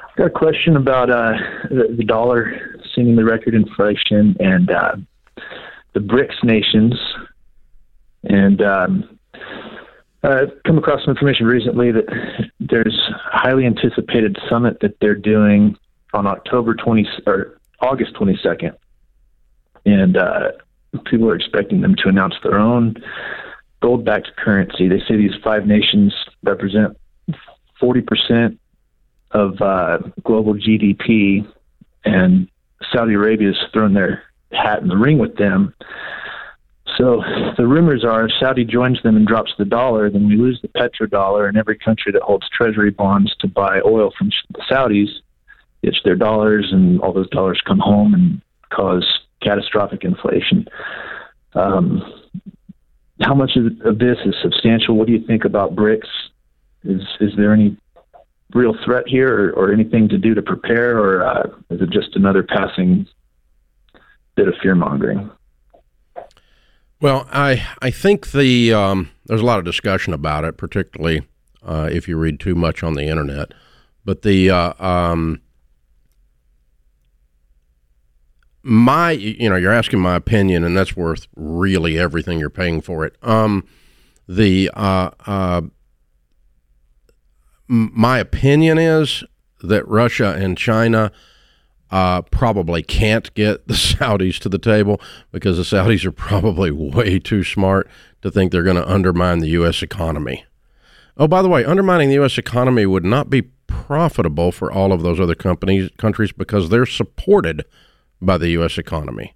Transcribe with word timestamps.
I've 0.10 0.16
got 0.18 0.26
a 0.26 0.32
question 0.32 0.76
about 0.76 1.12
uh, 1.12 1.34
the, 1.70 1.94
the, 1.96 2.06
dollar 2.06 2.80
the 2.96 3.24
record 3.24 3.54
inflation 3.54 4.36
and 4.40 4.72
uh, 4.72 4.96
the 5.94 6.00
BRICS 6.00 6.44
nations. 6.44 7.00
And 8.24 8.64
um, 8.64 9.20
I've 10.24 10.54
come 10.66 10.80
across 10.80 11.06
some 11.06 11.12
information 11.12 11.46
recently 11.46 11.92
that 11.92 12.06
highly 13.32 13.66
anticipated 13.66 14.38
summit 14.50 14.80
that 14.82 15.00
they're 15.00 15.16
doing 15.16 15.78
on 16.14 16.28
October 16.28 16.76
20 16.76 17.08
or 17.26 17.58
August 17.80 18.14
22nd, 18.16 18.76
and 19.86 20.18
uh, 20.18 20.52
people 21.06 21.30
are 21.30 21.36
expecting 21.36 21.82
them 21.82 21.96
to 21.96 22.10
announce 22.10 22.36
their 22.44 22.60
own 22.60 22.96
gold-backed 23.82 24.36
currency. 24.38 24.88
They 24.88 25.00
say 25.08 25.16
these 25.16 25.36
five 25.44 25.66
nations 25.66 26.14
represent 26.44 26.98
40 27.80 28.02
percent 28.02 28.60
of 29.32 29.62
uh, 29.62 30.00
global 30.24 30.54
GDP, 30.54 31.48
and 32.04 32.50
Saudi 32.92 33.14
Arabia 33.14 33.54
has 33.54 33.72
thrown 33.72 33.94
their 33.94 34.24
hat 34.52 34.82
in 34.82 34.90
the 34.90 34.98
ring 34.98 35.18
with 35.18 35.38
them. 35.38 35.74
So 37.02 37.24
the 37.58 37.66
rumors 37.66 38.06
are 38.06 38.26
if 38.26 38.32
Saudi 38.40 38.64
joins 38.64 39.02
them 39.02 39.18
and 39.18 39.26
drops 39.26 39.52
the 39.58 39.66
dollar, 39.66 40.12
then 40.12 40.28
we 40.28 40.36
lose 40.36 40.62
the 40.62 40.68
petrodollar, 40.68 41.50
and 41.50 41.58
every 41.58 41.76
country 41.76 42.12
that 42.12 42.22
holds 42.22 42.48
treasury 42.50 42.92
bonds 42.92 43.36
to 43.40 43.48
buy 43.48 43.82
oil 43.84 44.12
from 44.16 44.30
the 44.52 44.62
Saudis 44.70 45.10
gets 45.84 45.98
their 46.06 46.16
dollars, 46.16 46.68
and 46.72 47.02
all 47.02 47.12
those 47.12 47.30
dollars 47.32 47.60
come 47.66 47.80
home 47.80 48.14
and 48.14 48.40
cause 48.70 49.04
catastrophic 49.42 50.04
inflation. 50.04 50.68
Um, 51.56 52.04
how 53.20 53.34
much 53.34 53.54
of, 53.56 53.98
this 53.98 54.18
is 54.24 54.36
substantial? 54.44 54.96
What 54.96 55.08
do 55.08 55.14
you 55.14 55.26
think 55.26 55.44
about 55.44 55.76
BRICS? 55.76 56.08
Is 56.84 57.02
is 57.20 57.32
there 57.36 57.52
any 57.52 57.78
real 58.54 58.76
threat 58.86 59.08
here, 59.08 59.50
or, 59.50 59.54
or 59.54 59.74
anything 59.74 60.08
to 60.10 60.20
do 60.20 60.36
to 60.36 60.44
prepare, 60.44 61.00
or 61.00 61.26
uh, 61.26 61.48
is 61.72 61.82
it 61.82 61.90
just 61.90 62.16
another 62.16 62.44
passing 62.44 63.08
bit 64.36 64.48
of 64.48 64.54
fear 64.62 64.76
mongering? 64.76 65.32
Well, 67.02 67.28
I 67.32 67.68
I 67.82 67.90
think 67.90 68.32
the 68.32 68.74
um, 68.74 69.10
there's 69.26 69.42
a 69.42 69.46
lot 69.46 69.58
of 69.58 69.66
discussion 69.66 70.14
about 70.14 70.46
it, 70.46 70.56
particularly 70.56 71.24
uh, 71.64 71.90
if 71.92 72.08
you 72.08 72.16
read 72.16 72.40
too 72.40 72.54
much 72.54 72.84
on 72.84 72.94
the 72.94 73.06
internet. 73.06 73.54
But 74.06 74.22
the 74.22 74.52
uh, 74.52 74.74
um, 74.84 75.42
my 78.62 79.12
you 79.12 79.50
know 79.50 79.56
you're 79.56 79.74
asking 79.74 80.00
my 80.00 80.16
opinion, 80.16 80.64
and 80.64 80.78
that's 80.78 80.96
worth 80.96 81.28
really 81.36 81.98
everything 81.98 82.40
you're 82.40 82.52
paying 82.52 82.82
for 82.82 83.04
it. 83.04 83.16
Um, 83.24 83.68
the 84.28 84.70
uh, 84.76 85.10
uh 85.26 85.62
my 87.68 88.20
opinion 88.20 88.78
is 88.78 89.24
that 89.62 89.88
Russia 89.88 90.36
and 90.38 90.56
China 90.56 91.12
uh, 91.92 92.22
probably 92.24 92.82
can't 92.82 93.34
get 93.34 93.68
the 93.68 93.74
Saudis 93.76 94.40
to 94.40 94.50
the 94.50 94.58
table 94.58 95.00
because 95.32 95.58
the 95.58 95.64
Saudis 95.64 96.06
are 96.06 96.12
probably 96.12 96.72
way 96.72 97.20
too 97.20 97.44
smart 97.44 97.90
to 98.22 98.32
think 98.32 98.52
they're 98.52 98.64
going 98.64 98.78
to 98.78 98.90
undermine 98.90 99.40
the 99.40 99.50
U.S. 99.50 99.82
economy. 99.84 100.46
Oh, 101.18 101.28
by 101.28 101.42
the 101.42 101.50
way, 101.50 101.66
undermining 101.66 102.10
the 102.10 102.16
U.S. 102.16 102.38
economy 102.38 102.86
would 102.86 103.04
not 103.04 103.30
be 103.30 103.44
profitable 103.68 104.52
for 104.52 104.72
all 104.72 104.92
of 104.92 105.02
those 105.02 105.20
other 105.20 105.36
companies 105.36 105.90
countries 105.98 106.32
because 106.32 106.70
they're 106.70 106.86
supported 106.86 107.66
by 108.22 108.38
the 108.38 108.50
U.S. 108.50 108.78
economy. 108.78 109.36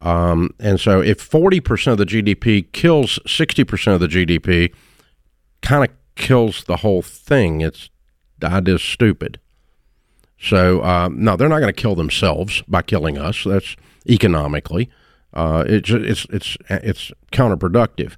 Um, 0.00 0.54
and 0.58 0.80
so, 0.80 1.00
if 1.00 1.20
forty 1.20 1.60
percent 1.60 2.00
of 2.00 2.08
the 2.08 2.22
GDP 2.22 2.70
kills 2.72 3.18
sixty 3.26 3.64
percent 3.64 3.94
of 3.94 4.00
the 4.00 4.08
GDP, 4.08 4.72
kind 5.62 5.84
of 5.84 5.90
kills 6.14 6.64
the 6.64 6.78
whole 6.78 7.02
thing. 7.02 7.60
It's 7.60 7.90
that 8.38 8.66
is 8.68 8.82
stupid. 8.82 9.40
So 10.40 10.80
uh, 10.82 11.10
no, 11.12 11.36
they're 11.36 11.48
not 11.48 11.60
going 11.60 11.72
to 11.72 11.80
kill 11.80 11.94
themselves 11.94 12.62
by 12.66 12.82
killing 12.82 13.18
us. 13.18 13.44
That's 13.44 13.76
economically, 14.08 14.88
uh, 15.34 15.64
it's 15.66 15.90
it's 15.90 16.26
it's 16.30 16.56
it's 16.68 17.12
counterproductive. 17.32 18.14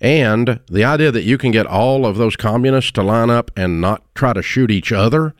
And 0.00 0.60
the 0.70 0.84
idea 0.84 1.10
that 1.10 1.22
you 1.22 1.38
can 1.38 1.50
get 1.50 1.66
all 1.66 2.04
of 2.04 2.16
those 2.16 2.36
communists 2.36 2.92
to 2.92 3.02
line 3.02 3.30
up 3.30 3.50
and 3.56 3.80
not 3.80 4.02
try 4.14 4.32
to 4.32 4.42
shoot 4.42 4.70
each 4.70 4.92
other 4.92 5.34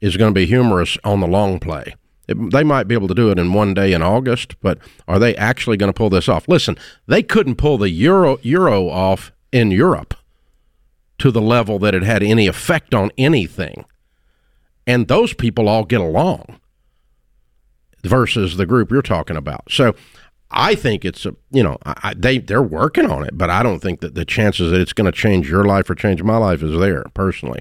is 0.00 0.16
going 0.16 0.32
to 0.32 0.38
be 0.38 0.46
humorous 0.46 0.98
on 1.04 1.20
the 1.20 1.28
long 1.28 1.60
play. 1.60 1.94
It, 2.26 2.50
they 2.50 2.64
might 2.64 2.88
be 2.88 2.94
able 2.94 3.06
to 3.08 3.14
do 3.14 3.30
it 3.30 3.38
in 3.38 3.52
one 3.52 3.74
day 3.74 3.92
in 3.92 4.02
August, 4.02 4.60
but 4.60 4.78
are 5.06 5.20
they 5.20 5.36
actually 5.36 5.76
going 5.76 5.92
to 5.92 5.96
pull 5.96 6.10
this 6.10 6.28
off? 6.28 6.48
Listen, 6.48 6.76
they 7.06 7.22
couldn't 7.22 7.56
pull 7.56 7.78
the 7.78 7.90
euro 7.90 8.38
euro 8.42 8.88
off 8.88 9.32
in 9.52 9.70
Europe 9.70 10.14
to 11.18 11.30
the 11.30 11.40
level 11.40 11.78
that 11.78 11.94
it 11.94 12.02
had 12.02 12.22
any 12.22 12.46
effect 12.46 12.94
on 12.94 13.10
anything 13.16 13.84
and 14.86 15.08
those 15.08 15.34
people 15.34 15.68
all 15.68 15.84
get 15.84 16.00
along 16.00 16.60
versus 18.04 18.56
the 18.56 18.66
group 18.66 18.90
you're 18.90 19.02
talking 19.02 19.36
about. 19.36 19.70
So 19.70 19.94
I 20.50 20.74
think 20.74 21.04
it's 21.04 21.26
a 21.26 21.34
you 21.50 21.62
know 21.62 21.78
I, 21.84 22.14
they 22.16 22.38
they're 22.38 22.62
working 22.62 23.10
on 23.10 23.24
it, 23.24 23.36
but 23.36 23.50
I 23.50 23.62
don't 23.62 23.80
think 23.80 24.00
that 24.00 24.14
the 24.14 24.24
chances 24.24 24.70
that 24.70 24.80
it's 24.80 24.92
going 24.92 25.10
to 25.10 25.16
change 25.16 25.48
your 25.48 25.64
life 25.64 25.90
or 25.90 25.94
change 25.94 26.22
my 26.22 26.36
life 26.36 26.62
is 26.62 26.78
there 26.78 27.04
personally. 27.14 27.60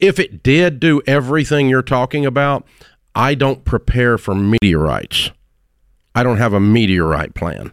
If 0.00 0.18
it 0.18 0.42
did 0.42 0.80
do 0.80 1.02
everything 1.06 1.68
you're 1.68 1.82
talking 1.82 2.24
about, 2.26 2.66
I 3.14 3.34
don't 3.34 3.64
prepare 3.64 4.18
for 4.18 4.34
meteorites. 4.34 5.30
I 6.14 6.22
don't 6.22 6.38
have 6.38 6.52
a 6.52 6.60
meteorite 6.60 7.34
plan. 7.34 7.72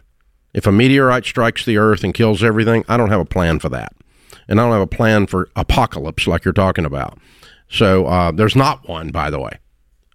If 0.52 0.66
a 0.66 0.72
meteorite 0.72 1.24
strikes 1.24 1.64
the 1.64 1.78
earth 1.78 2.04
and 2.04 2.12
kills 2.12 2.42
everything, 2.42 2.84
I 2.88 2.96
don't 2.96 3.10
have 3.10 3.20
a 3.20 3.24
plan 3.24 3.58
for 3.58 3.68
that. 3.70 3.94
And 4.48 4.60
I 4.60 4.64
don't 4.64 4.72
have 4.72 4.82
a 4.82 4.86
plan 4.86 5.26
for 5.26 5.48
apocalypse 5.56 6.26
like 6.26 6.44
you're 6.44 6.52
talking 6.52 6.84
about. 6.84 7.18
So 7.72 8.06
uh, 8.06 8.32
there's 8.32 8.54
not 8.54 8.86
one, 8.86 9.08
by 9.10 9.30
the 9.30 9.40
way, 9.40 9.58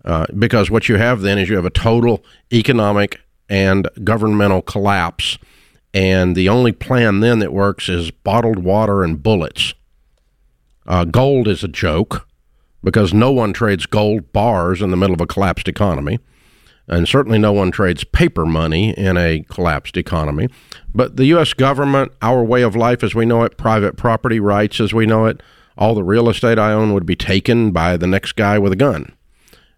uh, 0.05 0.27
because 0.37 0.69
what 0.69 0.87
you 0.87 0.97
have 0.97 1.21
then 1.21 1.39
is 1.39 1.49
you 1.49 1.55
have 1.55 1.65
a 1.65 1.71
total 1.71 2.23
economic 2.53 3.19
and 3.49 3.89
governmental 4.03 4.61
collapse. 4.61 5.39
And 5.93 6.35
the 6.35 6.49
only 6.49 6.71
plan 6.71 7.19
then 7.21 7.39
that 7.39 7.51
works 7.51 7.89
is 7.89 8.11
bottled 8.11 8.59
water 8.59 9.03
and 9.03 9.21
bullets. 9.21 9.73
Uh, 10.85 11.03
gold 11.03 11.47
is 11.47 11.63
a 11.63 11.67
joke 11.67 12.27
because 12.83 13.11
no 13.11 13.31
one 13.31 13.53
trades 13.53 13.87
gold 13.87 14.31
bars 14.31 14.81
in 14.81 14.91
the 14.91 14.97
middle 14.97 15.15
of 15.15 15.21
a 15.21 15.25
collapsed 15.27 15.67
economy. 15.67 16.19
And 16.87 17.07
certainly 17.07 17.39
no 17.39 17.51
one 17.51 17.71
trades 17.71 18.03
paper 18.03 18.45
money 18.45 18.91
in 18.91 19.17
a 19.17 19.43
collapsed 19.49 19.97
economy. 19.97 20.47
But 20.93 21.17
the 21.17 21.25
U.S. 21.25 21.53
government, 21.53 22.11
our 22.21 22.43
way 22.43 22.61
of 22.61 22.75
life 22.75 23.03
as 23.03 23.15
we 23.15 23.25
know 23.25 23.43
it, 23.43 23.57
private 23.57 23.97
property 23.97 24.39
rights 24.39 24.79
as 24.79 24.93
we 24.93 25.07
know 25.07 25.25
it, 25.25 25.41
all 25.77 25.95
the 25.95 26.03
real 26.03 26.29
estate 26.29 26.59
I 26.59 26.73
own 26.73 26.93
would 26.93 27.05
be 27.05 27.15
taken 27.15 27.71
by 27.71 27.97
the 27.97 28.07
next 28.07 28.33
guy 28.33 28.59
with 28.59 28.71
a 28.71 28.77
gun. 28.77 29.13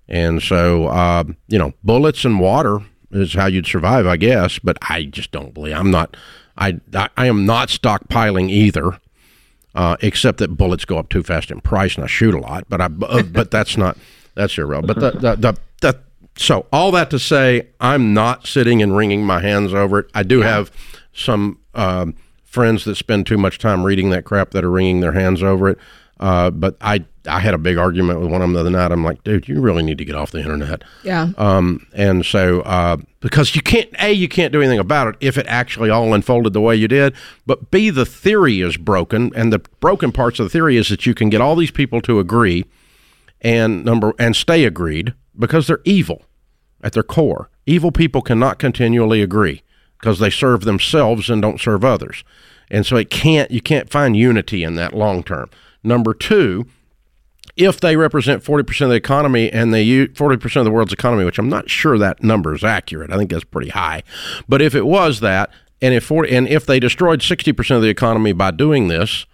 And 0.08 0.42
so, 0.42 0.88
uh, 0.88 1.24
you 1.48 1.60
know, 1.60 1.74
bullets 1.84 2.26
and 2.26 2.40
water 2.40 2.80
is 3.12 3.34
how 3.34 3.46
you'd 3.46 3.68
survive, 3.68 4.08
I 4.08 4.18
guess. 4.18 4.60
But 4.60 4.78
I 4.90 5.04
just 5.04 5.32
don't 5.32 5.54
believe 5.54 5.76
I'm 5.76 5.92
not. 5.92 6.18
I 6.58 6.80
I 7.16 7.28
am 7.28 7.46
not 7.46 7.70
stockpiling 7.70 8.50
either, 8.50 9.00
uh, 9.76 9.98
except 10.02 10.40
that 10.40 10.58
bullets 10.58 10.86
go 10.86 10.98
up 10.98 11.10
too 11.10 11.24
fast 11.24 11.52
in 11.52 11.62
price 11.62 11.96
and 11.96 12.04
I 12.04 12.08
shoot 12.08 12.34
a 12.34 12.40
lot. 12.40 12.66
But 12.68 12.82
I 12.82 12.86
uh, 12.86 13.24
but 13.24 13.52
that's 13.52 13.78
not 13.78 13.98
that's 14.36 14.58
irrelevant. 14.58 15.00
But 15.00 15.14
the, 15.14 15.20
the 15.20 15.36
the, 15.36 15.58
the 15.82 16.00
so 16.38 16.66
all 16.74 16.92
that 16.92 17.10
to 17.12 17.20
say, 17.20 17.68
I'm 17.80 18.14
not 18.14 18.48
sitting 18.48 18.82
and 18.82 18.98
wringing 18.98 19.26
my 19.26 19.42
hands 19.42 19.74
over 19.74 20.00
it. 20.00 20.10
I 20.14 20.24
do 20.24 20.42
have 20.42 20.72
some. 21.14 21.60
Um, 21.76 22.16
friends 22.50 22.84
that 22.86 22.96
spend 22.96 23.28
too 23.28 23.38
much 23.38 23.60
time 23.60 23.84
reading 23.84 24.10
that 24.10 24.26
crap 24.26 24.52
that 24.52 24.64
are 24.64 24.72
wringing 24.72 25.00
their 25.02 25.12
hands 25.12 25.44
over 25.44 25.70
it. 25.70 25.78
Uh, 26.20 26.50
but 26.50 26.76
I 26.82 27.06
I 27.28 27.40
had 27.40 27.54
a 27.54 27.58
big 27.58 27.78
argument 27.78 28.20
with 28.20 28.30
one 28.30 28.42
of 28.42 28.46
them 28.46 28.54
the 28.54 28.60
other 28.60 28.70
night. 28.70 28.92
I'm 28.92 29.06
like, 29.06 29.24
dude, 29.24 29.48
you 29.48 29.62
really 29.62 29.84
need 29.84 29.98
to 30.00 30.06
get 30.06 30.16
off 30.16 30.32
the 30.32 30.40
internet. 30.40 30.84
Yeah. 31.04 31.30
Um, 31.38 31.88
and 31.94 32.26
so 32.26 32.62
uh, 32.62 32.98
because 33.22 33.56
you 33.56 33.62
can't 33.62 33.90
a 34.02 34.12
you 34.12 34.28
can't 34.28 34.52
do 34.52 34.60
anything 34.60 34.80
about 34.80 35.08
it 35.08 35.16
if 35.22 35.38
it 35.38 35.46
actually 35.48 35.90
all 35.90 36.14
unfolded 36.14 36.52
the 36.52 36.60
way 36.60 36.76
you 36.76 36.90
did. 36.90 37.14
But 37.46 37.72
b 37.72 37.90
the 37.90 38.06
theory 38.06 38.60
is 38.60 38.76
broken, 38.76 39.32
and 39.36 39.54
the 39.54 39.60
broken 39.80 40.12
parts 40.12 40.40
of 40.40 40.46
the 40.46 40.50
theory 40.50 40.76
is 40.76 40.90
that 40.90 41.06
you 41.06 41.14
can 41.14 41.30
get 41.30 41.40
all 41.40 41.56
these 41.56 41.72
people 41.72 42.02
to 42.02 42.20
agree, 42.20 42.66
and 43.40 43.86
number 43.86 44.14
and 44.20 44.36
stay 44.36 44.66
agreed 44.66 45.14
because 45.38 45.68
they're 45.68 45.82
evil. 45.86 46.24
at 46.82 46.94
their 46.94 47.04
core. 47.04 47.50
Evil 47.66 47.92
people 47.92 48.22
cannot 48.22 48.58
continually 48.60 49.22
agree 49.22 49.62
because 50.00 50.20
they 50.20 50.30
serve 50.30 50.62
themselves 50.62 51.30
and 51.30 51.42
don't 51.42 51.60
serve 51.60 51.84
others. 51.84 52.24
And 52.72 52.86
so 52.86 52.96
it 52.96 53.10
can't 53.10 53.52
you 53.52 53.62
can't 53.62 53.90
find 53.90 54.16
unity 54.16 54.64
in 54.64 54.76
that 54.76 54.94
long 54.94 55.24
term. 55.24 55.50
Number 55.84 56.14
2, 56.14 56.66
if 57.56 57.80
they 57.80 57.98
represent 57.98 58.44
40% 58.44 58.82
of 58.82 58.90
the 58.90 58.96
economy 58.96 59.52
and 59.52 59.74
they 59.74 59.84
use 59.84 60.10
40% 60.10 60.56
of 60.58 60.66
the 60.66 60.72
world's 60.72 60.94
economy, 60.94 61.26
which 61.26 61.40
I'm 61.40 61.50
not 61.50 61.70
sure 61.70 61.98
that 61.98 62.24
number 62.24 62.54
is 62.54 62.64
accurate. 62.64 63.12
I 63.12 63.18
think 63.18 63.30
that's 63.30 63.44
pretty 63.44 63.70
high. 63.70 64.04
But 64.48 64.62
if 64.62 64.76
it 64.76 64.86
was 64.86 65.20
that, 65.20 65.50
and 65.82 65.94
if 65.94 66.04
40, 66.06 66.36
and 66.36 66.48
if 66.48 66.66
they 66.66 66.80
destroyed 66.80 67.22
60% 67.22 67.76
of 67.76 67.82
the 67.82 67.90
economy 67.90 68.34
by 68.34 68.52
doing 68.52 68.88
this, 68.88 69.26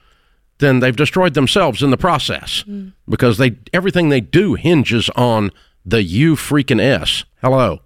then 0.59 0.79
they've 0.79 0.95
destroyed 0.95 1.33
themselves 1.33 1.83
in 1.83 1.89
the 1.89 1.97
process 1.97 2.63
mm. 2.67 2.93
because 3.07 3.37
they 3.37 3.57
everything 3.73 4.09
they 4.09 4.21
do 4.21 4.53
hinges 4.53 5.09
on 5.15 5.51
the 5.85 6.01
you 6.01 6.35
freaking 6.35 6.79
s. 6.79 7.25
Hello. 7.41 7.81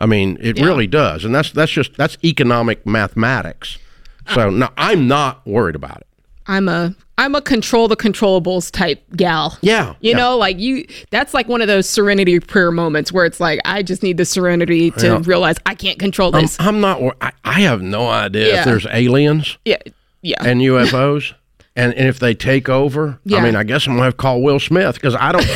I 0.00 0.06
mean, 0.06 0.38
it 0.40 0.58
yeah. 0.58 0.64
really 0.64 0.86
does. 0.86 1.24
And 1.24 1.34
that's 1.34 1.52
that's 1.52 1.70
just 1.70 1.94
that's 1.96 2.16
economic 2.24 2.86
mathematics. 2.86 3.78
So 4.34 4.48
uh, 4.48 4.50
no, 4.50 4.68
I'm 4.76 5.06
not 5.06 5.46
worried 5.46 5.76
about 5.76 5.98
it. 5.98 6.06
I'm 6.46 6.68
a 6.68 6.96
I'm 7.18 7.34
a 7.34 7.42
control 7.42 7.86
the 7.86 7.96
controllables 7.96 8.70
type 8.70 9.04
gal. 9.14 9.58
Yeah. 9.60 9.94
You 10.00 10.12
yeah. 10.12 10.16
know, 10.16 10.38
like 10.38 10.58
you 10.58 10.86
that's 11.10 11.34
like 11.34 11.48
one 11.48 11.60
of 11.60 11.68
those 11.68 11.88
serenity 11.88 12.40
prayer 12.40 12.70
moments 12.70 13.12
where 13.12 13.26
it's 13.26 13.40
like 13.40 13.60
I 13.66 13.82
just 13.82 14.02
need 14.02 14.16
the 14.16 14.24
serenity 14.24 14.90
to 14.92 15.06
yeah. 15.06 15.22
realize 15.24 15.56
I 15.66 15.74
can't 15.74 15.98
control 15.98 16.30
this. 16.30 16.58
I'm, 16.58 16.76
I'm 16.76 16.80
not 16.80 17.16
I, 17.20 17.32
I, 17.44 17.60
have 17.60 17.82
no 17.82 18.08
idea 18.08 18.48
yeah. 18.48 18.58
if 18.60 18.64
there's 18.64 18.86
aliens. 18.86 19.58
Yeah. 19.66 19.78
Yeah. 20.22 20.42
And 20.42 20.60
UFOs. 20.60 21.34
and, 21.76 21.92
and 21.94 22.08
if 22.08 22.18
they 22.18 22.34
take 22.34 22.68
over, 22.68 23.20
I 23.32 23.40
mean, 23.42 23.54
I 23.54 23.64
guess 23.64 23.86
I'm 23.86 23.96
to 23.96 24.02
have 24.02 24.14
to 24.14 24.16
call 24.16 24.40
Will 24.40 24.58
Smith 24.58 24.94
because 24.94 25.14
I 25.14 25.32
don't 25.32 25.46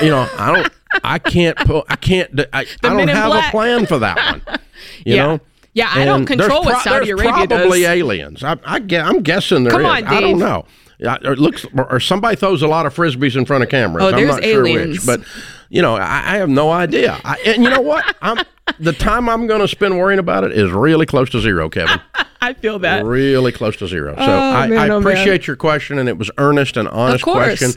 you 0.00 0.10
know, 0.10 0.28
I 0.38 0.52
don't 0.52 0.72
I 1.04 1.18
can't 1.18 1.58
I 1.88 1.96
can't 1.96 2.40
I, 2.52 2.60
I 2.60 2.64
don't 2.82 3.08
have 3.08 3.30
black. 3.30 3.48
a 3.48 3.50
plan 3.50 3.86
for 3.86 3.98
that 3.98 4.16
one. 4.16 4.58
You 5.04 5.16
know? 5.16 5.40
Yeah, 5.74 5.88
I 5.90 6.04
don't 6.04 6.26
control 6.26 6.64
what 6.64 6.82
Saudi 6.82 7.10
Arabia 7.10 7.46
does. 7.46 7.58
probably 7.60 7.82
does. 7.82 7.90
aliens. 7.90 8.44
I, 8.44 8.58
I, 8.64 8.78
am 8.90 9.22
guessing 9.22 9.64
there 9.64 9.72
Come 9.72 9.82
is. 9.82 9.86
On. 9.86 10.04
I 10.04 10.20
don't 10.20 10.38
know. 10.38 10.66
Yeah, 10.98 11.16
it 11.22 11.38
looks 11.38 11.66
or 11.74 11.98
somebody 11.98 12.36
throws 12.36 12.62
a 12.62 12.68
lot 12.68 12.84
of 12.84 12.94
frisbees 12.94 13.36
in 13.36 13.44
front 13.44 13.64
of 13.64 13.70
cameras. 13.70 14.04
Oh, 14.04 14.08
I'm 14.08 14.16
there's 14.16 14.28
not 14.28 14.44
aliens. 14.44 15.02
sure 15.02 15.16
which, 15.16 15.20
but 15.24 15.28
you 15.68 15.82
know, 15.82 15.96
I, 15.96 16.34
I 16.34 16.36
have 16.36 16.48
no 16.48 16.70
idea. 16.70 17.18
I, 17.24 17.38
and 17.46 17.62
you 17.62 17.70
know 17.70 17.80
what? 17.80 18.04
I'm 18.20 18.44
the 18.78 18.92
time 18.92 19.28
I'm 19.28 19.46
going 19.46 19.60
to 19.60 19.68
spend 19.68 19.98
worrying 19.98 20.18
about 20.18 20.44
it 20.44 20.52
is 20.52 20.70
really 20.70 21.06
close 21.06 21.30
to 21.30 21.40
zero, 21.40 21.68
Kevin. 21.68 22.00
I 22.40 22.54
feel 22.54 22.80
that 22.80 23.04
really 23.04 23.52
close 23.52 23.76
to 23.76 23.86
zero. 23.86 24.14
So 24.16 24.22
oh, 24.22 24.26
I, 24.26 24.66
man, 24.66 24.90
oh, 24.90 24.96
I, 24.96 24.98
appreciate 24.98 25.42
oh, 25.42 25.46
your 25.46 25.56
question, 25.56 25.98
and 25.98 26.08
it 26.08 26.18
was 26.18 26.30
earnest 26.38 26.76
and 26.76 26.88
honest 26.88 27.24
question. 27.24 27.72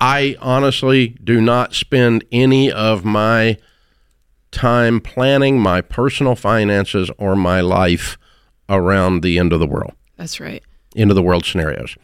I 0.00 0.36
honestly 0.40 1.08
do 1.22 1.40
not 1.40 1.74
spend 1.74 2.24
any 2.32 2.72
of 2.72 3.04
my 3.04 3.58
time 4.50 5.00
planning 5.00 5.60
my 5.60 5.80
personal 5.80 6.34
finances 6.34 7.10
or 7.18 7.36
my 7.36 7.60
life 7.60 8.18
around 8.68 9.22
the 9.22 9.38
end 9.38 9.52
of 9.52 9.60
the 9.60 9.66
world. 9.66 9.92
That's 10.16 10.40
right. 10.40 10.62
End 10.96 11.10
of 11.10 11.14
the 11.14 11.22
world 11.22 11.44
scenarios. 11.44 11.96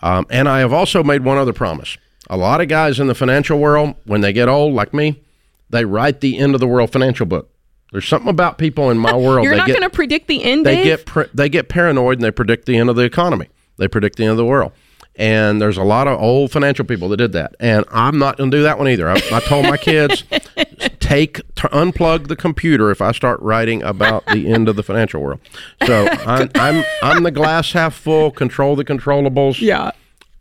Um, 0.00 0.26
and 0.30 0.48
I 0.48 0.60
have 0.60 0.72
also 0.72 1.04
made 1.04 1.24
one 1.24 1.38
other 1.38 1.52
promise. 1.52 1.96
A 2.28 2.36
lot 2.36 2.60
of 2.60 2.68
guys 2.68 2.98
in 2.98 3.06
the 3.06 3.14
financial 3.14 3.58
world, 3.58 3.94
when 4.04 4.20
they 4.20 4.32
get 4.32 4.48
old, 4.48 4.74
like 4.74 4.94
me, 4.94 5.22
they 5.70 5.84
write 5.84 6.20
the 6.20 6.38
end 6.38 6.54
of 6.54 6.60
the 6.60 6.66
world 6.66 6.90
financial 6.90 7.26
book. 7.26 7.50
There's 7.92 8.06
something 8.06 8.30
about 8.30 8.58
people 8.58 8.90
in 8.90 8.98
my 8.98 9.14
world. 9.16 9.44
You're 9.44 9.54
not 9.54 9.68
going 9.68 9.82
to 9.82 9.90
predict 9.90 10.26
the 10.26 10.42
end. 10.42 10.64
They 10.64 10.82
Dave? 10.82 11.04
get 11.04 11.36
they 11.36 11.48
get 11.48 11.68
paranoid 11.68 12.18
and 12.18 12.24
they 12.24 12.30
predict 12.30 12.66
the 12.66 12.78
end 12.78 12.88
of 12.88 12.96
the 12.96 13.02
economy. 13.02 13.48
They 13.76 13.88
predict 13.88 14.16
the 14.16 14.24
end 14.24 14.32
of 14.32 14.36
the 14.38 14.46
world. 14.46 14.72
And 15.16 15.60
there's 15.60 15.76
a 15.76 15.82
lot 15.82 16.08
of 16.08 16.18
old 16.20 16.50
financial 16.50 16.84
people 16.84 17.08
that 17.10 17.18
did 17.18 17.32
that. 17.32 17.54
And 17.60 17.84
I'm 17.90 18.18
not 18.18 18.38
going 18.38 18.50
to 18.50 18.56
do 18.56 18.62
that 18.62 18.78
one 18.78 18.88
either. 18.88 19.08
I, 19.08 19.20
I 19.30 19.40
told 19.40 19.66
my 19.66 19.76
kids, 19.76 20.24
take 21.00 21.36
to 21.56 21.68
unplug 21.68 22.28
the 22.28 22.36
computer 22.36 22.90
if 22.90 23.02
I 23.02 23.12
start 23.12 23.40
writing 23.40 23.82
about 23.82 24.24
the 24.26 24.50
end 24.50 24.68
of 24.68 24.76
the 24.76 24.82
financial 24.82 25.20
world. 25.20 25.40
So 25.86 26.08
I'm, 26.08 26.50
I'm, 26.54 26.84
I'm 27.02 27.22
the 27.24 27.30
glass 27.30 27.72
half 27.72 27.94
full, 27.94 28.30
control 28.30 28.74
the 28.74 28.84
controllables. 28.84 29.60
Yeah. 29.60 29.90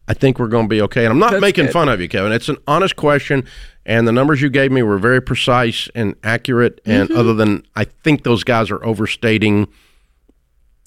I 0.07 0.13
think 0.13 0.39
we're 0.39 0.47
going 0.47 0.65
to 0.65 0.69
be 0.69 0.81
okay. 0.83 1.03
And 1.03 1.12
I'm 1.12 1.19
not 1.19 1.31
That's 1.31 1.41
making 1.41 1.65
good. 1.65 1.74
fun 1.74 1.89
of 1.89 2.00
you, 2.00 2.07
Kevin. 2.07 2.31
It's 2.31 2.50
an 2.50 2.57
honest 2.65 2.95
question. 2.95 3.45
And 3.85 4.07
the 4.07 4.12
numbers 4.12 4.41
you 4.41 4.50
gave 4.50 4.71
me 4.71 4.83
were 4.83 4.97
very 4.97 5.21
precise 5.21 5.89
and 5.95 6.15
accurate. 6.24 6.79
And 6.85 7.09
mm-hmm. 7.09 7.19
other 7.19 7.33
than, 7.33 7.65
I 7.75 7.83
think 7.83 8.24
those 8.24 8.45
guys 8.45 8.71
are 8.71 8.83
overstating– 8.85 9.67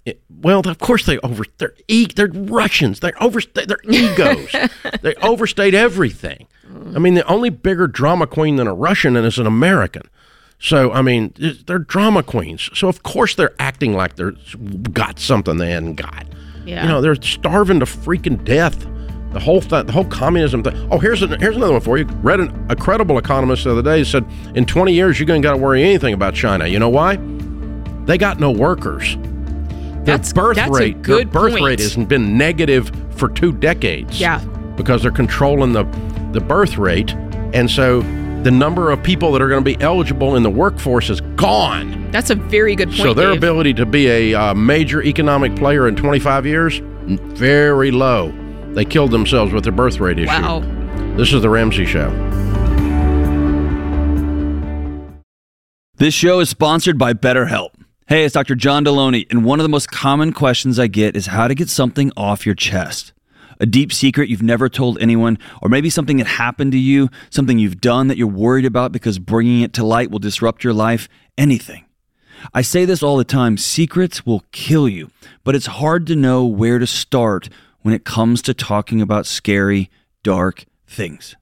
it, 0.06 0.20
well, 0.28 0.60
of 0.60 0.78
course 0.78 1.06
they 1.06 1.18
over 1.20 1.44
they're 1.58 1.74
e, 1.88 2.06
they're 2.14 2.28
Russians. 2.28 3.00
They're 3.00 3.12
their 3.54 3.78
egos. 3.88 4.54
they 5.02 5.14
overstate 5.16 5.74
everything. 5.74 6.46
I 6.94 6.98
mean, 6.98 7.14
the 7.14 7.26
only 7.26 7.50
bigger 7.50 7.86
drama 7.86 8.26
queen 8.26 8.56
than 8.56 8.66
a 8.66 8.74
Russian 8.74 9.16
is 9.16 9.38
an 9.38 9.46
American. 9.46 10.02
So 10.58 10.92
I 10.92 11.02
mean, 11.02 11.32
they're 11.66 11.78
drama 11.78 12.22
queens. 12.22 12.68
So 12.74 12.88
of 12.88 13.02
course 13.02 13.34
they're 13.34 13.54
acting 13.58 13.94
like 13.94 14.16
they're 14.16 14.34
got 14.92 15.18
something 15.18 15.56
they 15.56 15.70
hadn't 15.70 15.94
got. 15.94 16.26
Yeah. 16.66 16.82
You 16.82 16.88
know, 16.88 17.00
they're 17.00 17.16
starving 17.16 17.80
to 17.80 17.86
freaking 17.86 18.42
death. 18.44 18.86
The 19.32 19.40
whole 19.40 19.60
th- 19.60 19.86
the 19.86 19.92
whole 19.92 20.04
communism 20.04 20.62
thing. 20.62 20.88
Oh, 20.92 20.98
here's 20.98 21.22
a, 21.22 21.26
here's 21.38 21.56
another 21.56 21.72
one 21.72 21.80
for 21.80 21.98
you. 21.98 22.04
Read 22.22 22.40
an, 22.40 22.66
a 22.70 22.76
credible 22.76 23.18
economist 23.18 23.64
the 23.64 23.72
other 23.72 23.82
day 23.82 24.04
said 24.04 24.24
in 24.54 24.64
20 24.64 24.92
years 24.92 25.18
you're 25.18 25.26
going 25.26 25.42
to 25.42 25.46
got 25.46 25.52
to 25.52 25.58
worry 25.58 25.82
anything 25.82 26.14
about 26.14 26.34
China. 26.34 26.66
You 26.66 26.78
know 26.78 26.88
why? 26.88 27.16
They 28.04 28.16
got 28.16 28.38
no 28.38 28.50
workers. 28.52 29.16
Their 30.04 30.18
that's, 30.18 30.32
birth 30.32 30.56
that's 30.56 30.70
rate, 30.70 31.02
their 31.02 31.24
birth 31.24 31.52
point. 31.52 31.64
rate 31.64 31.80
has 31.80 31.96
been 31.96 32.36
negative 32.36 32.90
for 33.16 33.28
two 33.28 33.52
decades. 33.52 34.20
Yeah. 34.20 34.44
Because 34.76 35.02
they're 35.02 35.10
controlling 35.10 35.72
the 35.72 35.84
the 36.32 36.40
birth 36.40 36.76
rate, 36.78 37.12
and 37.54 37.70
so 37.70 38.02
the 38.42 38.50
number 38.50 38.90
of 38.90 39.02
people 39.02 39.32
that 39.32 39.40
are 39.40 39.48
going 39.48 39.64
to 39.64 39.76
be 39.76 39.80
eligible 39.82 40.36
in 40.36 40.42
the 40.42 40.50
workforce 40.50 41.08
is 41.08 41.20
gone. 41.36 42.10
That's 42.10 42.28
a 42.30 42.34
very 42.34 42.74
good 42.74 42.88
point. 42.88 43.00
So 43.00 43.14
their 43.14 43.28
Dave. 43.28 43.38
ability 43.38 43.74
to 43.74 43.86
be 43.86 44.08
a 44.08 44.34
uh, 44.34 44.54
major 44.54 45.02
economic 45.02 45.56
player 45.56 45.88
in 45.88 45.96
25 45.96 46.44
years, 46.44 46.80
very 47.04 47.90
low. 47.90 48.32
They 48.72 48.84
killed 48.84 49.12
themselves 49.12 49.52
with 49.52 49.64
their 49.64 49.72
birth 49.72 50.00
rate 50.00 50.18
issue. 50.18 50.28
Wow. 50.28 50.60
This 51.16 51.32
is 51.32 51.40
the 51.42 51.48
Ramsey 51.48 51.86
Show. 51.86 52.10
This 55.96 56.12
show 56.12 56.40
is 56.40 56.50
sponsored 56.50 56.98
by 56.98 57.14
BetterHelp. 57.14 57.70
Hey, 58.06 58.26
it's 58.26 58.34
Dr. 58.34 58.54
John 58.54 58.84
Delony, 58.84 59.26
and 59.30 59.46
one 59.46 59.60
of 59.60 59.64
the 59.64 59.70
most 59.70 59.90
common 59.90 60.34
questions 60.34 60.78
I 60.78 60.88
get 60.88 61.16
is 61.16 61.28
how 61.28 61.48
to 61.48 61.54
get 61.54 61.70
something 61.70 62.12
off 62.18 62.44
your 62.44 62.54
chest. 62.54 63.14
A 63.60 63.64
deep 63.64 63.94
secret 63.94 64.28
you've 64.28 64.42
never 64.42 64.68
told 64.68 64.98
anyone, 65.00 65.38
or 65.62 65.70
maybe 65.70 65.88
something 65.88 66.18
that 66.18 66.26
happened 66.26 66.72
to 66.72 66.78
you, 66.78 67.08
something 67.30 67.58
you've 67.58 67.80
done 67.80 68.08
that 68.08 68.18
you're 68.18 68.26
worried 68.26 68.66
about 68.66 68.92
because 68.92 69.18
bringing 69.18 69.62
it 69.62 69.72
to 69.72 69.86
light 69.86 70.10
will 70.10 70.18
disrupt 70.18 70.62
your 70.62 70.74
life, 70.74 71.08
anything. 71.38 71.86
I 72.52 72.60
say 72.60 72.84
this 72.84 73.02
all 73.02 73.16
the 73.16 73.24
time 73.24 73.56
secrets 73.56 74.26
will 74.26 74.44
kill 74.52 74.86
you, 74.86 75.10
but 75.42 75.54
it's 75.54 75.64
hard 75.64 76.06
to 76.08 76.14
know 76.14 76.44
where 76.44 76.78
to 76.78 76.86
start 76.86 77.48
when 77.80 77.94
it 77.94 78.04
comes 78.04 78.42
to 78.42 78.52
talking 78.52 79.00
about 79.00 79.24
scary, 79.24 79.90
dark 80.22 80.66
things. 80.86 81.36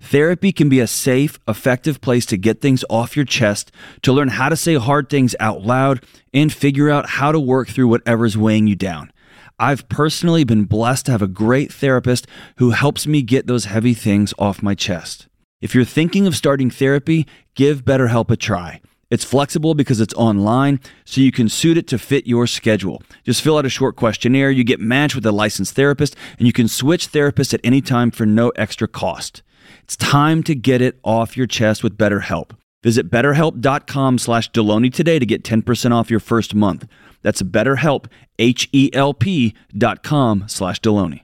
Therapy 0.00 0.52
can 0.52 0.68
be 0.68 0.80
a 0.80 0.86
safe, 0.86 1.38
effective 1.48 2.00
place 2.00 2.24
to 2.26 2.36
get 2.36 2.60
things 2.60 2.84
off 2.88 3.16
your 3.16 3.24
chest, 3.24 3.72
to 4.02 4.12
learn 4.12 4.28
how 4.28 4.48
to 4.48 4.56
say 4.56 4.76
hard 4.76 5.08
things 5.08 5.34
out 5.40 5.62
loud, 5.62 6.04
and 6.32 6.52
figure 6.52 6.88
out 6.88 7.08
how 7.08 7.32
to 7.32 7.40
work 7.40 7.68
through 7.68 7.88
whatever's 7.88 8.36
weighing 8.36 8.66
you 8.66 8.76
down. 8.76 9.12
I've 9.58 9.88
personally 9.88 10.44
been 10.44 10.64
blessed 10.64 11.06
to 11.06 11.12
have 11.12 11.22
a 11.22 11.26
great 11.26 11.72
therapist 11.72 12.28
who 12.58 12.70
helps 12.70 13.06
me 13.08 13.22
get 13.22 13.48
those 13.48 13.64
heavy 13.64 13.92
things 13.92 14.32
off 14.38 14.62
my 14.62 14.76
chest. 14.76 15.26
If 15.60 15.74
you're 15.74 15.84
thinking 15.84 16.28
of 16.28 16.36
starting 16.36 16.70
therapy, 16.70 17.26
give 17.56 17.84
BetterHelp 17.84 18.30
a 18.30 18.36
try. 18.36 18.80
It's 19.10 19.24
flexible 19.24 19.74
because 19.74 20.00
it's 20.00 20.14
online, 20.14 20.80
so 21.04 21.20
you 21.20 21.32
can 21.32 21.48
suit 21.48 21.76
it 21.76 21.88
to 21.88 21.98
fit 21.98 22.26
your 22.26 22.46
schedule. 22.46 23.02
Just 23.24 23.42
fill 23.42 23.58
out 23.58 23.66
a 23.66 23.70
short 23.70 23.96
questionnaire, 23.96 24.50
you 24.50 24.62
get 24.62 24.80
matched 24.80 25.16
with 25.16 25.26
a 25.26 25.32
licensed 25.32 25.74
therapist, 25.74 26.14
and 26.38 26.46
you 26.46 26.52
can 26.52 26.68
switch 26.68 27.10
therapists 27.10 27.52
at 27.52 27.60
any 27.64 27.80
time 27.80 28.12
for 28.12 28.26
no 28.26 28.50
extra 28.50 28.86
cost. 28.86 29.42
It's 29.88 29.96
time 29.96 30.42
to 30.42 30.54
get 30.54 30.82
it 30.82 31.00
off 31.02 31.34
your 31.34 31.46
chest 31.46 31.82
with 31.82 31.96
BetterHelp. 31.96 32.50
Visit 32.82 33.10
betterhelp.com 33.10 34.18
slash 34.18 34.50
Delony 34.50 34.92
today 34.92 35.18
to 35.18 35.24
get 35.24 35.42
10% 35.42 35.92
off 35.92 36.10
your 36.10 36.20
first 36.20 36.54
month. 36.54 36.86
That's 37.22 37.40
betterhelp, 37.40 38.04
H-E-L-P 38.38 39.54
dot 39.78 40.02
com 40.02 40.44
slash 40.46 40.82
Delony. 40.82 41.22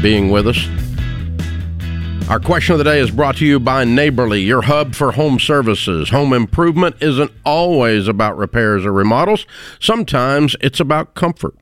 being 0.00 0.30
with 0.30 0.46
us. 0.46 0.64
Our 2.28 2.40
question 2.40 2.72
of 2.72 2.78
the 2.78 2.84
day 2.84 2.98
is 2.98 3.10
brought 3.10 3.36
to 3.38 3.46
you 3.46 3.60
by 3.60 3.84
Neighborly, 3.84 4.40
your 4.40 4.62
hub 4.62 4.94
for 4.94 5.12
home 5.12 5.38
services. 5.38 6.08
Home 6.10 6.32
improvement 6.32 6.96
isn't 7.00 7.30
always 7.44 8.08
about 8.08 8.38
repairs 8.38 8.86
or 8.86 8.92
remodels, 8.92 9.46
sometimes 9.80 10.56
it's 10.60 10.80
about 10.80 11.14
comfort. 11.14 11.54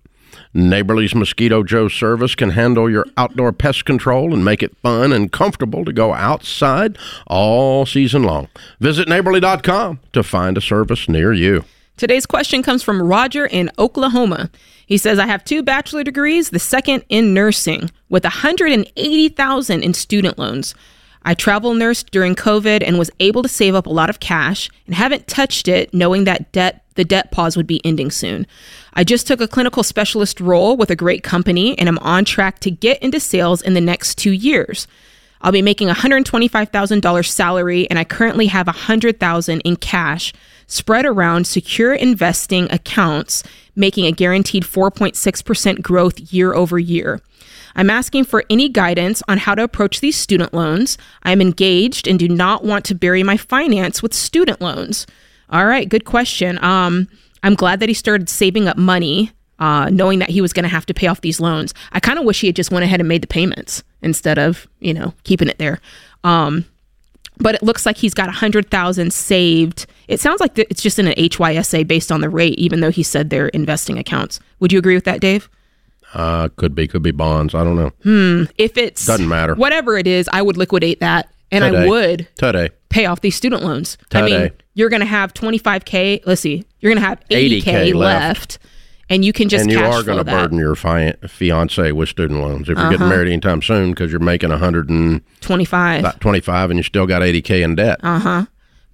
Neighborly's 0.55 1.15
Mosquito 1.15 1.65
Joe 1.65 1.89
service 1.89 2.35
can 2.35 2.51
handle 2.51 2.89
your 2.89 3.07
outdoor 3.17 3.53
pest 3.53 3.85
control 3.85 4.33
and 4.33 4.45
make 4.45 4.63
it 4.63 4.77
fun 4.79 5.13
and 5.13 5.33
comfortable 5.33 5.85
to 5.85 5.93
go 5.93 6.13
outside 6.13 6.97
all 7.27 7.85
season 7.85 8.23
long. 8.23 8.49
Visit 8.79 9.09
neighborly.com 9.09 10.01
to 10.13 10.23
find 10.23 10.57
a 10.57 10.61
service 10.61 11.09
near 11.09 11.33
you. 11.33 11.65
Today's 12.01 12.25
question 12.25 12.63
comes 12.63 12.83
from 12.83 13.03
Roger 13.03 13.45
in 13.45 13.71
Oklahoma. 13.79 14.49
He 14.87 14.97
says, 14.97 15.19
I 15.19 15.27
have 15.27 15.45
two 15.45 15.63
bachelor 15.63 16.03
degrees, 16.03 16.49
the 16.49 16.59
second 16.59 17.05
in 17.11 17.35
nursing, 17.35 17.91
with 18.09 18.25
180,000 18.25 19.83
in 19.83 19.93
student 19.93 20.39
loans. 20.39 20.75
I 21.25 21.35
travel 21.35 21.75
nursed 21.75 22.11
during 22.11 22.37
COVID 22.37 22.83
and 22.83 22.99
was 22.99 23.11
able 23.21 23.43
to 23.43 23.51
save 23.51 23.75
up 23.75 23.85
a 23.85 23.91
lot 23.91 24.09
of 24.09 24.19
cash 24.19 24.71
and 24.87 24.95
haven't 24.95 25.27
touched 25.27 25.69
it 25.69 25.93
knowing 25.93 26.25
that 26.25 26.51
debt 26.53 26.85
the 26.95 27.05
debt 27.05 27.33
pause 27.33 27.55
would 27.55 27.67
be 27.67 27.85
ending 27.85 28.11
soon. 28.11 28.47
I 28.95 29.05
just 29.05 29.27
took 29.27 29.43
a 29.43 29.47
clinical 29.47 29.83
specialist 29.83 30.41
role 30.41 30.79
with 30.79 30.91
a 30.91 30.97
great 30.97 31.23
company 31.23 31.79
and 31.79 31.87
I'm 31.87 31.99
on 31.99 32.25
track 32.25 32.61
to 32.61 32.71
get 32.71 33.03
into 33.03 33.21
sales 33.21 33.61
in 33.61 33.75
the 33.75 33.81
next 33.83 34.17
2 34.17 34.31
years. 34.31 34.87
I'll 35.43 35.53
be 35.53 35.63
making 35.63 35.89
$125,000 35.89 37.27
salary 37.27 37.89
and 37.89 37.99
I 37.99 38.05
currently 38.05 38.47
have 38.49 38.67
100,000 38.67 39.61
in 39.61 39.77
cash 39.77 40.33
spread 40.67 41.07
around 41.07 41.47
secure 41.47 41.95
investing 41.95 42.71
accounts 42.71 43.43
making 43.75 44.07
a 44.07 44.13
guaranteed 44.13 44.65
4.6% 44.65 45.83
growth 45.83 46.21
year 46.33 46.55
over 46.55 46.79
year. 46.79 47.21
I'm 47.75 47.91
asking 47.91 48.25
for 48.25 48.45
any 48.51 48.69
guidance 48.69 49.23
on 49.29 49.39
how 49.39 49.55
to 49.55 49.63
approach 49.63 50.01
these 50.01 50.17
student 50.17 50.53
loans. 50.53 50.99
I 51.23 51.33
am 51.33 51.41
engaged 51.41 52.07
and 52.07 52.19
do 52.19 52.29
not 52.29 52.65
want 52.65 52.85
to 52.87 52.95
bury 52.95 53.23
my 53.23 53.37
finance 53.37 54.03
with 54.03 54.13
student 54.13 54.61
loans. 54.61 55.07
All 55.49 55.67
right, 55.67 55.89
good 55.89 56.05
question. 56.05 56.63
Um, 56.63 57.09
I'm 57.43 57.55
glad 57.55 57.81
that 57.81 57.89
he 57.89 57.95
started 57.95 58.29
saving 58.29 58.69
up 58.69 58.77
money, 58.77 59.33
uh, 59.59 59.89
knowing 59.91 60.19
that 60.19 60.31
he 60.31 60.41
was 60.41 60.53
going 60.53 60.65
to 60.65 60.69
have 60.69 60.87
to 60.87 60.95
pay 60.95 61.07
off 61.07 61.21
these 61.23 61.41
loans. 61.41 61.73
I 61.93 62.01
kind 62.01 62.19
of 62.19 62.25
wish 62.25 62.41
he 62.41 62.49
had 62.49 62.57
just 62.57 62.71
went 62.71 62.85
ahead 62.85 63.01
and 63.01 63.09
made 63.09 63.23
the 63.23 63.29
payments 63.29 63.83
instead 64.03 64.39
of 64.39 64.67
you 64.81 64.95
know 64.95 65.15
keeping 65.25 65.49
it 65.49 65.59
there. 65.59 65.81
Um, 66.25 66.65
but 67.39 67.55
it 67.55 67.63
looks 67.63 67.87
like 67.87 67.97
he's 67.97 68.15
got 68.15 68.29
a 68.29 68.33
hundred 68.33 68.71
thousand 68.71 69.13
saved. 69.13 69.87
It 70.09 70.21
sounds 70.21 70.41
like 70.41 70.59
it's 70.59 70.83
just 70.83 70.99
in 70.99 71.07
an 71.07 71.15
HYSA 71.15 71.87
based 71.87 72.13
on 72.13 72.21
the 72.21 72.29
rate, 72.29 72.59
even 72.59 72.81
though 72.81 72.91
he 72.91 73.03
said 73.03 73.31
they're 73.31 73.49
investing 73.49 73.99
accounts. 73.99 74.41
Would 74.59 74.73
you 74.73 74.79
agree 74.79 74.95
with 74.95 75.05
that, 75.05 75.21
Dave? 75.21 75.49
Uh, 76.13 76.49
could 76.57 76.75
be, 76.75 76.89
could 76.89 77.03
be 77.03 77.13
bonds. 77.13 77.55
I 77.55 77.63
don't 77.63 77.77
know. 77.77 77.93
Hmm. 78.03 78.45
If 78.59 78.77
it's 78.77 79.07
Doesn't 79.07 79.29
matter. 79.29 79.55
whatever 79.55 79.97
it 79.97 80.07
is, 80.09 80.29
I 80.33 80.43
would 80.43 80.57
liquidate 80.57 81.01
that, 81.01 81.33
and 81.53 81.65
I 81.65 81.87
would 81.87 82.29
Today. 82.35 82.71
pay 82.89 83.07
off 83.07 83.21
these 83.21 83.37
student 83.37 83.63
loans. 83.63 83.97
I 84.13 84.23
mean, 84.23 84.51
you're 84.75 84.89
going 84.89 85.01
to 85.01 85.07
have 85.07 85.33
25k. 85.33 86.23
Let's 86.27 86.41
see, 86.41 86.65
you're 86.81 86.91
going 86.93 87.01
to 87.01 87.09
have 87.09 87.21
80k, 87.31 87.63
80K 87.63 87.95
left. 87.95 87.95
left. 87.95 88.59
And 89.11 89.25
you 89.25 89.33
can 89.35 89.49
just 89.51 89.63
and 89.63 89.71
you 89.71 89.79
are 89.81 90.03
going 90.03 90.25
to. 90.25 90.31
Uh-huh. 90.31 90.43
burden 90.43 90.59
your 90.59 90.75
fi- 90.75 91.15
fiance 91.27 91.93
with 91.93 92.09
student 92.09 92.41
loans 92.41 92.69
if 92.69 92.79
you're 92.79 92.91
getting 92.91 93.09
married 93.09 93.29
anytime 93.29 93.61
soon 93.61 93.91
because 93.91 94.11
you're 94.11 94.21
making 94.21 94.49
125 94.51 96.21
25. 96.21 96.71
and 96.71 96.79
you 96.79 96.83
still 96.83 97.07
got 97.07 97.21
80k 97.23 97.63
in 97.63 97.75
debt. 97.75 98.01
uh-huh 98.03 98.47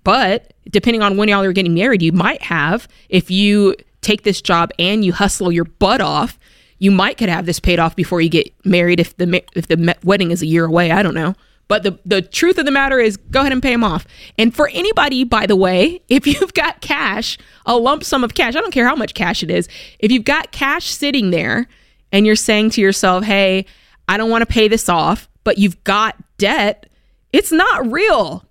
But 0.02 0.54
depending 0.70 1.02
on 1.02 1.16
when 1.16 1.28
y'all 1.28 1.44
are 1.44 1.52
getting 1.52 1.74
married, 1.74 2.02
you 2.02 2.12
might 2.12 2.42
have, 2.42 2.88
if 3.08 3.30
you 3.30 3.76
take 4.00 4.22
this 4.22 4.40
job 4.40 4.70
and 4.78 5.04
you 5.04 5.12
hustle 5.12 5.52
your 5.52 5.64
butt 5.64 6.00
off, 6.00 6.38
you 6.78 6.90
might 6.90 7.16
could 7.16 7.28
have 7.28 7.46
this 7.46 7.58
paid 7.60 7.78
off 7.78 7.96
before 7.96 8.20
you 8.20 8.28
get 8.28 8.52
married 8.64 9.00
if 9.00 9.16
the 9.16 9.42
if 9.54 9.66
the 9.68 9.96
wedding 10.04 10.30
is 10.30 10.42
a 10.42 10.46
year 10.46 10.64
away. 10.64 10.90
I 10.90 11.02
don't 11.02 11.14
know. 11.14 11.34
But 11.68 11.82
the, 11.82 11.98
the 12.04 12.22
truth 12.22 12.58
of 12.58 12.64
the 12.64 12.70
matter 12.70 13.00
is, 13.00 13.16
go 13.16 13.40
ahead 13.40 13.52
and 13.52 13.62
pay 13.62 13.72
them 13.72 13.82
off. 13.82 14.06
And 14.38 14.54
for 14.54 14.68
anybody, 14.68 15.24
by 15.24 15.46
the 15.46 15.56
way, 15.56 16.00
if 16.08 16.26
you've 16.26 16.54
got 16.54 16.80
cash, 16.80 17.38
a 17.64 17.76
lump 17.76 18.04
sum 18.04 18.24
of 18.24 18.34
cash, 18.34 18.54
I 18.54 18.60
don't 18.60 18.72
care 18.72 18.86
how 18.86 18.96
much 18.96 19.14
cash 19.14 19.42
it 19.42 19.50
is, 19.50 19.68
if 19.98 20.12
you've 20.12 20.24
got 20.24 20.52
cash 20.52 20.86
sitting 20.86 21.30
there 21.30 21.66
and 22.12 22.26
you're 22.26 22.36
saying 22.36 22.70
to 22.70 22.80
yourself, 22.80 23.24
hey, 23.24 23.66
I 24.08 24.16
don't 24.16 24.30
want 24.30 24.42
to 24.42 24.46
pay 24.46 24.68
this 24.68 24.88
off, 24.88 25.28
but 25.44 25.58
you've 25.58 25.82
got 25.84 26.16
debt, 26.38 26.88
it's 27.32 27.52
not 27.52 27.90
real. 27.90 28.44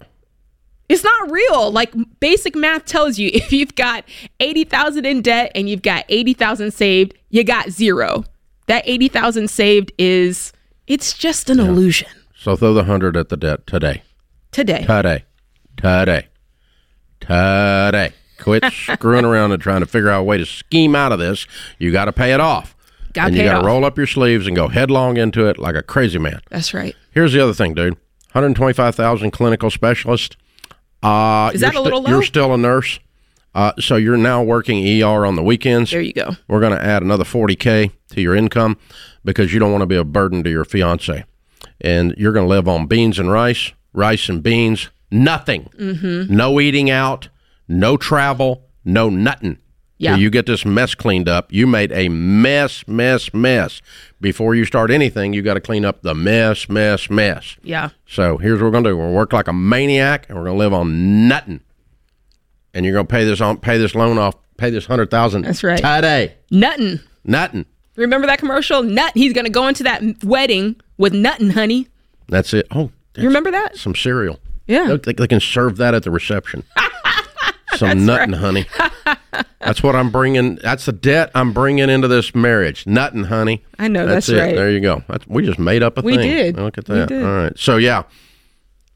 It's 0.88 1.03
not 1.03 1.31
real. 1.31 1.72
Like 1.72 1.93
basic 2.19 2.55
math 2.55 2.86
tells 2.86 3.17
you 3.17 3.31
if 3.34 3.51
you've 3.53 3.75
got 3.75 4.05
80,000 4.39 5.05
in 5.05 5.22
debt 5.22 5.51
and 5.55 5.69
you've 5.69 5.81
got 5.81 6.05
80,000 6.10 6.72
saved, 6.72 7.13
you 7.29 7.43
got 7.43 7.69
zero. 7.69 8.25
That 8.67 8.84
80,000 8.86 9.50
saved 9.50 9.91
is 9.98 10.51
it's 10.88 11.13
just 11.13 11.50
an 11.50 11.60
illusion. 11.60 12.10
So 12.45 12.55
throw 12.55 12.75
the 12.75 12.81
100 12.81 13.17
at 13.17 13.29
the 13.29 13.37
debt 13.37 13.65
today. 13.65 14.03
Today. 14.51 14.85
Today. 14.85 15.23
Today. 15.77 16.27
Today. 17.19 18.13
Quit 18.37 18.63
screwing 18.71 19.25
around 19.25 19.51
and 19.51 19.59
trying 19.59 19.79
to 19.79 19.87
figure 19.87 20.11
out 20.11 20.19
a 20.19 20.23
way 20.23 20.37
to 20.37 20.45
scheme 20.45 20.95
out 20.95 21.11
of 21.11 21.17
this. 21.17 21.47
You 21.79 21.91
got 21.91 22.05
to 22.05 22.13
pay 22.13 22.35
it 22.35 22.39
off. 22.39 22.75
Gotta 23.13 23.29
and 23.29 23.35
pay 23.35 23.45
you 23.45 23.49
got 23.49 23.61
to 23.61 23.65
roll 23.65 23.83
up 23.83 23.97
your 23.97 24.05
sleeves 24.05 24.45
and 24.45 24.55
go 24.55 24.67
headlong 24.67 25.17
into 25.17 25.47
it 25.47 25.57
like 25.57 25.73
a 25.73 25.81
crazy 25.81 26.19
man. 26.19 26.39
That's 26.51 26.71
right. 26.71 26.95
Here's 27.09 27.33
the 27.33 27.41
other 27.41 27.55
thing, 27.55 27.73
dude. 27.73 27.93
125,000 28.33 29.31
clinical 29.31 29.71
specialist. 29.71 30.37
Uh, 31.01 31.49
Is 31.51 31.61
that 31.61 31.73
a 31.73 31.81
little 31.81 32.03
low? 32.03 32.11
You're 32.11 32.21
still 32.21 32.53
a 32.53 32.59
nurse. 32.59 32.99
Uh, 33.55 33.71
so 33.79 33.95
you're 33.95 34.17
now 34.17 34.43
working 34.43 34.85
ER 35.01 35.25
on 35.25 35.35
the 35.35 35.41
weekends. 35.41 35.89
There 35.89 35.99
you 35.99 36.13
go. 36.13 36.33
We're 36.47 36.59
going 36.59 36.77
to 36.77 36.83
add 36.83 37.01
another 37.01 37.23
40K 37.23 37.91
to 38.09 38.21
your 38.21 38.35
income 38.35 38.77
because 39.23 39.51
you 39.51 39.59
don't 39.59 39.71
want 39.71 39.81
to 39.81 39.87
be 39.87 39.95
a 39.95 40.03
burden 40.03 40.43
to 40.43 40.51
your 40.51 40.63
fiance. 40.63 41.25
And 41.82 42.13
you're 42.17 42.34
going 42.34 42.46
to 42.46 42.50
live 42.50 42.67
on 42.67 42.88
beans 42.88 43.20
and 43.20 43.32
rice, 43.32 43.72
rice 43.94 44.29
and 44.29 44.41
beans, 44.41 44.89
nothing. 45.12 45.70
Mm-hmm. 45.77 46.36
No 46.36 46.60
eating 46.60 46.89
out, 46.89 47.29
no 47.67 47.98
travel, 47.98 48.63
no 48.84 49.10
nothing. 49.10 49.58
Yeah. 49.98 50.15
You 50.17 50.29
get 50.29 50.46
this 50.46 50.65
mess 50.65 50.94
cleaned 50.94 51.29
up. 51.29 51.53
You 51.53 51.67
made 51.67 51.91
a 51.94 52.10
mess, 52.10 52.86
mess, 52.88 53.34
mess. 53.34 53.82
Before 54.20 54.53
you 54.53 54.65
start 54.65 54.91
anything, 54.91 55.32
you 55.34 55.41
got 55.41 55.53
to 55.53 55.62
clean 55.62 55.86
up 55.86 56.01
the 56.01 56.13
mess, 56.13 56.67
mess, 56.67 57.10
mess. 57.10 57.55
Yeah. 57.63 57.89
So 58.05 58.38
here's 58.38 58.60
what 58.60 58.65
we're 58.65 58.72
gonna 58.72 58.89
do. 58.89 58.98
We're 58.98 59.05
gonna 59.05 59.15
work 59.15 59.32
like 59.32 59.48
a 59.48 59.53
maniac, 59.53 60.25
and 60.27 60.38
we're 60.38 60.44
gonna 60.46 60.58
live 60.58 60.74
on 60.74 61.29
nothing. 61.29 61.62
And 62.74 62.86
you're 62.86 62.94
gonna 62.94 63.05
pay 63.05 63.24
this 63.24 63.39
on, 63.39 63.58
pay 63.58 63.77
this 63.77 63.96
loan 63.96 64.17
off, 64.17 64.36
pay 64.58 64.70
this 64.70 64.86
hundred 64.86 65.12
thousand. 65.12 65.44
That's 65.44 65.63
right. 65.63 65.77
Today, 65.77 66.36
Nothing. 66.51 67.00
nothing. 67.24 67.65
Remember 67.96 68.27
that 68.27 68.39
commercial? 68.39 68.84
Nut. 68.84 69.13
He's 69.15 69.32
going 69.32 69.46
to 69.46 69.51
go 69.51 69.67
into 69.70 69.84
that 69.84 70.03
wedding 70.25 70.75
with 70.97 71.13
nuttin, 71.13 71.51
honey. 71.53 71.87
That's 72.27 72.53
it. 72.53 72.67
Oh, 72.71 72.91
You 73.15 73.27
remember 73.27 73.51
that? 73.51 73.77
some 73.77 73.95
cereal. 73.95 74.39
Yeah. 74.67 74.97
They, 75.03 75.13
they 75.13 75.27
can 75.27 75.39
serve 75.39 75.77
that 75.77 75.93
at 75.93 76.03
the 76.03 76.11
reception. 76.11 76.63
some 77.75 78.05
nutting, 78.05 78.33
honey. 78.33 78.65
That's 79.59 79.81
what 79.83 79.95
I'm 79.95 80.11
bringing. 80.11 80.55
That's 80.55 80.85
the 80.85 80.91
debt 80.91 81.31
I'm 81.35 81.51
bringing 81.53 81.89
into 81.89 82.07
this 82.07 82.33
marriage. 82.35 82.85
Nutting, 82.87 83.25
honey. 83.25 83.63
I 83.79 83.87
know, 83.87 84.05
that's 84.05 84.29
it. 84.29 84.37
right. 84.39 84.55
There 84.55 84.69
you 84.71 84.79
go. 84.79 85.03
That's, 85.07 85.25
we 85.27 85.43
just 85.43 85.57
made 85.59 85.81
up 85.83 85.97
a 85.97 86.01
We 86.01 86.15
thing. 86.17 86.27
We 86.29 86.33
did. 86.35 86.57
Look 86.57 86.77
at 86.77 86.85
that. 86.85 87.11
All 87.11 87.17
right. 87.19 87.57
So 87.59 87.77
yeah, 87.77 88.03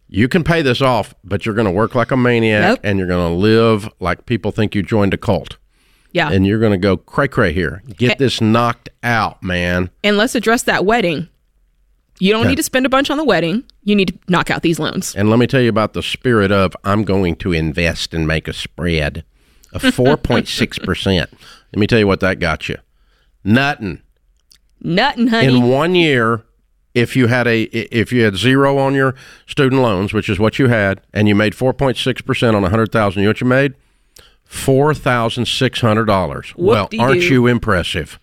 you 0.08 0.28
can 0.28 0.44
pay 0.44 0.62
this 0.62 0.80
off, 0.82 1.14
but 1.24 1.44
you're 1.46 1.56
going 1.56 1.66
to 1.66 1.72
work 1.72 1.96
like 1.96 2.12
a 2.12 2.18
maniac, 2.18 2.62
Nope. 2.62 2.80
and 2.84 3.00
you're 3.00 3.08
going 3.08 3.32
to 3.34 3.36
live 3.38 3.90
like 4.00 4.26
people 4.28 4.52
think 4.52 4.76
you 4.76 4.84
joined 4.84 5.14
a 5.14 5.18
cult, 5.18 5.58
Yeah. 6.14 6.30
and 6.32 6.46
you're 6.46 6.60
going 6.60 6.72
to 6.74 6.78
go 6.78 6.98
cray 6.98 7.28
cray 7.28 7.52
here. 7.52 7.82
Get 7.98 8.20
this 8.20 8.40
knocked 8.40 8.90
out, 9.04 9.42
man. 9.44 9.90
and 10.04 10.18
let's 10.18 10.36
address 10.36 10.64
that 10.64 10.86
wedding. 10.86 11.30
You 12.20 12.32
don't 12.34 12.42
Okay. 12.42 12.50
need 12.50 12.56
to 12.58 12.64
spend 12.64 12.86
a 12.86 12.90
bunch 12.90 13.10
on 13.10 13.18
the 13.18 13.24
wedding. 13.24 13.64
You 13.84 13.96
need 13.96 14.10
to 14.10 14.14
knock 14.28 14.52
out 14.52 14.62
these 14.62 14.80
loans. 14.80 15.16
And 15.16 15.30
let 15.30 15.40
me 15.40 15.48
tell 15.48 15.62
you 15.62 15.70
about 15.70 15.94
the 15.94 16.04
spirit 16.04 16.52
of 16.52 16.76
I'm 16.84 17.04
going 17.04 17.36
to 17.38 17.54
invest 17.54 18.14
and 18.14 18.28
make 18.28 18.48
a 18.48 18.54
spread 18.54 19.24
of 19.72 19.82
4.6%. 19.84 21.06
Let 21.18 21.30
me 21.80 21.88
tell 21.88 22.00
you 22.00 22.08
what 22.08 22.20
that 22.20 22.40
got 22.40 22.68
you. 22.70 22.78
Nothing. 23.44 24.02
Nuttin, 24.84 25.30
honey. 25.30 25.48
In 25.48 25.64
one 25.70 25.96
year, 25.96 26.44
if 26.94 27.16
you 27.16 27.28
had 27.28 27.48
a 27.48 27.64
if 27.96 28.12
you 28.12 28.24
had 28.24 28.36
zero 28.36 28.78
on 28.78 28.94
your 28.96 29.16
student 29.46 29.82
loans, 29.82 30.12
which 30.14 30.30
is 30.30 30.40
what 30.40 30.58
you 30.60 30.68
had, 30.68 31.02
and 31.14 31.28
you 31.28 31.36
made 31.36 31.54
4.6% 31.54 32.56
on 32.56 32.62
100,000, 32.64 33.22
you 33.22 33.26
know 33.28 33.30
what 33.30 33.42
you 33.42 33.48
made? 33.48 33.76
$4,600. 34.50 36.54
Well, 36.56 36.90
aren't 37.00 37.30
you 37.30 37.48
impressive? 37.48 38.20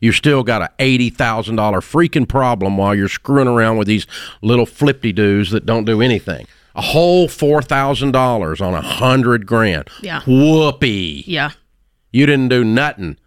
You 0.00 0.12
still 0.12 0.42
got 0.42 0.62
a 0.62 0.70
eighty 0.78 1.10
thousand 1.10 1.56
dollar 1.56 1.80
freaking 1.80 2.26
problem 2.28 2.76
while 2.76 2.94
you're 2.94 3.08
screwing 3.08 3.48
around 3.48 3.76
with 3.76 3.86
these 3.86 4.06
little 4.42 4.66
flippy 4.66 5.12
doos 5.12 5.50
that 5.50 5.66
don't 5.66 5.84
do 5.84 6.00
anything. 6.00 6.46
A 6.74 6.80
whole 6.80 7.28
four 7.28 7.60
thousand 7.62 8.12
dollars 8.12 8.60
on 8.60 8.74
a 8.74 8.80
hundred 8.80 9.46
grand. 9.46 9.88
Yeah. 10.00 10.22
Whoopee. 10.26 11.24
yeah. 11.26 11.50
You 12.12 12.26
didn't 12.26 12.48
do 12.48 12.64
nothing. 12.64 13.18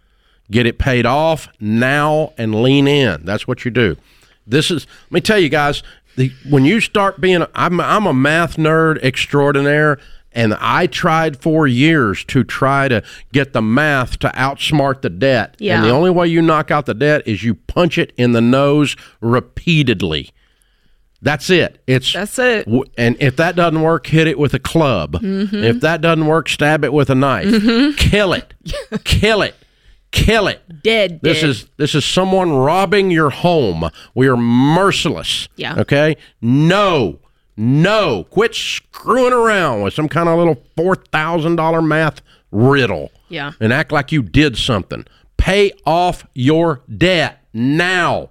Get 0.50 0.66
it 0.66 0.78
paid 0.78 1.06
off 1.06 1.48
now 1.58 2.32
and 2.36 2.62
lean 2.62 2.86
in. 2.86 3.24
That's 3.24 3.46
what 3.48 3.64
you 3.64 3.70
do. 3.70 3.96
This 4.46 4.70
is. 4.70 4.86
Let 5.04 5.12
me 5.12 5.20
tell 5.20 5.38
you 5.38 5.48
guys. 5.48 5.82
The, 6.16 6.30
when 6.48 6.64
you 6.64 6.80
start 6.80 7.20
being, 7.20 7.44
I'm 7.54 7.80
I'm 7.80 8.06
a 8.06 8.12
math 8.12 8.56
nerd 8.56 9.02
extraordinaire, 9.02 9.98
and 10.34 10.54
I 10.60 10.86
tried 10.86 11.36
for 11.40 11.66
years 11.66 12.24
to 12.24 12.44
try 12.44 12.88
to 12.88 13.02
get 13.32 13.52
the 13.52 13.62
math 13.62 14.18
to 14.20 14.28
outsmart 14.28 15.02
the 15.02 15.10
debt. 15.10 15.56
Yeah. 15.58 15.76
And 15.76 15.84
the 15.84 15.90
only 15.90 16.10
way 16.10 16.26
you 16.28 16.42
knock 16.42 16.70
out 16.70 16.86
the 16.86 16.94
debt 16.94 17.22
is 17.26 17.42
you 17.44 17.54
punch 17.54 17.98
it 17.98 18.12
in 18.16 18.32
the 18.32 18.40
nose 18.40 18.96
repeatedly. 19.20 20.30
That's 21.22 21.48
it. 21.48 21.82
It's 21.86 22.12
That's 22.12 22.38
it. 22.38 22.66
W- 22.66 22.84
And 22.98 23.16
if 23.18 23.36
that 23.36 23.56
doesn't 23.56 23.80
work, 23.80 24.06
hit 24.08 24.26
it 24.26 24.38
with 24.38 24.52
a 24.52 24.58
club. 24.58 25.12
Mm-hmm. 25.14 25.56
If 25.56 25.80
that 25.80 26.02
doesn't 26.02 26.26
work, 26.26 26.48
stab 26.50 26.84
it 26.84 26.92
with 26.92 27.08
a 27.08 27.14
knife. 27.14 27.96
Kill 27.96 28.34
it. 28.34 28.52
Kill 29.04 29.40
it. 29.40 29.54
Kill 30.10 30.48
it. 30.48 30.82
Dead. 30.82 31.20
This 31.22 31.40
dead. 31.40 31.50
is 31.50 31.66
this 31.78 31.94
is 31.94 32.04
someone 32.04 32.52
robbing 32.52 33.10
your 33.10 33.30
home. 33.30 33.88
We 34.14 34.28
are 34.28 34.36
merciless. 34.36 35.48
Yeah. 35.56 35.80
Okay? 35.80 36.16
No. 36.42 37.18
No. 37.56 38.24
Quit 38.30 38.54
screwing 38.54 39.32
around 39.32 39.82
with 39.82 39.94
some 39.94 40.08
kind 40.08 40.28
of 40.28 40.38
little 40.38 40.56
$4,000 40.76 41.86
math 41.86 42.20
riddle. 42.50 43.10
Yeah. 43.28 43.52
and 43.58 43.72
act 43.72 43.90
like 43.90 44.12
you 44.12 44.22
did 44.22 44.56
something. 44.56 45.04
Pay 45.36 45.72
off 45.84 46.24
your 46.34 46.82
debt 46.96 47.42
now. 47.52 48.30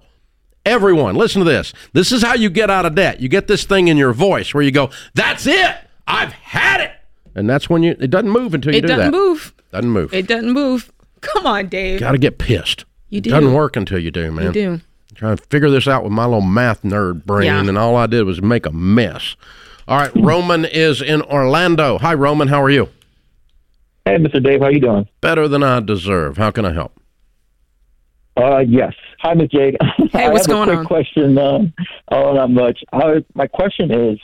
Everyone, 0.64 1.14
listen 1.14 1.40
to 1.40 1.44
this. 1.44 1.74
This 1.92 2.10
is 2.10 2.22
how 2.22 2.32
you 2.34 2.48
get 2.48 2.70
out 2.70 2.86
of 2.86 2.94
debt. 2.94 3.20
You 3.20 3.28
get 3.28 3.46
this 3.48 3.64
thing 3.64 3.88
in 3.88 3.98
your 3.98 4.14
voice 4.14 4.54
where 4.54 4.62
you 4.62 4.70
go, 4.70 4.88
"That's 5.12 5.46
it. 5.46 5.76
I've 6.08 6.32
had 6.32 6.80
it." 6.80 6.92
And 7.34 7.50
that's 7.50 7.68
when 7.68 7.82
you 7.82 7.94
it 8.00 8.08
doesn't 8.08 8.30
move 8.30 8.54
until 8.54 8.72
you 8.72 8.78
It 8.78 8.82
do 8.82 8.88
that. 8.88 8.94
It 8.94 8.96
doesn't 8.96 9.12
move. 9.12 9.52
Doesn't 9.72 9.90
move. 9.90 10.14
It 10.14 10.26
doesn't 10.26 10.52
move. 10.52 10.90
Come 11.20 11.46
on, 11.46 11.66
Dave. 11.68 12.00
Got 12.00 12.12
to 12.12 12.18
get 12.18 12.38
pissed. 12.38 12.86
You 13.10 13.20
do. 13.20 13.28
Doesn't 13.30 13.52
work 13.52 13.76
until 13.76 13.98
you 13.98 14.10
do, 14.10 14.32
man. 14.32 14.46
You 14.46 14.52
do. 14.52 14.80
Trying 15.14 15.36
to 15.36 15.42
figure 15.44 15.70
this 15.70 15.86
out 15.86 16.02
with 16.02 16.12
my 16.12 16.24
little 16.24 16.40
math 16.40 16.82
nerd 16.82 17.24
brain, 17.24 17.46
Yeah. 17.46 17.60
and 17.60 17.78
all 17.78 17.96
I 17.96 18.06
did 18.06 18.24
was 18.24 18.42
make 18.42 18.66
a 18.66 18.72
mess. 18.72 19.36
All 19.86 19.98
right, 19.98 20.10
Roman 20.16 20.64
is 20.64 21.00
in 21.02 21.22
Orlando. 21.22 21.98
Hi, 21.98 22.14
Roman. 22.14 22.48
How 22.48 22.62
are 22.62 22.70
you? 22.70 22.88
Hey, 24.04 24.16
Mr. 24.16 24.42
Dave, 24.42 24.60
how 24.60 24.68
you 24.68 24.80
doing? 24.80 25.06
Better 25.20 25.46
than 25.48 25.62
I 25.62 25.80
deserve. 25.80 26.36
How 26.36 26.50
can 26.50 26.64
I 26.64 26.72
help? 26.72 26.92
Uh, 28.36 28.58
yes. 28.66 28.92
Hi, 29.20 29.34
Miss 29.34 29.48
Jade. 29.50 29.76
Hey, 30.12 30.26
I 30.26 30.28
what's 30.28 30.46
have 30.46 30.54
going 30.54 30.68
a 30.68 30.72
quick 30.72 30.78
on? 30.78 30.86
question. 30.86 31.38
Uh, 31.38 31.58
oh, 32.12 32.34
not 32.34 32.50
much. 32.50 32.80
I, 32.92 33.24
my 33.34 33.46
question 33.46 33.90
is, 33.90 34.18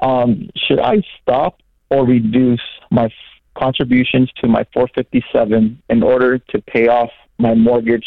um, 0.00 0.48
should 0.56 0.80
I 0.80 1.02
stop 1.20 1.60
or 1.90 2.04
reduce 2.06 2.60
my 2.90 3.04
f- 3.06 3.12
contributions 3.56 4.30
to 4.40 4.48
my 4.48 4.64
457 4.74 5.80
in 5.90 6.02
order 6.02 6.38
to 6.38 6.60
pay 6.62 6.88
off 6.88 7.10
my 7.38 7.54
mortgage 7.54 8.06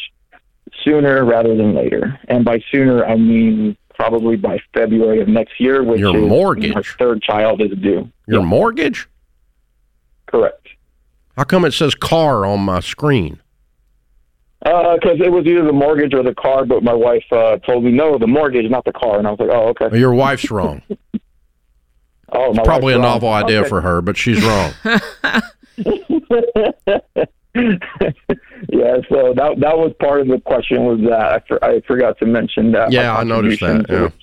sooner 0.83 1.23
rather 1.25 1.55
than 1.55 1.73
later? 1.75 2.19
And 2.27 2.43
by 2.45 2.59
sooner, 2.71 3.05
I 3.05 3.15
mean 3.15 3.77
probably 3.93 4.35
by 4.35 4.59
February 4.73 5.21
of 5.21 5.27
next 5.27 5.59
year, 5.59 5.83
which 5.83 5.99
Your 6.01 6.15
is 6.17 6.27
mortgage? 6.27 6.75
our 6.75 6.83
third 6.83 7.21
child 7.21 7.61
is 7.61 7.71
due. 7.79 8.09
Your 8.27 8.41
Yeah, 8.41 8.45
mortgage? 8.45 9.07
correct. 10.27 10.67
How 11.37 11.43
come 11.43 11.65
it 11.65 11.73
says 11.73 11.95
car 11.95 12.45
on 12.45 12.61
my 12.61 12.79
screen? 12.81 13.39
Because 14.61 15.19
it 15.23 15.31
was 15.31 15.45
either 15.45 15.63
the 15.63 15.71
mortgage 15.73 16.13
or 16.13 16.23
the 16.23 16.33
car, 16.33 16.65
but 16.65 16.81
my 16.81 16.93
wife 16.93 17.23
uh, 17.31 17.57
told 17.57 17.83
me 17.83 17.91
no, 17.91 18.17
the 18.17 18.25
mortgage, 18.27 18.69
not 18.69 18.83
the 18.83 18.91
car, 18.93 19.19
and 19.19 19.27
I 19.27 19.31
was 19.31 19.39
like, 19.39 19.49
oh, 19.51 19.67
okay. 19.69 19.87
Well, 19.91 19.99
your 19.99 20.13
wife's 20.13 20.49
wrong. 20.51 20.81
Oh, 22.33 22.51
my 22.53 22.63
Probably 22.63 22.93
a 22.93 22.97
wife's 22.97 23.05
wrong. 23.05 23.13
novel 23.21 23.29
idea 23.29 23.59
Okay. 23.61 23.69
for 23.69 23.81
her, 23.81 24.01
but 24.01 24.17
she's 24.17 24.43
wrong. 24.43 24.73
yeah, 27.55 28.97
so 29.09 29.33
that 29.35 29.55
that 29.59 29.77
was 29.77 29.93
part 29.99 30.21
of 30.21 30.27
the 30.27 30.39
question 30.45 30.83
was 30.83 30.99
that 31.09 31.21
I, 31.21 31.39
for, 31.47 31.63
I 31.63 31.81
forgot 31.81 32.17
to 32.19 32.25
mention 32.25 32.71
that. 32.73 32.91
Yeah, 32.91 33.15
I 33.15 33.23
noticed 33.23 33.61
that, 33.61 33.87
contributions 33.87 34.13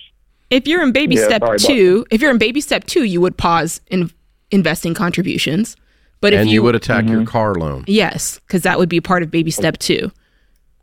If 0.51 0.67
you're 0.67 0.83
in 0.83 0.93
baby 0.93 1.15
Yeah, 1.17 1.25
step 1.27 1.43
two, 1.59 2.05
if 2.11 2.21
you're 2.21 2.31
in 2.31 2.39
baby 2.39 2.61
step 2.61 2.85
two, 2.85 3.05
you 3.05 3.21
would 3.21 3.37
pause 3.39 3.81
in 3.89 4.11
investing 4.51 4.93
contributions. 4.95 5.77
But 6.21 6.33
if 6.35 6.47
you, 6.47 6.53
you 6.53 6.63
would 6.63 6.75
attack 6.75 7.05
Mm-hmm. 7.05 7.13
your 7.15 7.27
car 7.27 7.55
loan. 7.55 7.85
yes, 7.89 8.39
because 8.47 8.63
that 8.63 8.79
would 8.79 8.89
be 8.89 9.01
part 9.01 9.23
of 9.23 9.31
baby 9.31 9.51
step 9.51 9.79
two. 9.79 10.13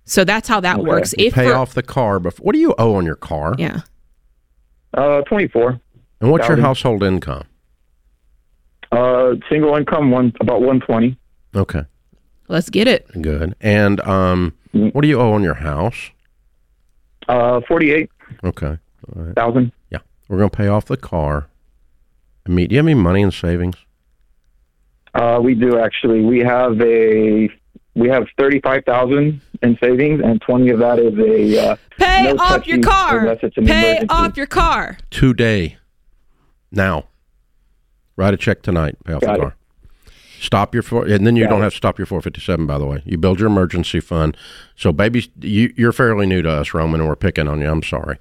So 0.06 0.24
that's 0.24 0.48
how 0.50 0.60
that 0.62 0.80
works. 0.84 1.14
If 1.20 1.34
Pay 1.36 1.46
for- 1.50 1.54
off 1.56 1.74
the 1.76 1.84
car 1.84 2.20
before. 2.20 2.44
What 2.44 2.54
do 2.54 2.60
you 2.60 2.74
owe 2.80 2.96
on 2.96 3.06
your 3.06 3.16
car? 3.16 3.54
yeah, 3.60 3.82
Uh, 4.96 5.22
twenty 5.22 5.48
four. 5.48 5.80
And 6.20 6.32
what's 6.32 6.48
your 6.48 6.58
household 6.58 7.04
income? 7.04 7.44
Uh, 8.92 9.36
single 9.50 9.76
income 9.76 10.10
one 10.12 10.34
about 10.42 10.62
one 10.62 10.80
twenty. 10.80 11.16
Okay, 11.56 11.84
let's 12.50 12.70
get 12.70 12.88
it. 12.88 13.08
good. 13.22 13.56
And 13.62 14.00
um, 14.02 14.54
Mm. 14.76 14.94
what 14.94 15.02
do 15.02 15.08
you 15.08 15.20
owe 15.20 15.32
on 15.34 15.42
your 15.42 15.56
house? 15.56 16.12
Uh, 17.28 17.60
forty 17.68 17.92
eight 17.92 18.12
Okay, 18.44 18.78
thousand. 19.36 19.72
yeah, 19.90 19.98
we're 20.28 20.38
gonna 20.38 20.50
pay 20.52 20.68
off 20.68 20.86
the 20.86 20.96
car. 20.98 21.48
I 22.48 22.52
mean, 22.52 22.68
do 22.68 22.76
you 22.76 22.78
have 22.80 22.86
any 22.86 22.94
money 22.94 23.22
in 23.22 23.32
savings? 23.32 23.76
Uh, 25.16 25.40
we 25.42 25.56
do 25.56 25.80
actually. 25.80 26.22
We 26.22 26.40
have 26.42 26.80
a 26.82 27.50
we 27.96 28.10
have 28.10 28.28
thirty 28.38 28.60
five 28.62 28.86
thousand 28.86 29.42
in 29.64 29.76
savings, 29.82 30.22
and 30.24 30.40
twenty 30.42 30.70
of 30.70 30.78
that 30.80 31.00
is 31.00 31.18
a 31.18 31.72
uh, 31.72 31.76
Pay 31.98 32.24
no 32.34 32.36
off 32.44 32.68
your 32.68 32.80
car. 32.80 33.22
unless 33.22 33.40
it's 33.42 33.58
an 33.58 33.66
Pay 33.66 33.92
emergency. 33.98 34.08
off 34.12 34.38
your 34.38 34.46
car. 34.46 34.98
Today, 35.10 35.78
now, 36.72 37.06
write 38.18 38.36
a 38.36 38.38
check 38.38 38.62
tonight. 38.62 38.98
Pay 39.04 39.14
off 39.14 39.22
Got 39.22 39.34
the 39.34 39.34
it. 39.34 39.42
car. 39.42 39.56
Stop 40.40 40.74
your 40.74 40.84
four, 40.84 41.06
and 41.06 41.28
then 41.28 41.36
you 41.36 41.44
Got 41.44 41.50
don't 41.52 41.60
it. 41.60 41.64
have 41.64 41.74
to 41.74 41.78
stop 41.78 41.98
your 42.00 42.06
457. 42.06 42.66
By 42.66 42.78
the 42.78 42.86
way, 42.86 43.02
you 43.06 43.18
build 43.18 43.40
your 43.40 43.48
emergency 43.48 44.00
fund. 44.00 44.38
So, 44.76 44.92
baby, 44.94 45.30
you, 45.42 45.74
you're 45.76 45.92
fairly 45.92 46.26
new 46.26 46.42
to 46.42 46.50
us, 46.50 46.74
Roman, 46.74 47.02
and 47.02 47.10
we're 47.10 47.16
picking 47.18 47.48
on 47.48 47.60
you. 47.60 47.70
I'm 47.70 47.84
sorry, 47.84 48.18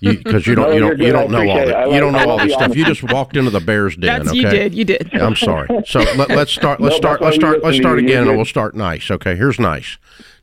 because 0.00 0.46
you, 0.46 0.54
don't 0.56 0.74
you 0.74 0.80
don't 0.80 0.98
you 0.98 1.12
don't 1.12 1.30
know 1.30 1.38
all 1.38 1.58
appreciate 1.58 1.84
the, 1.86 1.94
you 1.94 2.00
don't 2.00 2.12
know 2.12 2.28
all 2.28 2.38
this 2.38 2.52
stuff. 2.54 2.74
You 2.74 2.84
just 2.84 3.04
walked 3.12 3.36
into 3.36 3.50
the 3.50 3.60
Bears 3.60 3.96
den. 3.96 4.24
That's 4.24 4.30
okay, 4.30 4.38
you 4.38 4.50
did. 4.50 4.74
You 4.74 4.84
did. 4.84 5.14
I'm 5.14 5.36
sorry. 5.36 5.68
So 5.86 6.00
let, 6.16 6.30
us 6.32 6.50
start. 6.50 6.80
Let's 6.80 6.94
No, 6.94 6.98
start. 6.98 7.20
Let's 7.20 7.22
why 7.22 7.30
we 7.30 7.36
start. 7.38 7.62
Let's 7.64 7.76
start 7.76 7.98
again, 8.00 8.26
and 8.26 8.36
we'll 8.36 8.44
start 8.44 8.74
nice. 8.74 9.10
Okay. 9.10 9.36
Here's 9.36 9.60
nice. 9.60 9.96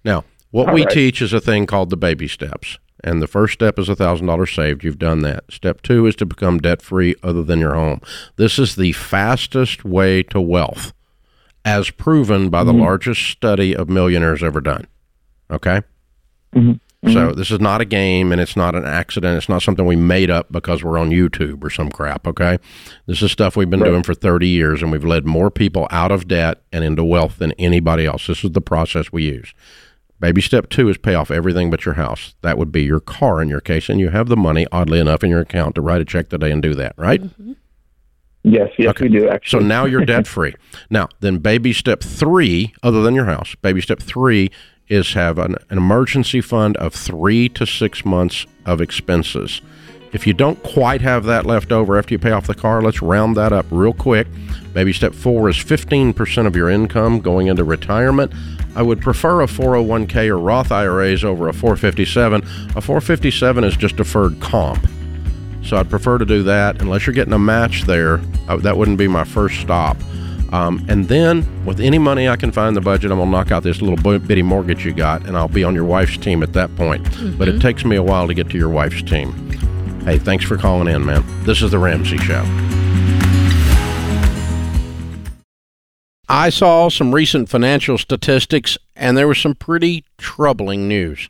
Now, 0.06 0.24
what 0.52 0.70
All 0.70 0.74
we 0.76 0.84
right. 0.86 0.90
teach 0.94 1.22
is 1.22 1.34
a 1.34 1.42
thing 1.42 1.66
called 1.66 1.90
the 1.90 1.98
baby 1.98 2.30
steps, 2.30 2.78
and 3.04 3.22
the 3.22 3.28
first 3.28 3.54
step 3.54 3.78
is 3.78 3.90
a 3.90 3.96
thousand 3.98 4.28
dollars 4.28 4.54
saved. 4.54 4.84
You've 4.86 4.98
done 5.00 5.20
that. 5.24 5.44
Step 5.52 5.82
two 5.82 6.06
is 6.08 6.16
to 6.16 6.26
become 6.26 6.60
debt 6.60 6.82
free, 6.82 7.16
other 7.22 7.44
than 7.44 7.60
your 7.60 7.74
home. 7.74 8.00
This 8.38 8.58
is 8.58 8.78
the 8.78 8.94
fastest 8.94 9.84
way 9.84 10.24
to 10.24 10.40
wealth, 10.40 10.94
as 11.68 11.90
proven 11.92 12.50
by 12.50 12.64
the 12.64 12.72
Mm-hmm. 12.72 12.82
largest 12.82 13.30
study 13.30 13.76
of 13.76 13.90
millionaires 13.90 14.42
ever 14.42 14.62
done. 14.62 14.88
Okay. 15.52 15.82
Mm-hmm. 16.56 17.12
So 17.14 17.32
this 17.34 17.52
is 17.52 17.60
not 17.60 17.80
a 17.82 17.86
game, 17.86 18.32
and 18.32 18.42
it's 18.42 18.56
not 18.56 18.74
an 18.74 18.86
accident. 18.86 19.38
It's 19.38 19.50
not 19.50 19.62
something 19.62 19.86
we 19.86 19.96
made 19.96 20.32
up 20.32 20.52
because 20.52 20.84
we're 20.84 20.98
on 20.98 21.12
YouTube 21.12 21.64
or 21.64 21.70
some 21.70 21.90
crap. 21.92 22.26
Okay, 22.26 22.58
this 23.06 23.22
is 23.22 23.32
stuff 23.32 23.56
we've 23.56 23.70
been 23.70 23.84
doing 23.84 24.02
for 24.04 24.14
thirty 24.14 24.48
years, 24.48 24.82
and 24.82 24.92
we've 24.92 25.06
led 25.06 25.26
more 25.26 25.52
people 25.52 25.88
out 25.92 26.12
of 26.12 26.28
debt 26.28 26.64
and 26.72 26.84
into 26.84 27.04
wealth 27.04 27.38
than 27.38 27.52
anybody 27.54 28.06
else. 28.06 28.28
This 28.28 28.44
is 28.44 28.52
the 28.52 28.62
process 28.62 29.12
we 29.12 29.26
use. 29.26 29.54
Baby 30.20 30.42
step 30.42 30.70
two 30.70 30.90
is 30.90 30.98
pay 30.98 31.14
off 31.14 31.30
everything 31.30 31.70
but 31.70 31.86
your 31.86 31.94
house. 31.96 32.34
That 32.42 32.58
would 32.58 32.72
be 32.72 32.84
your 32.84 33.00
car 33.00 33.42
in 33.42 33.48
your 33.50 33.62
case, 33.62 33.90
and 33.90 34.00
you 34.00 34.10
have 34.10 34.28
the 34.28 34.36
money, 34.38 34.66
oddly 34.72 35.00
enough, 35.00 35.24
in 35.24 35.30
your 35.30 35.42
account 35.42 35.76
to 35.76 35.82
write 35.82 36.02
a 36.02 36.06
check 36.06 36.30
today 36.30 36.52
and 36.52 36.64
do 36.64 36.74
that. 36.76 36.96
Right. 36.98 37.22
Yes, 38.50 38.72
yes, 38.78 38.94
we 39.00 39.10
do 39.10 39.28
actually. 39.30 39.62
So 39.62 39.66
now 39.66 39.86
you're 39.86 40.06
debt 40.06 40.26
free. 40.26 40.56
Now, 40.90 41.10
then 41.20 41.40
baby 41.40 41.74
step 41.74 42.02
three, 42.02 42.74
other 42.82 43.02
than 43.02 43.14
your 43.14 43.26
house, 43.26 43.56
baby 43.62 43.82
step 43.82 44.00
three 44.00 44.52
is 44.88 45.14
have 45.14 45.38
an, 45.38 45.56
an 45.70 45.78
emergency 45.78 46.40
fund 46.40 46.78
of 46.78 46.94
three 46.94 47.50
to 47.50 47.66
six 47.66 48.06
months 48.06 48.46
of 48.66 48.80
expenses. 48.80 49.62
If 50.14 50.26
you 50.26 50.34
don't 50.34 50.62
quite 50.64 51.02
have 51.02 51.26
that 51.26 51.46
left 51.46 51.74
over 51.74 51.98
after 51.98 52.14
you 52.14 52.20
pay 52.20 52.32
off 52.32 52.48
the 52.48 52.56
car, 52.56 52.82
let's 52.82 53.02
round 53.02 53.36
that 53.36 53.52
up 53.52 53.66
real 53.70 53.94
quick. 53.94 54.28
Baby 54.74 54.94
step 54.94 55.14
four 55.14 55.50
is 55.50 55.58
15% 55.58 56.48
of 56.48 56.56
your 56.56 56.70
income 56.70 57.20
going 57.20 57.48
into 57.48 57.66
retirement. 57.66 58.32
I 58.76 58.82
would 58.82 59.02
prefer 59.02 59.42
a 59.42 59.48
401k 59.48 60.30
or 60.30 60.38
Roth 60.38 60.72
IRAs 60.72 61.26
over 61.26 61.50
a 61.50 61.54
457. 61.54 62.42
A 62.76 62.82
457 62.82 63.64
is 63.66 63.76
just 63.76 63.98
deferred 63.98 64.40
comp. 64.40 64.88
So 65.64 65.78
I'd 65.78 65.90
prefer 65.90 66.18
to 66.18 66.26
do 66.26 66.44
that 66.44 66.82
unless 66.82 67.06
you're 67.06 67.14
getting 67.14 67.34
a 67.34 67.40
match 67.40 67.84
there. 67.84 68.22
Uh, 68.48 68.58
that 68.58 68.78
wouldn't 68.78 68.98
be 68.98 69.08
my 69.08 69.24
first 69.24 69.60
stop. 69.60 69.98
Um, 70.54 70.86
and 70.88 71.10
then 71.10 71.66
with 71.66 71.80
any 71.82 71.98
money 71.98 72.30
I 72.30 72.38
can 72.38 72.52
find 72.52 72.70
in 72.70 72.74
the 72.74 72.82
budget, 72.82 73.12
I'm 73.12 73.18
gonna 73.18 73.30
knock 73.30 73.52
out 73.52 73.64
this 73.64 73.82
little 73.82 73.98
bitty 74.20 74.42
mortgage 74.44 74.86
you 74.86 74.94
got, 74.94 75.26
and 75.26 75.36
I'll 75.36 75.50
be 75.50 75.64
on 75.64 75.76
your 75.76 75.84
wife's 75.84 76.18
team 76.18 76.42
at 76.42 76.54
that 76.54 76.74
point. 76.78 77.06
But 77.38 77.50
it 77.50 77.60
takes 77.60 77.84
me 77.84 77.98
a 77.98 78.04
while 78.04 78.28
to 78.28 78.34
get 78.34 78.50
to 78.52 78.58
your 78.58 78.70
wife's 78.70 79.02
team. 79.02 79.34
Hey, 80.06 80.18
thanks 80.18 80.46
for 80.46 80.56
calling 80.56 80.88
in, 80.88 81.06
man. 81.06 81.24
This 81.44 81.62
is 81.62 81.72
the 81.72 81.80
Ramsey 81.80 82.18
Show. 82.18 82.44
I 86.30 86.50
saw 86.50 86.90
some 86.90 87.16
recent 87.16 87.50
financial 87.50 87.98
statistics, 87.98 88.78
and 88.96 89.18
there 89.18 89.28
was 89.28 89.38
some 89.38 89.56
pretty 89.56 90.06
troubling 90.18 90.88
news. 90.88 91.30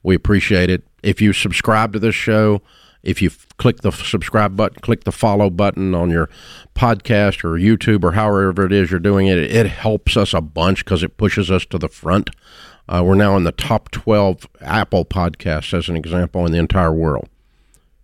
We 0.03 0.17
appreciate 0.17 0.69
it. 0.69 0.83
If 1.05 1.21
you 1.21 1.33
subscribe 1.33 1.93
to 1.93 2.01
this 2.01 2.17
show, 2.17 2.61
if 3.03 3.23
you 3.23 3.31
click 3.57 3.79
the 3.79 3.91
subscribe 3.91 4.57
button, 4.57 4.81
click 4.81 5.05
the 5.05 5.13
follow 5.13 5.51
button 5.51 5.95
on 5.95 6.11
your 6.11 6.29
podcast 6.75 7.45
or 7.45 7.59
YouTube 7.59 8.05
or 8.05 8.13
however 8.13 8.67
it 8.67 8.73
is 8.73 8.91
you're 8.91 9.01
doing 9.01 9.27
it, 9.27 9.39
it 9.39 9.67
helps 9.67 10.17
us 10.17 10.35
a 10.35 10.41
bunch 10.41 10.85
because 10.85 11.03
it 11.03 11.17
pushes 11.17 11.51
us 11.51 11.65
to 11.67 11.79
the 11.79 11.89
front. 11.89 12.31
Uh, 12.89 13.03
we're 13.05 13.15
now 13.15 13.37
in 13.37 13.45
the 13.45 13.53
top 13.53 13.91
12 13.91 14.47
Apple 14.63 15.05
podcasts, 15.05 15.75
as 15.75 15.89
an 15.89 15.97
example, 15.97 16.47
in 16.47 16.53
the 16.53 16.59
entire 16.59 16.93
world. 16.93 17.29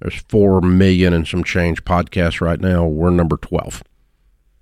There's 0.00 0.22
4 0.28 0.60
million 0.60 1.14
and 1.14 1.26
some 1.26 1.42
change 1.42 1.84
podcasts 1.84 2.40
right 2.40 2.60
now. 2.60 2.86
We're 2.86 3.10
number 3.10 3.38
12 3.38 3.82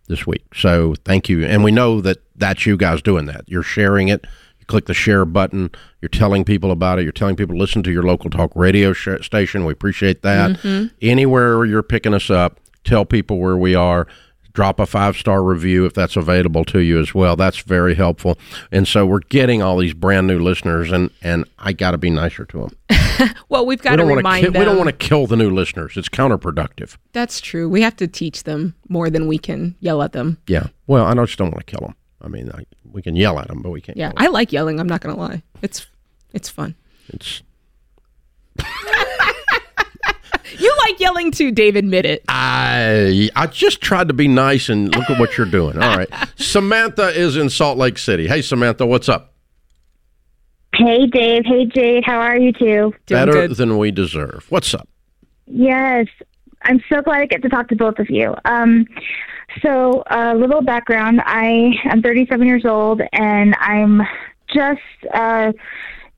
this 0.08 0.26
week. 0.26 0.44
So 0.54 0.94
thank 1.04 1.28
you. 1.28 1.44
And 1.44 1.64
we 1.64 1.72
know 1.72 2.00
that 2.00 2.18
that's 2.36 2.66
you 2.66 2.76
guys 2.76 3.02
doing 3.02 3.26
that. 3.26 3.44
You're 3.48 3.64
sharing 3.64 4.08
it. 4.08 4.26
Click 4.72 4.87
the 4.87 4.94
share 4.94 5.26
button. 5.26 5.70
You're 6.00 6.08
telling 6.08 6.44
people 6.46 6.70
about 6.70 6.98
it. 6.98 7.02
You're 7.02 7.12
telling 7.12 7.37
people 7.37 7.54
to 7.54 7.58
listen 7.61 7.82
to 7.82 7.92
your 7.92 8.04
local 8.04 8.30
talk 8.30 8.50
radio 8.56 8.94
sh- 8.94 9.08
station. 9.20 9.66
We 9.66 9.72
appreciate 9.74 10.22
that. 10.22 10.52
Mm-hmm. 10.52 10.87
Anywhere 11.02 11.66
you're 11.66 11.82
picking 11.82 12.14
us 12.14 12.30
up, 12.30 12.58
tell 12.82 13.04
people 13.04 13.38
where 13.38 13.58
we 13.58 13.74
are. 13.74 14.06
Drop 14.54 14.80
a 14.80 14.87
five 14.87 15.18
star 15.18 15.42
review 15.42 15.85
if 15.85 15.92
that's 15.92 16.16
available 16.16 16.64
to 16.64 16.78
you 16.78 16.98
as 16.98 17.14
well. 17.14 17.37
That's 17.37 17.58
very 17.58 17.94
helpful. 17.94 18.38
And 18.70 18.88
so 18.88 19.04
we're 19.04 19.18
getting 19.28 19.61
all 19.61 19.76
these 19.76 19.92
brand 19.92 20.26
new 20.26 20.38
listeners, 20.38 20.90
and 20.90 21.11
and 21.20 21.44
I 21.58 21.74
got 21.74 21.90
to 21.90 21.98
be 21.98 22.08
nicer 22.08 22.46
to 22.46 22.68
them. 22.88 23.28
Well, 23.50 23.66
we've 23.66 23.82
got 23.82 23.98
We 24.00 24.06
to 24.08 24.14
remind 24.16 24.46
ki- 24.46 24.52
them. 24.52 24.58
we 24.58 24.64
don't 24.64 24.78
want 24.78 24.88
to 24.88 24.96
kill 24.96 25.26
the 25.26 25.37
new 25.37 25.50
listeners. 25.50 25.98
It's 25.98 26.08
counterproductive. 26.08 26.96
That's 27.12 27.42
true. 27.42 27.68
We 27.68 27.82
have 27.82 27.94
to 27.96 28.08
teach 28.08 28.44
them 28.44 28.74
more 28.88 29.11
than 29.11 29.28
we 29.28 29.37
can 29.37 29.76
yell 29.80 30.02
at 30.02 30.12
them. 30.12 30.38
Yeah. 30.46 30.68
Well, 30.87 31.04
I 31.04 31.12
just 31.26 31.37
don't 31.38 31.50
want 31.52 31.66
to 31.66 31.70
kill 31.76 31.87
them. 31.87 31.94
I 32.22 32.28
mean, 32.28 32.50
I, 32.54 32.64
we 32.92 33.02
can 33.02 33.16
yell 33.16 33.38
at 33.38 33.48
them, 33.48 33.62
but 33.62 33.70
we 33.70 33.81
can't. 33.81 33.96
Yeah, 33.98 34.11
kill 34.12 34.18
'em. 34.20 34.24
I 34.26 34.28
like 34.31 34.52
yelling. 34.52 34.78
I'm 34.81 34.87
not 34.88 35.00
gonna 35.00 35.16
lie. 35.18 35.42
It's 35.62 35.87
it's 36.33 36.48
fun. 36.48 36.74
It's 37.09 37.42
You 40.59 40.74
like 40.87 41.00
yelling 41.00 41.31
too, 41.31 41.50
Dave. 41.50 41.76
Admit 41.76 42.05
it. 42.05 42.24
I 42.28 43.31
I 43.35 43.46
just 43.46 43.81
tried 43.81 44.09
to 44.09 44.14
be 44.14 44.28
nice 44.28 44.68
and 44.68 44.94
look 44.94 45.09
at 45.09 45.18
what 45.18 45.38
you're 45.38 45.46
doing. 45.46 45.81
All 45.83 45.96
right. 45.96 46.09
Samantha 46.37 47.09
is 47.09 47.37
in 47.37 47.48
Salt 47.48 47.78
Lake 47.78 47.96
City. 47.98 48.26
Hey 48.28 48.42
Samantha, 48.42 48.85
what's 48.87 49.09
up? 49.09 49.33
Hey, 50.74 51.07
Dave. 51.07 51.44
Hey, 51.44 51.66
Jade. 51.66 52.02
How 52.05 52.18
are 52.18 52.38
you 52.38 52.52
two? 52.52 52.64
Doing 52.64 52.94
Better 53.07 53.33
good. 53.33 53.57
than 53.57 53.76
we 53.78 53.90
deserve. 53.90 54.46
What's 54.50 54.72
up? 54.74 54.88
Yes, 55.46 56.07
I'm 56.62 56.83
so 56.88 57.02
glad 57.02 57.20
I 57.20 57.26
get 57.26 57.42
to 57.42 57.48
talk 57.50 57.68
to 57.68 57.76
both 57.76 57.98
of 57.98 58.09
you. 58.09 58.35
Um, 58.46 58.87
so, 59.62 60.02
a 60.10 60.34
little 60.34 60.62
background: 60.62 61.20
I 61.24 61.72
am 61.84 62.02
37 62.02 62.46
years 62.46 62.64
old, 62.64 63.02
and 63.12 63.54
I'm 63.60 64.02
just 64.54 64.80
uh, 65.14 65.52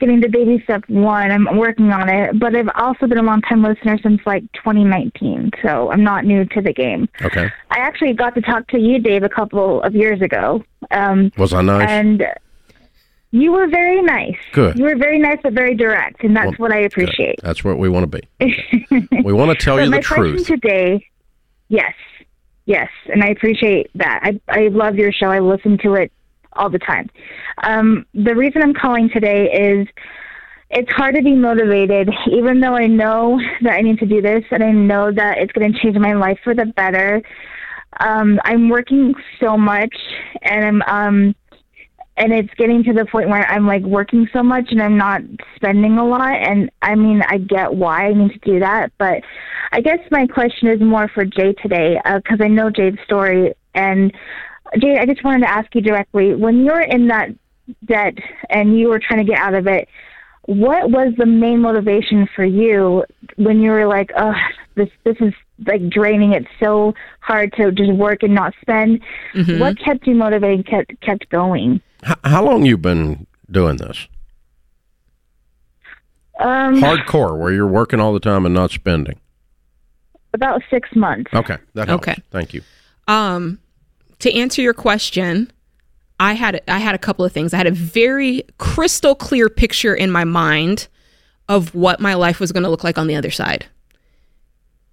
getting 0.00 0.20
to 0.20 0.28
baby 0.28 0.60
step 0.64 0.84
one. 0.88 1.30
I'm 1.30 1.56
working 1.56 1.90
on 1.92 2.08
it, 2.08 2.38
but 2.38 2.54
I've 2.54 2.68
also 2.74 3.06
been 3.06 3.18
a 3.18 3.22
long 3.22 3.40
time 3.42 3.62
listener 3.62 3.98
since 4.02 4.20
like 4.26 4.42
2019, 4.54 5.50
so 5.62 5.90
I'm 5.90 6.02
not 6.04 6.24
new 6.24 6.44
to 6.46 6.60
the 6.60 6.72
game. 6.72 7.08
Okay. 7.22 7.48
I 7.70 7.78
actually 7.78 8.12
got 8.12 8.34
to 8.34 8.40
talk 8.40 8.66
to 8.68 8.78
you, 8.78 8.98
Dave, 8.98 9.22
a 9.22 9.28
couple 9.28 9.82
of 9.82 9.94
years 9.94 10.20
ago. 10.20 10.64
Um, 10.90 11.30
Was 11.38 11.52
I 11.52 11.62
nice? 11.62 11.88
and 11.88 12.24
you 13.30 13.50
were 13.52 13.66
very 13.68 14.00
nice. 14.02 14.36
Good. 14.52 14.78
You 14.78 14.84
were 14.84 14.96
very 14.96 15.18
nice, 15.18 15.38
but 15.42 15.54
very 15.54 15.74
direct, 15.74 16.22
and 16.22 16.36
that's 16.36 16.58
Well, 16.58 16.68
what 16.68 16.72
I 16.72 16.82
Good. 16.82 16.92
appreciate. 16.92 17.40
That's 17.42 17.64
what 17.64 17.78
we 17.78 17.88
want 17.88 18.10
to 18.10 18.20
be. 18.20 19.08
we 19.24 19.32
want 19.32 19.50
to 19.58 19.64
tell 19.64 19.80
you 19.80 19.90
my 19.90 19.96
the 19.98 20.02
truth. 20.02 20.34
question 20.36 20.60
today, 20.60 21.06
yes, 21.68 21.92
yes, 22.66 22.88
and 23.12 23.22
I 23.22 23.28
appreciate 23.28 23.90
that. 23.94 24.20
I 24.22 24.40
I 24.48 24.68
love 24.68 24.96
your 24.96 25.12
show. 25.12 25.26
I 25.26 25.40
listen 25.40 25.78
to 25.78 25.94
it 25.94 26.12
all 26.54 26.70
the 26.70 26.78
time. 26.78 27.10
Um, 27.62 28.06
the 28.14 28.34
reason 28.34 28.62
I'm 28.62 28.74
calling 28.74 29.10
today 29.10 29.50
is 29.52 29.88
it's 30.70 30.90
hard 30.92 31.14
to 31.14 31.22
be 31.22 31.34
motivated, 31.34 32.10
even 32.30 32.60
though 32.60 32.74
I 32.74 32.86
know 32.86 33.40
that 33.62 33.72
I 33.72 33.80
need 33.80 33.98
to 34.00 34.06
do 34.06 34.20
this, 34.20 34.44
and 34.50 34.62
I 34.62 34.72
know 34.72 35.12
that 35.12 35.38
it's 35.38 35.52
going 35.52 35.72
to 35.72 35.78
change 35.78 35.96
my 35.96 36.14
life 36.14 36.38
for 36.42 36.54
the 36.54 36.66
better. 36.66 37.22
Um, 38.00 38.40
I'm 38.44 38.68
working 38.68 39.14
so 39.40 39.56
much, 39.56 39.94
and 40.42 40.64
I'm 40.64 40.82
um, 40.82 41.34
and 42.16 42.32
it's 42.32 42.52
getting 42.54 42.84
to 42.84 42.92
the 42.92 43.04
point 43.06 43.28
where 43.28 43.46
I'm 43.50 43.66
like 43.66 43.82
working 43.82 44.28
so 44.32 44.42
much 44.42 44.66
and 44.70 44.80
I'm 44.80 44.96
not 44.96 45.22
spending 45.56 45.98
a 45.98 46.06
lot. 46.06 46.36
And 46.36 46.70
I 46.80 46.94
mean, 46.94 47.22
I 47.28 47.38
get 47.38 47.74
why 47.74 48.06
I 48.06 48.14
need 48.14 48.32
to 48.32 48.38
do 48.38 48.60
that, 48.60 48.92
but 48.98 49.22
I 49.72 49.80
guess 49.80 49.98
my 50.10 50.26
question 50.26 50.68
is 50.68 50.80
more 50.80 51.08
for 51.08 51.24
Jay 51.24 51.52
today 51.54 52.00
because 52.04 52.38
I 52.40 52.46
know 52.46 52.70
Jay's 52.70 52.94
story. 53.04 53.54
And 53.74 54.12
Jay, 54.78 54.96
I 54.98 55.06
just 55.06 55.24
wanted 55.24 55.40
to 55.40 55.50
ask 55.50 55.74
you 55.74 55.80
directly: 55.80 56.34
when 56.34 56.64
you're 56.64 56.80
in 56.80 57.08
that 57.08 57.30
debt 57.84 58.14
and 58.50 58.78
you 58.78 58.88
were 58.88 59.00
trying 59.00 59.24
to 59.24 59.30
get 59.30 59.40
out 59.40 59.54
of 59.54 59.66
it, 59.66 59.88
what 60.46 60.90
was 60.90 61.14
the 61.16 61.26
main 61.26 61.60
motivation 61.60 62.28
for 62.36 62.44
you 62.44 63.04
when 63.36 63.60
you 63.60 63.72
were 63.72 63.86
like, 63.86 64.12
"Oh, 64.16 64.34
this 64.76 64.90
this 65.02 65.16
is 65.20 65.34
like 65.66 65.88
draining. 65.88 66.32
It's 66.32 66.46
so 66.62 66.94
hard 67.20 67.52
to 67.54 67.72
just 67.72 67.92
work 67.92 68.22
and 68.22 68.34
not 68.34 68.54
spend." 68.60 69.00
Mm-hmm. 69.34 69.58
What 69.58 69.78
kept 69.78 70.06
you 70.06 70.14
motivated? 70.14 70.68
Kept 70.68 71.00
kept 71.00 71.28
going? 71.30 71.80
H- 72.06 72.16
how 72.24 72.44
long 72.44 72.64
you 72.64 72.76
been 72.76 73.26
doing 73.50 73.76
this? 73.76 74.08
Um, 76.40 76.80
Hardcore, 76.80 77.38
where 77.38 77.52
you're 77.52 77.66
working 77.66 78.00
all 78.00 78.12
the 78.12 78.20
time 78.20 78.44
and 78.44 78.54
not 78.54 78.70
spending. 78.70 79.18
about 80.32 80.62
six 80.68 80.88
months. 80.96 81.30
Okay, 81.32 81.58
that 81.74 81.86
helps. 81.88 82.08
Okay. 82.08 82.20
Thank 82.30 82.52
you. 82.54 82.62
Um, 83.06 83.60
to 84.18 84.32
answer 84.34 84.60
your 84.60 84.74
question, 84.74 85.52
I 86.18 86.32
had 86.32 86.60
I 86.66 86.78
had 86.78 86.94
a 86.94 86.98
couple 86.98 87.24
of 87.24 87.32
things. 87.32 87.54
I 87.54 87.58
had 87.58 87.66
a 87.68 87.72
very 87.72 88.42
crystal 88.58 89.14
clear 89.14 89.48
picture 89.48 89.94
in 89.94 90.10
my 90.10 90.24
mind 90.24 90.88
of 91.48 91.74
what 91.74 92.00
my 92.00 92.14
life 92.14 92.40
was 92.40 92.50
going 92.50 92.62
to 92.64 92.68
look 92.70 92.82
like 92.82 92.98
on 92.98 93.06
the 93.06 93.14
other 93.14 93.30
side. 93.30 93.66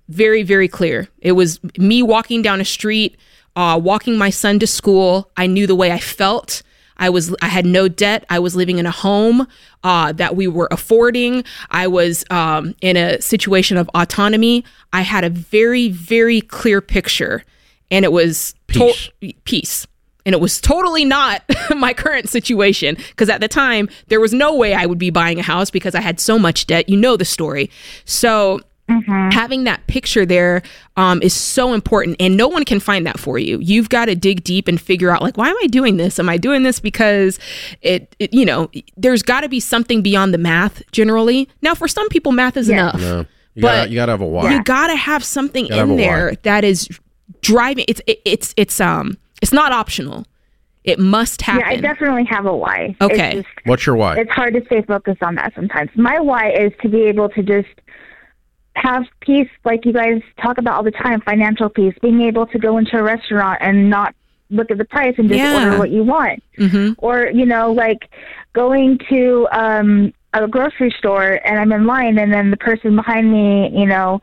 Very 0.09 0.43
very 0.43 0.67
clear. 0.67 1.07
It 1.19 1.31
was 1.31 1.59
me 1.77 2.03
walking 2.03 2.41
down 2.43 2.61
a 2.61 2.65
street, 2.65 3.17
uh, 3.55 3.79
walking 3.81 4.17
my 4.17 4.29
son 4.29 4.59
to 4.59 4.67
school. 4.67 5.31
I 5.37 5.47
knew 5.47 5.65
the 5.65 5.75
way 5.75 5.91
I 5.91 5.99
felt. 5.99 6.61
I 7.01 7.09
was 7.09 7.35
I 7.41 7.47
had 7.47 7.65
no 7.65 7.89
debt. 7.89 8.25
I 8.29 8.39
was 8.39 8.55
living 8.55 8.77
in 8.79 8.85
a 8.85 8.91
home 8.91 9.47
uh, 9.83 10.13
that 10.13 10.35
we 10.37 10.47
were 10.47 10.69
affording. 10.71 11.43
I 11.69 11.87
was 11.87 12.23
um, 12.29 12.75
in 12.79 12.95
a 12.95 13.19
situation 13.21 13.75
of 13.75 13.89
autonomy. 13.93 14.63
I 14.93 15.01
had 15.01 15.23
a 15.25 15.29
very 15.29 15.89
very 15.89 16.39
clear 16.39 16.79
picture, 16.79 17.43
and 17.89 18.05
it 18.05 18.11
was 18.13 18.53
to- 18.69 18.93
Peace. 19.19 19.33
peace. 19.43 19.87
And 20.23 20.35
it 20.35 20.39
was 20.39 20.61
totally 20.61 21.03
not 21.03 21.41
my 21.75 21.93
current 21.95 22.29
situation 22.29 22.95
because 23.09 23.27
at 23.27 23.41
the 23.41 23.47
time 23.47 23.89
there 24.09 24.19
was 24.19 24.33
no 24.33 24.55
way 24.55 24.75
I 24.75 24.85
would 24.85 24.99
be 24.99 25.09
buying 25.09 25.39
a 25.39 25.43
house 25.43 25.71
because 25.71 25.95
I 25.95 26.01
had 26.01 26.19
so 26.19 26.37
much 26.37 26.67
debt. 26.67 26.87
You 26.89 26.97
know 26.97 27.17
the 27.17 27.25
story. 27.25 27.71
So 28.05 28.61
having 29.31 29.63
that 29.63 29.85
picture 29.87 30.25
there 30.25 30.61
um, 30.97 31.21
is 31.21 31.33
so 31.33 31.73
important 31.73 32.15
and 32.19 32.35
no 32.35 32.47
one 32.47 32.65
can 32.65 32.79
find 32.79 33.05
that 33.07 33.19
for 33.19 33.37
you 33.39 33.57
you've 33.59 33.89
got 33.89 34.05
to 34.05 34.15
dig 34.15 34.43
deep 34.43 34.67
and 34.67 34.79
figure 34.81 35.09
out 35.09 35.21
like 35.21 35.37
why 35.37 35.49
am 35.49 35.55
i 35.63 35.67
doing 35.67 35.97
this 35.97 36.19
am 36.19 36.27
i 36.29 36.37
doing 36.37 36.63
this 36.63 36.79
because 36.79 37.39
it, 37.81 38.15
it 38.19 38.33
you 38.33 38.45
know 38.45 38.69
there's 38.97 39.23
got 39.23 39.41
to 39.41 39.49
be 39.49 39.59
something 39.59 40.01
beyond 40.01 40.33
the 40.33 40.37
math 40.37 40.81
generally 40.91 41.47
now 41.61 41.73
for 41.73 41.87
some 41.87 42.07
people 42.09 42.31
math 42.31 42.57
is 42.57 42.69
enough 42.69 42.99
No, 42.99 43.25
you 43.53 43.61
But 43.61 43.67
got 43.83 43.89
you 43.89 43.95
got 43.95 44.05
to 44.07 44.11
have 44.13 44.21
a 44.21 44.25
why. 44.27 44.53
you 44.53 44.63
got 44.63 44.87
to 44.87 44.95
have 44.95 45.23
something 45.23 45.65
Gotta 45.67 45.75
have 45.81 45.89
in 45.89 45.95
a 45.95 45.97
there 45.97 46.27
why. 46.29 46.37
that 46.43 46.63
is 46.63 46.87
driving 47.41 47.85
it's 47.87 48.01
it, 48.07 48.21
it's 48.25 48.53
it's 48.57 48.79
um 48.81 49.17
it's 49.41 49.53
not 49.53 49.71
optional 49.71 50.25
it 50.83 50.97
must 50.99 51.43
happen 51.43 51.61
Yeah, 51.61 51.73
I 51.73 51.75
definitely 51.77 52.25
have 52.25 52.47
a 52.47 52.55
why. 52.57 52.95
Okay. 53.01 53.33
Just, 53.35 53.47
What's 53.65 53.85
your 53.85 53.95
why? 53.95 54.17
it's 54.17 54.31
hard 54.31 54.55
to 54.55 54.65
stay 54.65 54.81
focused 54.81 55.21
on 55.21 55.35
that 55.35 55.53
sometimes. 55.53 55.91
My 55.95 56.19
why 56.19 56.49
is 56.51 56.71
to 56.81 56.89
be 56.89 57.03
able 57.03 57.29
to 57.29 57.43
just 57.43 57.67
have 58.75 59.03
peace, 59.19 59.49
like 59.65 59.85
you 59.85 59.93
guys 59.93 60.21
talk 60.41 60.57
about 60.57 60.75
all 60.75 60.83
the 60.83 60.91
time, 60.91 61.21
financial 61.21 61.69
peace, 61.69 61.93
being 62.01 62.21
able 62.21 62.45
to 62.47 62.57
go 62.59 62.77
into 62.77 62.97
a 62.97 63.03
restaurant 63.03 63.57
and 63.61 63.89
not 63.89 64.15
look 64.49 64.71
at 64.71 64.77
the 64.77 64.85
price 64.85 65.13
and 65.17 65.29
just 65.29 65.39
Yeah. 65.39 65.53
order 65.53 65.77
what 65.77 65.91
you 65.91 66.03
want. 66.03 66.41
hmm 66.57 66.91
Or, 66.97 67.27
you 67.33 67.45
know, 67.45 67.71
like 67.71 68.09
going 68.53 68.99
to 69.09 69.47
um, 69.51 70.13
a 70.33 70.47
grocery 70.47 70.93
store 70.97 71.39
and 71.45 71.59
I'm 71.59 71.71
in 71.71 71.85
line 71.85 72.17
and 72.17 72.33
then 72.33 72.51
the 72.51 72.57
person 72.57 72.95
behind 72.95 73.31
me, 73.31 73.69
you 73.77 73.85
know, 73.85 74.21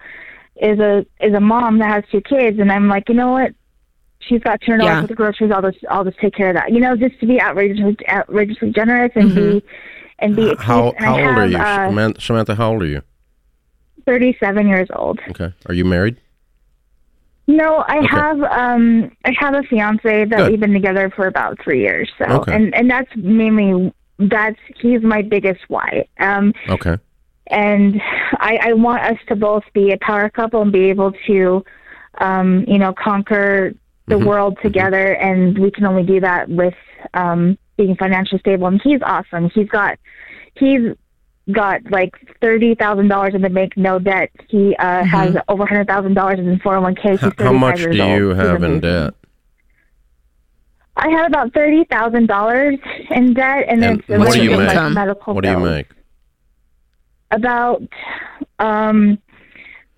is 0.61 0.79
a 0.81 1.07
is 1.21 1.35
a 1.35 1.41
mom 1.41 1.79
that 1.79 1.89
has 1.91 2.05
two 2.11 2.21
kids 2.21 2.59
and 2.59 2.73
I'm 2.73 2.89
like, 2.89 3.09
you 3.09 3.15
know 3.15 3.33
what? 3.33 3.53
She's 4.21 4.43
got 4.43 4.61
two 4.61 4.73
hundred 4.73 4.85
dollars 4.85 4.95
Yeah. 4.97 5.01
for 5.03 5.07
the 5.07 5.15
groceries. 5.15 5.53
I'll 5.53 5.63
just 5.63 5.79
I'll 5.89 6.05
just 6.05 6.19
take 6.19 6.35
care 6.35 6.49
of 6.49 6.57
that. 6.57 6.73
You 6.73 6.81
know, 6.81 6.97
just 6.97 7.19
to 7.21 7.27
be 7.27 7.41
outrageously 7.41 7.97
outrageously 8.09 8.73
generous 8.73 9.13
and 9.15 9.35
be 9.35 9.63
and 10.19 10.35
be 10.35 10.51
at 10.51 10.59
how. 10.59 10.91
And 10.99 11.05
how 11.07 11.17
I 11.17 11.27
old 11.29 11.39
are 11.39 11.47
you, 11.47 11.57
Uh, 11.57 11.89
Samantha, 11.89 12.21
Samantha? 12.21 12.55
How 12.57 12.73
old 12.73 12.83
are 12.83 12.87
you? 12.87 13.03
Thirty 14.09 14.35
seven 14.41 14.67
years 14.67 14.89
old. 14.97 15.21
Okay. 15.29 15.53
Are 15.67 15.75
you 15.75 15.85
married? 15.85 16.17
No, 17.47 17.85
I 17.87 17.99
Okay. 17.99 18.07
have 18.09 18.41
um 18.41 19.11
I 19.27 19.33
have 19.39 19.53
a 19.55 19.63
fiance 19.65 20.25
that 20.25 20.31
Good. 20.31 20.51
we've 20.51 20.61
been 20.61 20.73
together 20.73 21.11
for 21.15 21.27
about 21.27 21.59
three 21.63 21.83
years. 21.83 22.11
So 22.17 22.25
Okay. 22.41 22.55
and 22.55 22.75
and 22.75 22.91
that's 22.91 23.11
mainly 23.17 23.93
that's 24.19 24.57
he's 24.81 25.03
my 25.03 25.21
biggest 25.21 25.61
why. 25.69 26.07
Um 26.21 26.55
Okay. 26.71 26.97
and 27.49 28.01
I, 28.39 28.59
I 28.69 28.73
want 28.73 29.03
us 29.03 29.19
to 29.29 29.37
both 29.37 29.65
be 29.75 29.93
a 29.93 29.99
power 29.99 30.31
couple 30.31 30.63
and 30.63 30.73
be 30.73 30.85
able 30.89 31.13
to 31.27 31.63
um, 32.21 32.65
you 32.67 32.79
know, 32.79 32.93
conquer 32.95 33.73
the 34.07 34.15
Mhm. 34.17 34.25
world 34.25 34.59
together 34.63 35.15
and 35.17 35.59
we 35.59 35.71
can 35.71 35.85
only 35.85 36.03
do 36.03 36.19
that 36.21 36.49
with 36.49 36.75
um 37.13 37.59
being 37.77 37.95
financially 37.97 38.41
stable 38.41 38.69
and 38.69 38.81
he's 38.83 39.03
awesome. 39.03 39.51
He's 39.51 39.69
got 39.69 39.99
he's 40.55 40.95
got 41.53 41.91
like 41.91 42.15
thirty 42.41 42.75
thousand 42.75 43.09
dollars 43.09 43.35
in 43.35 43.43
the 43.43 43.51
bank, 43.51 43.77
no 43.77 43.99
debt. 43.99 44.31
He 44.49 44.75
uh, 44.77 45.05
has 45.05 45.37
over 45.49 45.67
hundred 45.67 45.87
thousand 45.87 46.15
dollars 46.15 46.39
in 46.39 46.59
four 46.61 46.75
hundred 46.75 46.83
one 46.83 46.95
k. 46.97 47.17
How, 47.17 47.31
thirty 47.31 47.43
how 47.45 47.51
five 47.53 47.61
much 47.61 47.77
do 47.79 47.97
you 47.97 48.29
He's 48.31 48.39
have 48.39 48.63
in 48.63 48.81
debt? 48.81 49.15
I 50.97 51.09
have 51.11 51.27
about 51.27 51.55
thirty 51.55 51.85
thousand 51.85 52.27
dollars 52.27 52.79
in 53.11 53.35
debt, 53.35 53.65
and, 53.69 53.85
And 53.85 54.01
it's 54.01 54.09
what 54.09 54.33
do 54.33 54.43
you 54.43 54.57
like 54.57 54.93
medical 54.93 55.35
What 55.35 55.45
do 55.45 55.51
you 55.51 55.61
make? 55.61 55.87
About 57.31 57.83
um, 58.59 59.19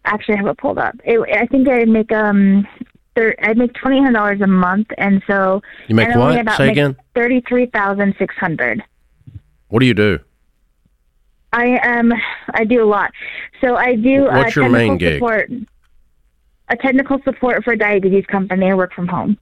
actually, 0.04 0.34
I 0.34 0.38
have 0.38 0.46
it 0.48 0.58
pulled 0.58 0.78
up. 0.78 0.94
It, 1.04 1.18
I 1.34 1.46
think 1.46 1.68
I 1.68 1.84
make 1.84 2.12
um, 2.12 2.66
thir- 3.14 3.36
I 3.40 3.54
make 3.54 3.72
twenty 3.74 4.04
eight 4.06 4.12
dollars 4.12 4.40
a 4.40 4.46
month, 4.46 4.88
and 4.98 5.22
so 5.26 5.62
You 5.88 5.94
make 5.94 6.08
and 6.08 6.16
only 6.16 6.36
what? 6.36 6.40
about 6.42 6.56
Say 6.58 6.66
make 6.66 6.72
again. 6.72 6.96
Thirty 7.14 7.40
three 7.48 7.66
thousand 7.66 8.14
six 8.18 8.34
hundred. 8.34 8.82
What 9.68 9.80
do 9.80 9.86
you 9.86 9.94
do? 9.94 10.18
I 11.52 11.78
am. 11.82 12.12
I 12.54 12.64
do 12.64 12.82
a 12.82 12.86
lot. 12.86 13.10
So 13.60 13.76
I 13.76 13.96
do. 13.96 14.22
What's 14.24 14.56
uh, 14.56 14.60
your 14.60 14.70
main 14.70 14.98
technical 14.98 14.98
gig? 14.98 15.14
Support, 15.16 15.50
a 16.68 16.76
technical 16.76 17.18
support 17.24 17.64
for 17.64 17.72
a 17.72 17.76
diabetes 17.76 18.26
company. 18.26 18.70
I 18.70 18.74
work 18.74 18.92
from 18.92 19.08
home. 19.08 19.38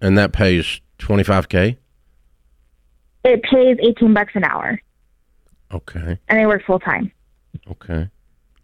And 0.00 0.18
that 0.18 0.32
pays 0.32 0.80
twenty 0.98 1.22
five 1.22 1.48
k. 1.48 1.78
It 3.24 3.42
pays 3.42 3.78
eighteen 3.80 4.12
bucks 4.12 4.32
an 4.34 4.44
hour, 4.44 4.78
Okay. 5.72 6.18
and 6.28 6.38
I 6.38 6.46
work 6.46 6.62
full 6.66 6.78
time. 6.78 7.10
Okay. 7.70 8.08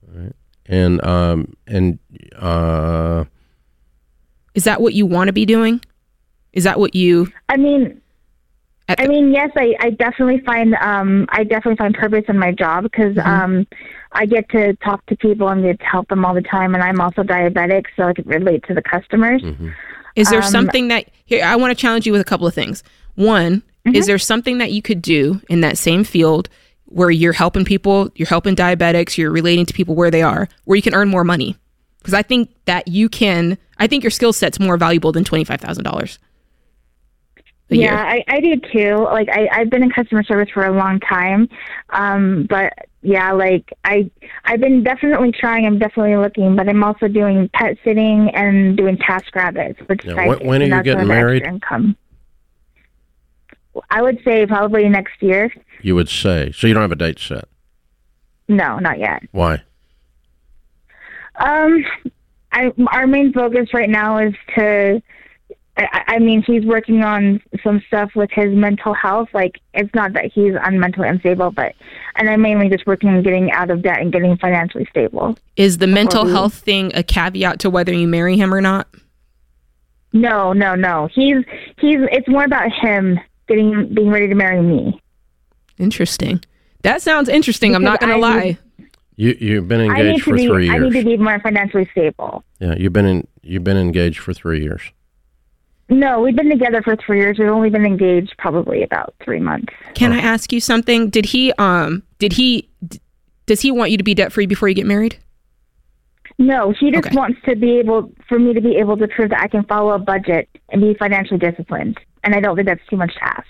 All 0.06 0.22
right. 0.22 0.32
And 0.66 1.02
um 1.04 1.54
and 1.66 1.98
uh 2.36 3.24
Is 4.54 4.64
that 4.64 4.82
what 4.82 4.92
you 4.92 5.06
want 5.06 5.28
to 5.28 5.32
be 5.32 5.46
doing? 5.46 5.80
Is 6.52 6.64
that 6.64 6.78
what 6.78 6.94
you? 6.94 7.28
I 7.48 7.56
mean, 7.56 7.86
At 7.86 7.96
I 8.98 9.07
mean, 9.07 9.33
yes, 9.33 9.50
I, 9.57 9.74
I 9.81 9.90
definitely 9.90 10.40
find 10.40 10.74
um 10.76 11.26
I 11.31 11.44
definitely 11.44 11.76
find 11.76 11.94
purpose 11.94 12.24
in 12.29 12.38
my 12.38 12.53
job 12.53 12.85
because 12.85 13.16
um 13.18 13.66
I 14.12 14.26
get 14.26 14.48
to 14.50 14.74
talk 14.76 15.05
to 15.07 15.16
people 15.16 15.48
and 15.48 15.62
get 15.62 15.79
to 15.79 15.87
help 15.87 16.09
them 16.09 16.24
all 16.24 16.35
the 16.35 16.42
time, 16.42 16.74
and 16.74 16.83
I'm 16.83 17.00
also 17.00 17.22
diabetic, 17.22 17.85
so 17.96 18.05
I 18.05 18.12
can 18.12 18.24
relate 18.26 18.64
to 18.68 18.74
the 18.74 18.83
customers. 18.83 19.42
Is 20.16 20.31
there 20.31 20.42
Um, 20.42 20.50
something 20.50 20.88
that 20.88 21.07
here? 21.26 21.44
I 21.44 21.57
want 21.57 21.70
to 21.70 21.81
challenge 21.81 22.07
you 22.07 22.12
with 22.12 22.20
a 22.20 22.24
couple 22.24 22.46
of 22.46 22.55
things. 22.55 22.83
One, 23.14 23.62
Mm-hmm. 23.87 23.96
is 23.96 24.07
there 24.07 24.18
something 24.18 24.59
that 24.59 24.72
you 24.72 24.83
could 24.83 25.00
do 25.00 25.40
in 25.48 25.62
that 25.62 25.79
same 25.79 26.05
field 26.05 26.50
where 26.85 27.11
you're 27.11 27.33
helping 27.33 27.64
people, 27.64 28.11
you're 28.14 28.29
helping 28.29 28.55
diabetics, 28.55 29.16
you're 29.16 29.31
relating 29.31 29.64
to 29.64 29.72
people 29.72 29.94
where 29.94 30.11
they 30.11 30.20
are, 30.20 30.50
where 30.64 30.76
you 30.76 30.83
can 30.83 30.92
earn 30.92 31.09
more 31.09 31.24
money? 31.24 31.57
Because 31.98 32.12
I 32.12 32.20
think 32.22 32.50
that 32.66 32.88
you 32.88 33.09
can. 33.09 33.57
I 33.79 33.87
think 33.87 34.05
your 34.05 34.11
skill 34.11 34.35
set's 34.35 34.61
more 34.61 34.76
valuable 34.76 35.12
than 35.12 35.24
twenty 35.24 35.44
five 35.44 35.62
thousand 35.62 35.85
dollars. 35.85 36.18
Yeah. 37.78 38.02
I, 38.02 38.24
I 38.26 38.40
do 38.40 38.56
too. 38.72 38.96
Like 39.04 39.28
I, 39.30 39.48
I've 39.52 39.70
been 39.70 39.83
in 39.83 39.90
customer 39.90 40.22
service 40.24 40.48
for 40.52 40.64
a 40.66 40.72
long 40.72 40.98
time. 41.00 41.48
Um, 41.90 42.46
but 42.50 42.72
yeah, 43.02 43.33
like 43.33 43.72
I 43.85 44.11
I've 44.44 44.61
been 44.61 44.83
definitely 44.83 45.33
trying, 45.33 45.66
I'm 45.66 45.78
definitely 45.78 46.16
looking, 46.16 46.56
but 46.56 46.68
I'm 46.68 46.83
also 46.83 47.06
doing 47.09 47.48
pet 47.54 47.76
sitting 47.85 48.30
and 48.35 48.76
doing 48.76 48.96
task 48.98 49.35
rabbits, 49.35 49.80
which 49.87 50.04
Yeah, 50.04 50.26
when- 50.26 50.46
when 50.46 50.62
are 50.62 50.76
you 50.76 50.83
getting 50.83 51.06
married? 51.06 51.44
Income. 51.44 51.96
I 53.88 54.02
would 54.02 54.18
say 54.24 54.46
probably 54.46 54.88
next 54.88 55.22
year. 55.22 55.50
you 55.80 55.94
would 55.94 56.09
say. 56.09 56.50
So 56.52 56.66
you 56.66 56.74
don't 56.74 56.83
have 56.83 56.92
a 56.92 56.96
date 56.96 57.18
set. 57.20 57.44
No, 58.48 58.78
not 58.80 58.98
yet. 58.98 59.22
Why? 59.30 59.62
Um, 61.37 61.85
I 62.52 62.72
our 62.88 63.06
main 63.06 63.33
focus 63.33 63.72
right 63.72 63.88
now 63.88 64.18
is 64.18 64.35
to. 64.56 65.00
I, 65.92 66.04
I 66.14 66.18
mean, 66.18 66.42
he's 66.42 66.64
working 66.64 67.02
on 67.02 67.40
some 67.62 67.82
stuff 67.86 68.10
with 68.14 68.30
his 68.32 68.54
mental 68.54 68.94
health. 68.94 69.28
Like, 69.32 69.60
it's 69.74 69.94
not 69.94 70.12
that 70.14 70.26
he's 70.32 70.54
unmentally 70.54 71.08
unstable, 71.08 71.50
but, 71.50 71.74
and 72.16 72.28
I'm 72.28 72.42
mainly 72.42 72.68
just 72.68 72.86
working 72.86 73.08
on 73.10 73.22
getting 73.22 73.50
out 73.52 73.70
of 73.70 73.82
debt 73.82 74.00
and 74.00 74.12
getting 74.12 74.36
financially 74.36 74.86
stable. 74.90 75.36
Is 75.56 75.78
the 75.78 75.86
mental 75.86 76.24
we- 76.24 76.32
health 76.32 76.54
thing 76.54 76.92
a 76.94 77.02
caveat 77.02 77.60
to 77.60 77.70
whether 77.70 77.92
you 77.92 78.08
marry 78.08 78.36
him 78.36 78.52
or 78.52 78.60
not? 78.60 78.88
No, 80.12 80.52
no, 80.52 80.74
no. 80.74 81.08
He's 81.14 81.36
he's. 81.78 81.98
It's 82.10 82.26
more 82.26 82.42
about 82.44 82.72
him 82.72 83.20
getting 83.46 83.94
being 83.94 84.10
ready 84.10 84.26
to 84.26 84.34
marry 84.34 84.60
me. 84.60 85.00
Interesting. 85.78 86.42
That 86.82 87.00
sounds 87.00 87.28
interesting. 87.28 87.76
I'm 87.76 87.84
not 87.84 88.00
going 88.00 88.12
to 88.12 88.18
lie. 88.18 88.58
You 89.14 89.36
you've 89.38 89.68
been 89.68 89.82
engaged 89.82 90.24
for 90.24 90.34
be. 90.34 90.46
three 90.48 90.68
I 90.68 90.74
years. 90.78 90.92
need 90.94 91.00
to 91.00 91.06
be 91.06 91.16
more 91.16 91.38
financially 91.40 91.88
stable. 91.92 92.42
yeah, 92.58 92.74
you've 92.76 92.92
been 92.92 93.06
in 93.06 93.28
you've 93.42 93.62
been 93.62 93.76
engaged 93.76 94.18
for 94.18 94.32
three 94.34 94.62
years. 94.62 94.80
No, 95.90 96.20
we've 96.20 96.37
been 96.37 96.48
together 96.48 96.83
for 96.83 96.94
three 96.96 97.18
years. 97.18 97.37
We've 97.38 97.48
only 97.48 97.68
been 97.68 97.85
engaged 97.85 98.35
probably 98.38 98.85
about 98.85 99.12
three 99.24 99.40
months. 99.40 99.72
Can 99.94 100.12
I 100.12 100.18
ask 100.20 100.53
you 100.53 100.61
something? 100.61 101.11
Did 101.11 101.26
he 101.26 101.53
um 101.55 102.05
did 102.18 102.33
he 102.33 102.68
d- 102.87 103.00
does 103.46 103.61
he 103.61 103.72
want 103.72 103.90
you 103.90 103.96
to 103.98 104.05
be 104.05 104.14
debt 104.14 104.33
free 104.33 104.46
before 104.46 104.68
you 104.68 104.74
get 104.74 104.87
married? 104.87 105.18
No, 106.38 106.70
he 106.79 106.92
just 106.92 107.07
Okay. 107.07 107.16
wants 107.16 107.40
to 107.46 107.57
be 107.57 107.79
able 107.79 108.12
for 108.29 108.38
me 108.38 108.55
to 108.55 108.61
be 108.61 108.76
able 108.76 108.96
to 108.98 109.09
prove 109.09 109.31
that 109.31 109.40
I 109.42 109.48
can 109.48 109.64
follow 109.64 109.90
a 109.90 109.98
budget 109.98 110.48
and 110.70 110.81
be 110.81 110.94
financially 110.94 111.38
disciplined. 111.38 111.98
And 112.22 112.35
I 112.35 112.40
don't 112.40 112.55
think 112.55 112.68
that's 112.68 112.87
too 112.88 112.96
much 112.96 113.12
to 113.14 113.24
ask. 113.24 113.46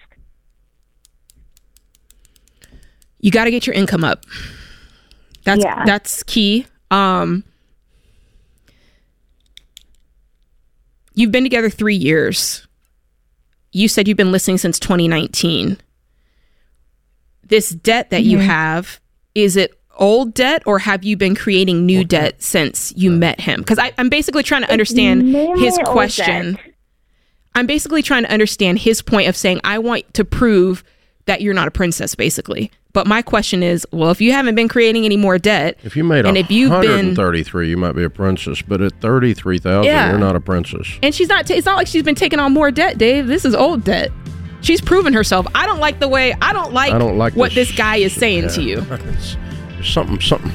You 3.20 3.30
got 3.30 3.44
to 3.44 3.50
get 3.50 3.66
your 3.66 3.74
income 3.74 4.02
up. 4.02 4.24
That's 5.44 5.62
Yeah. 5.62 5.84
that's 5.84 6.22
key. 6.22 6.66
Um 6.90 7.44
You've 11.14 11.32
been 11.32 11.44
together 11.44 11.70
3 11.70 11.94
years. 11.94 12.66
You 13.72 13.88
said 13.88 14.08
you've 14.08 14.16
been 14.16 14.32
listening 14.32 14.58
since 14.58 14.78
2019. 14.78 15.78
This 17.44 17.70
debt 17.70 18.10
that 18.10 18.22
you 18.22 18.38
have, 18.38 19.00
is 19.34 19.56
it 19.56 19.72
old 19.96 20.34
debt 20.34 20.62
or 20.66 20.78
have 20.78 21.04
you 21.04 21.16
been 21.16 21.34
creating 21.34 21.84
new 21.84 22.04
debt 22.04 22.40
since 22.42 22.92
you 22.96 23.10
met 23.10 23.40
him? 23.40 23.60
Because 23.60 23.78
I'm 23.98 24.08
basically 24.08 24.42
trying 24.42 24.62
to 24.62 24.70
understand 24.70 25.34
his 25.58 25.78
question. 25.84 26.58
I'm 27.54 27.66
basically 27.66 28.02
trying 28.02 28.22
to 28.22 28.32
understand 28.32 28.78
his 28.78 29.02
point 29.02 29.28
of 29.28 29.36
saying, 29.36 29.60
I 29.64 29.78
want 29.78 30.14
to 30.14 30.24
prove 30.24 30.84
that 31.26 31.42
you're 31.42 31.54
not 31.54 31.68
a 31.68 31.72
princess, 31.72 32.14
basically. 32.14 32.70
But 32.92 33.06
my 33.06 33.22
question 33.22 33.62
is, 33.62 33.86
well, 33.92 34.10
if 34.10 34.20
you 34.20 34.32
haven't 34.32 34.56
been 34.56 34.66
creating 34.68 35.04
any 35.04 35.16
more 35.16 35.38
debt, 35.38 35.78
If 35.84 35.96
you 35.96 36.02
made 36.02 36.26
and 36.26 36.36
if 36.36 36.50
you've 36.50 36.70
been, 36.70 37.14
133, 37.14 37.68
you 37.70 37.76
might 37.76 37.92
be 37.92 38.02
a 38.02 38.10
princess, 38.10 38.62
but 38.62 38.80
at 38.80 38.92
33,000, 39.00 39.84
Yeah. 39.84 40.10
you're 40.10 40.18
not 40.18 40.34
a 40.34 40.40
princess. 40.40 40.86
and 41.02 41.14
she's 41.14 41.28
not, 41.28 41.46
ta 41.46 41.54
it's 41.54 41.66
not 41.66 41.76
like 41.76 41.86
she's 41.86 42.02
been 42.02 42.14
taking 42.16 42.40
on 42.40 42.52
more 42.52 42.70
debt, 42.70 42.98
Dave. 42.98 43.26
This 43.28 43.44
is 43.44 43.54
old 43.54 43.84
debt. 43.84 44.10
She's 44.62 44.80
proven 44.80 45.12
herself. 45.12 45.46
I 45.54 45.66
don't 45.66 45.78
like 45.78 46.00
the 46.00 46.08
way, 46.08 46.34
I 46.42 46.52
don't 46.52 46.72
like, 46.72 46.92
I 46.92 46.98
don't 46.98 47.16
like 47.16 47.34
what 47.34 47.52
this, 47.52 47.70
guy 47.76 47.96
is 47.96 48.12
saying 48.12 48.48
to 48.50 48.62
you. 48.62 48.80
There's 49.80 49.94
something 49.94 50.20
something 50.20 50.52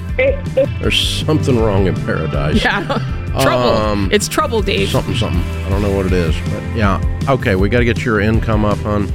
there's 0.81 0.99
something 1.25 1.57
wrong 1.59 1.87
in 1.87 1.95
paradise. 1.95 2.63
Yeah. 2.63 2.85
trouble. 3.41 3.69
Um, 3.69 4.09
it's 4.11 4.27
trouble, 4.27 4.61
Dave. 4.61 4.89
Something 4.89 5.15
something. 5.15 5.41
I 5.65 5.69
don't 5.69 5.81
know 5.81 5.95
what 5.95 6.05
it 6.05 6.13
is, 6.13 6.35
but 6.51 6.61
yeah. 6.75 7.01
Okay, 7.27 7.55
we 7.55 7.67
got 7.67 7.79
to 7.79 7.85
get 7.85 8.05
your 8.05 8.19
income 8.19 8.63
up, 8.65 8.77
hon, 8.77 9.11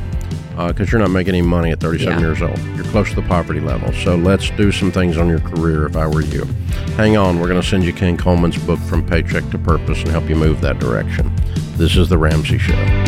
Uh, 0.61 0.69
because 0.69 0.93
you're 0.93 1.01
not 1.01 1.11
making 1.11 1.35
any 1.35 1.41
money 1.41 1.71
at 1.71 1.81
37 1.81 2.13
Yeah. 2.13 2.21
years 2.21 2.43
old. 2.43 2.59
You're 2.77 2.85
close 2.85 3.09
to 3.09 3.15
the 3.17 3.23
poverty 3.23 3.61
level. 3.61 3.91
So 3.95 4.15
let's 4.15 4.51
do 4.51 4.71
some 4.71 4.93
things 4.93 5.17
on 5.17 5.27
your 5.27 5.41
career. 5.41 5.87
If 5.87 5.97
I 5.97 6.07
were 6.07 6.21
you, 6.21 6.45
hang 6.99 7.17
on. 7.17 7.41
We're 7.41 7.49
going 7.49 7.61
to 7.63 7.67
send 7.67 7.83
you 7.85 7.95
Ken 7.95 8.19
Coleman's 8.19 8.59
book 8.59 8.79
from 8.81 9.03
Paycheck 9.07 9.49
to 9.53 9.59
Purpose 9.59 10.01
and 10.03 10.09
help 10.11 10.29
you 10.29 10.37
move 10.37 10.61
that 10.61 10.79
direction. 10.79 11.33
This 11.79 11.97
is 11.97 12.11
the 12.11 12.19
Ramsey 12.19 12.59
Show. 12.59 13.00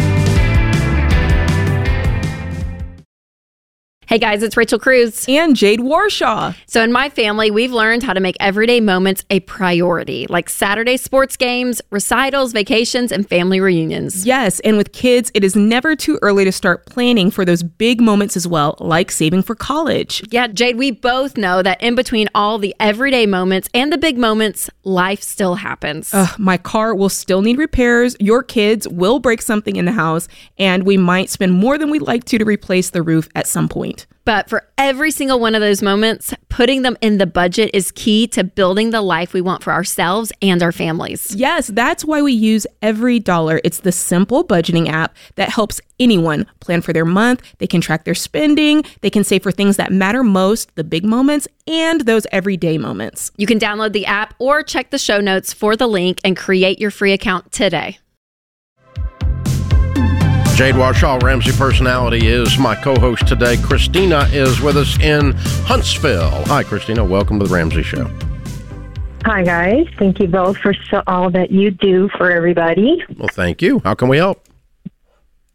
Hey 4.09 4.19
guys, 4.19 4.43
it's 4.43 4.57
Rachel 4.59 4.79
Cruz. 4.79 5.25
and 5.29 5.57
Jade 5.57 5.79
Warshaw. 5.81 6.55
So, 6.67 6.83
in 6.83 6.93
my 6.93 7.09
family, 7.09 7.51
we've 7.51 7.73
learned 7.73 8.03
how 8.03 8.13
to 8.13 8.21
make 8.21 8.37
everyday 8.41 8.79
moments 8.81 9.25
a 9.31 9.41
priority, 9.41 10.27
like 10.29 10.51
Saturday 10.51 10.99
sports 10.99 11.37
games, 11.37 11.81
recitals, 11.91 12.53
vacations, 12.53 13.11
and 13.11 13.27
family 13.27 13.59
reunions. 13.61 14.27
Yes, 14.27 14.61
and 14.61 14.77
with 14.77 14.93
kids, 14.93 15.31
it 15.35 15.45
is 15.45 15.57
never 15.57 15.97
too 15.97 16.19
early 16.21 16.45
to 16.45 16.53
start 16.53 16.85
planning 16.87 17.31
for 17.31 17.45
those 17.47 17.63
big 17.63 18.03
moments 18.03 18.37
as 18.37 18.47
well, 18.47 18.77
like 18.81 19.11
saving 19.11 19.45
for 19.45 19.55
college. 19.55 20.23
Yeah, 20.31 20.49
Jade, 20.49 20.77
we 20.77 20.91
both 20.91 21.39
know 21.39 21.63
that 21.63 21.81
in 21.81 21.95
between 21.95 22.29
all 22.35 22.59
the 22.59 22.75
everyday 22.81 23.25
moments 23.25 23.71
and 23.73 23.91
the 23.93 23.99
big 23.99 24.19
moments, 24.19 24.69
life 24.83 25.23
still 25.23 25.55
happens. 25.55 26.11
Ugh, 26.13 26.39
my 26.39 26.59
car 26.59 26.95
will 26.95 27.09
still 27.09 27.41
need 27.41 27.57
repairs. 27.57 28.15
Your 28.21 28.43
kids 28.43 28.87
will 28.89 29.21
break 29.21 29.41
something 29.41 29.77
in 29.77 29.87
the 29.87 29.93
house, 29.93 30.29
and 30.59 30.83
we 30.83 30.99
might 30.99 31.31
spend 31.31 31.53
more 31.53 31.79
than 31.79 31.89
we'd 31.89 32.03
like 32.03 32.25
to 32.25 32.37
to 32.37 32.45
replace 32.45 32.91
the 32.91 33.03
roof 33.03 33.29
at 33.35 33.47
some 33.47 33.69
point. 33.69 33.92
It. 33.95 34.07
But 34.25 34.49
for 34.49 34.69
every 34.79 35.11
single 35.11 35.41
one 35.41 35.55
of 35.55 35.61
those 35.61 35.83
moments, 35.83 36.33
putting 36.49 36.83
them 36.83 36.97
in 37.01 37.19
the 37.19 37.27
budget 37.27 37.71
is 37.75 37.91
key 37.91 38.29
to 38.29 38.45
building 38.45 38.91
the 38.91 39.01
life 39.01 39.33
we 39.33 39.41
want 39.41 39.63
for 39.63 39.73
ourselves 39.73 40.33
and 40.41 40.63
our 40.63 40.71
families. 40.71 41.35
Yes, 41.35 41.67
that's 41.67 42.05
why 42.05 42.23
we 42.23 42.33
use 42.33 42.67
EveryDollar. 42.83 43.61
It's 43.65 43.81
the 43.81 43.91
simple 43.91 44.45
budgeting 44.45 44.89
app 44.89 45.17
that 45.35 45.49
helps 45.49 45.81
anyone 45.99 46.47
plan 46.61 46.83
for 46.83 46.93
their 46.93 47.05
month. 47.05 47.43
They 47.59 47.67
can 47.67 47.81
track 47.81 48.05
their 48.05 48.15
spending, 48.15 48.85
they 49.01 49.11
can 49.11 49.25
save 49.25 49.43
for 49.43 49.51
things 49.51 49.77
that 49.77 49.91
matter 49.91 50.23
most, 50.23 50.75
the 50.77 50.85
big 50.85 51.05
moments, 51.05 51.49
and 51.67 52.03
those 52.03 52.27
everyday 52.31 52.79
moments. 52.79 53.33
You 53.37 53.47
can 53.47 53.59
download 53.59 53.93
the 53.93 54.07
app 54.07 54.35
or 54.39 54.63
check 54.63 54.91
the 54.91 54.99
show 54.99 55.21
notes 55.21 55.53
for 55.53 55.75
the 55.75 55.89
link 55.89 56.21
and 56.23 56.37
create 56.37 56.79
your 56.79 56.91
free 56.91 57.13
account 57.13 57.51
today. 57.51 57.99
Jade 60.63 60.77
Warshaw, 60.77 61.21
Ramsey 61.21 61.51
Personality, 61.51 62.29
is 62.29 62.57
my 62.57 62.77
co 62.77 62.95
host 62.95 63.27
today. 63.27 63.57
Christina 63.57 64.29
is 64.31 64.61
with 64.61 64.77
us 64.77 64.97
in 65.01 65.33
Huntsville. 65.67 66.45
Hi, 66.45 66.63
Christina. 66.63 67.05
Welcome 67.05 67.41
to 67.41 67.47
the 67.47 67.53
Ramsey 67.53 67.83
Show. 67.83 68.09
Hi, 69.25 69.43
guys. 69.43 69.89
Thank 69.99 70.21
you 70.21 70.29
both 70.29 70.57
for 70.59 70.73
so, 70.89 71.03
all 71.09 71.33
that 71.33 71.51
you 71.51 71.73
do 71.73 72.09
for 72.17 72.31
everybody. 72.31 73.03
Well, 73.19 73.27
thank 73.33 73.61
you. 73.61 73.81
How 73.81 73.95
can 73.95 74.07
we 74.07 74.19
help? 74.19 74.47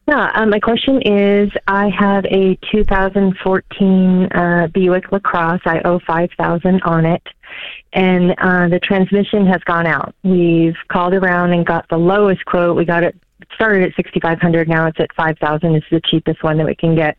Yeah, 0.09 0.29
uh, 0.35 0.45
my 0.45 0.59
question 0.59 1.01
is 1.01 1.51
I 1.67 1.87
have 1.87 2.25
a 2.25 2.59
2014 2.69 4.25
uh, 4.25 4.67
Buick 4.73 5.09
LaCrosse. 5.13 5.61
I 5.63 5.79
owe 5.85 5.99
5000 5.99 6.81
on 6.81 7.05
it. 7.05 7.23
And 7.93 8.31
uh, 8.39 8.67
the 8.67 8.79
transmission 8.83 9.47
has 9.47 9.63
gone 9.63 9.87
out. 9.87 10.13
We've 10.23 10.75
called 10.89 11.13
around 11.13 11.53
and 11.53 11.65
got 11.65 11.87
the 11.87 11.97
lowest 11.97 12.43
quote. 12.43 12.75
We 12.75 12.83
got 12.83 13.05
it 13.05 13.15
started 13.57 13.83
at 13.83 13.95
6500 13.95 14.69
now 14.69 14.87
it's 14.87 14.99
at 14.99 15.09
5000 15.15 15.75
it's 15.75 15.85
the 15.91 16.01
cheapest 16.09 16.43
one 16.43 16.57
that 16.57 16.65
we 16.65 16.75
can 16.75 16.95
get 16.95 17.17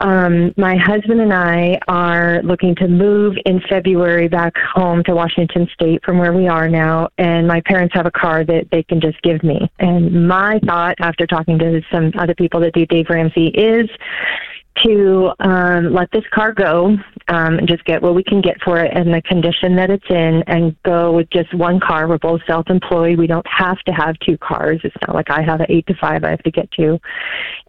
um, 0.00 0.54
my 0.56 0.76
husband 0.76 1.20
and 1.20 1.32
I 1.32 1.78
are 1.86 2.40
looking 2.42 2.74
to 2.76 2.88
move 2.88 3.36
in 3.44 3.60
February 3.68 4.26
back 4.26 4.54
home 4.74 5.04
to 5.04 5.14
Washington 5.14 5.68
State 5.74 6.02
from 6.02 6.18
where 6.18 6.32
we 6.32 6.48
are 6.48 6.68
now, 6.68 7.08
and 7.18 7.46
my 7.46 7.60
parents 7.66 7.94
have 7.94 8.06
a 8.06 8.10
car 8.10 8.42
that 8.44 8.68
they 8.70 8.82
can 8.82 9.00
just 9.00 9.20
give 9.22 9.42
me. 9.42 9.70
And 9.80 10.26
my 10.26 10.58
thought, 10.64 10.94
after 11.00 11.26
talking 11.26 11.58
to 11.58 11.82
some 11.92 12.10
other 12.18 12.34
people 12.34 12.58
that 12.60 12.72
do 12.72 12.86
Dave 12.86 13.06
Ramsey, 13.10 13.48
is 13.48 13.88
to 14.84 15.32
um, 15.40 15.92
let 15.92 16.10
this 16.12 16.24
car 16.32 16.52
go 16.52 16.96
um, 17.28 17.58
and 17.58 17.68
just 17.68 17.84
get 17.84 18.02
what 18.02 18.14
we 18.14 18.24
can 18.24 18.40
get 18.40 18.60
for 18.62 18.78
it 18.78 18.96
in 18.96 19.10
the 19.10 19.22
condition 19.22 19.76
that 19.76 19.90
it's 19.90 20.08
in 20.08 20.42
and 20.46 20.76
go 20.82 21.12
with 21.12 21.28
just 21.30 21.52
one 21.54 21.78
car. 21.78 22.08
We're 22.08 22.18
both 22.18 22.40
self 22.46 22.68
employed. 22.70 23.18
We 23.18 23.26
don't 23.26 23.46
have 23.46 23.78
to 23.80 23.92
have 23.92 24.18
two 24.20 24.38
cars. 24.38 24.80
It's 24.84 24.96
not 25.06 25.14
like 25.14 25.30
I 25.30 25.42
have 25.42 25.60
an 25.60 25.66
eight 25.68 25.86
to 25.88 25.94
five 25.94 26.24
I 26.24 26.30
have 26.30 26.42
to 26.42 26.50
get 26.50 26.70
to. 26.72 26.98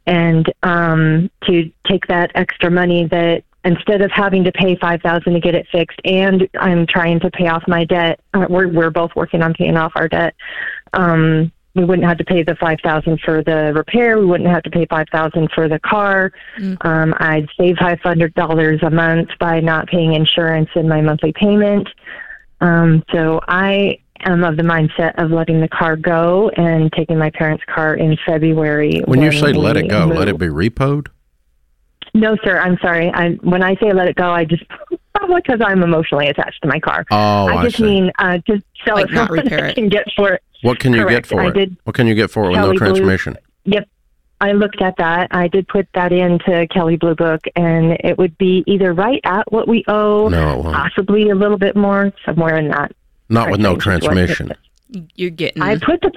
And 0.05 0.51
um, 0.63 1.29
to 1.47 1.71
take 1.87 2.07
that 2.07 2.31
extra 2.35 2.71
money 2.71 3.07
that 3.07 3.43
instead 3.65 4.01
of 4.01 4.11
having 4.11 4.43
to 4.43 4.51
pay 4.51 4.75
five 4.77 5.01
thousand 5.01 5.33
to 5.33 5.39
get 5.39 5.55
it 5.55 5.67
fixed 5.71 5.99
and 6.03 6.47
I'm 6.59 6.85
trying 6.87 7.19
to 7.21 7.31
pay 7.31 7.47
off 7.47 7.63
my 7.67 7.85
debt, 7.85 8.19
uh, 8.33 8.45
we're 8.49 8.67
we're 8.67 8.91
both 8.91 9.11
working 9.15 9.41
on 9.41 9.53
paying 9.53 9.77
off 9.77 9.93
our 9.95 10.07
debt. 10.07 10.35
Um, 10.93 11.51
we 11.75 11.85
wouldn't 11.85 12.07
have 12.07 12.17
to 12.19 12.23
pay 12.23 12.43
the 12.43 12.55
five 12.55 12.77
thousand 12.83 13.19
for 13.21 13.43
the 13.43 13.73
repair. 13.75 14.19
We 14.19 14.25
wouldn't 14.25 14.49
have 14.49 14.63
to 14.63 14.69
pay 14.69 14.85
five 14.85 15.07
thousand 15.11 15.49
for 15.53 15.67
the 15.67 15.79
car. 15.79 16.31
Mm. 16.59 16.77
Um, 16.85 17.13
I'd 17.17 17.49
save 17.59 17.77
five 17.77 17.99
hundred 18.01 18.33
dollars 18.35 18.81
a 18.83 18.89
month 18.89 19.29
by 19.39 19.59
not 19.59 19.87
paying 19.87 20.13
insurance 20.13 20.69
in 20.75 20.87
my 20.87 21.01
monthly 21.01 21.33
payment. 21.33 21.87
Um, 22.61 23.03
so 23.11 23.41
I 23.47 23.99
am 24.21 24.43
of 24.43 24.55
the 24.55 24.63
mindset 24.63 25.21
of 25.21 25.31
letting 25.31 25.61
the 25.61 25.67
car 25.67 25.95
go 25.95 26.49
and 26.49 26.91
taking 26.93 27.17
my 27.17 27.29
parents' 27.31 27.63
car 27.73 27.95
in 27.95 28.17
February. 28.25 29.01
When, 29.05 29.19
when 29.19 29.21
you 29.21 29.37
say 29.37 29.51
let 29.51 29.75
it 29.75 29.89
go, 29.89 30.07
move. 30.07 30.17
let 30.17 30.27
it 30.27 30.37
be 30.37 30.47
repoed. 30.47 31.07
No, 32.13 32.37
sir. 32.43 32.59
I'm 32.59 32.77
sorry. 32.79 33.09
I 33.09 33.31
when 33.41 33.63
I 33.63 33.75
say 33.75 33.91
let 33.91 34.07
it 34.07 34.15
go, 34.15 34.29
I 34.29 34.45
just 34.45 34.63
probably 35.15 35.41
because 35.41 35.61
I'm 35.65 35.81
emotionally 35.81 36.27
attached 36.27 36.61
to 36.61 36.67
my 36.67 36.79
car. 36.79 37.05
Oh, 37.11 37.47
I 37.47 37.63
just 37.63 37.81
I 37.81 37.85
mean 37.85 38.11
uh, 38.19 38.37
to 38.47 38.61
sell 38.85 38.95
like 38.95 39.11
it 39.11 39.27
for 39.27 39.35
what 39.35 39.53
I 39.53 39.73
can 39.73 39.89
get 39.89 40.05
for 40.15 40.33
it. 40.33 40.43
What 40.61 40.79
can 40.79 40.93
you 40.93 41.03
Correct. 41.03 41.27
get 41.29 41.35
for 41.35 41.41
I 41.41 41.47
it? 41.47 41.53
Did 41.53 41.77
what 41.83 41.95
can 41.95 42.07
you 42.07 42.15
get 42.15 42.29
for 42.31 42.45
it 42.45 42.51
with 42.51 42.57
no 42.59 42.73
transmission? 42.73 43.37
Blue. 43.65 43.73
Yep. 43.75 43.89
I 44.41 44.51
looked 44.51 44.81
at 44.81 44.97
that. 44.97 45.29
I 45.31 45.47
did 45.47 45.67
put 45.69 45.87
that 45.93 46.11
into 46.11 46.67
Kelley 46.67 46.97
Blue 46.97 47.15
Book, 47.15 47.41
and 47.55 47.97
it 48.03 48.17
would 48.17 48.37
be 48.37 48.63
either 48.67 48.91
right 48.93 49.21
at 49.23 49.49
what 49.51 49.69
we 49.69 49.85
owe, 49.87 50.27
no, 50.27 50.63
possibly 50.63 51.29
a 51.29 51.35
little 51.35 51.57
bit 51.57 51.77
more, 51.77 52.11
somewhere 52.25 52.57
in 52.57 52.67
that. 52.67 52.93
Not 53.29 53.49
with 53.49 53.61
no 53.61 53.77
transmission. 53.77 54.51
You're 55.15 55.29
getting. 55.29 55.61
I 55.61 55.77
put 55.77 56.01
the. 56.01 56.11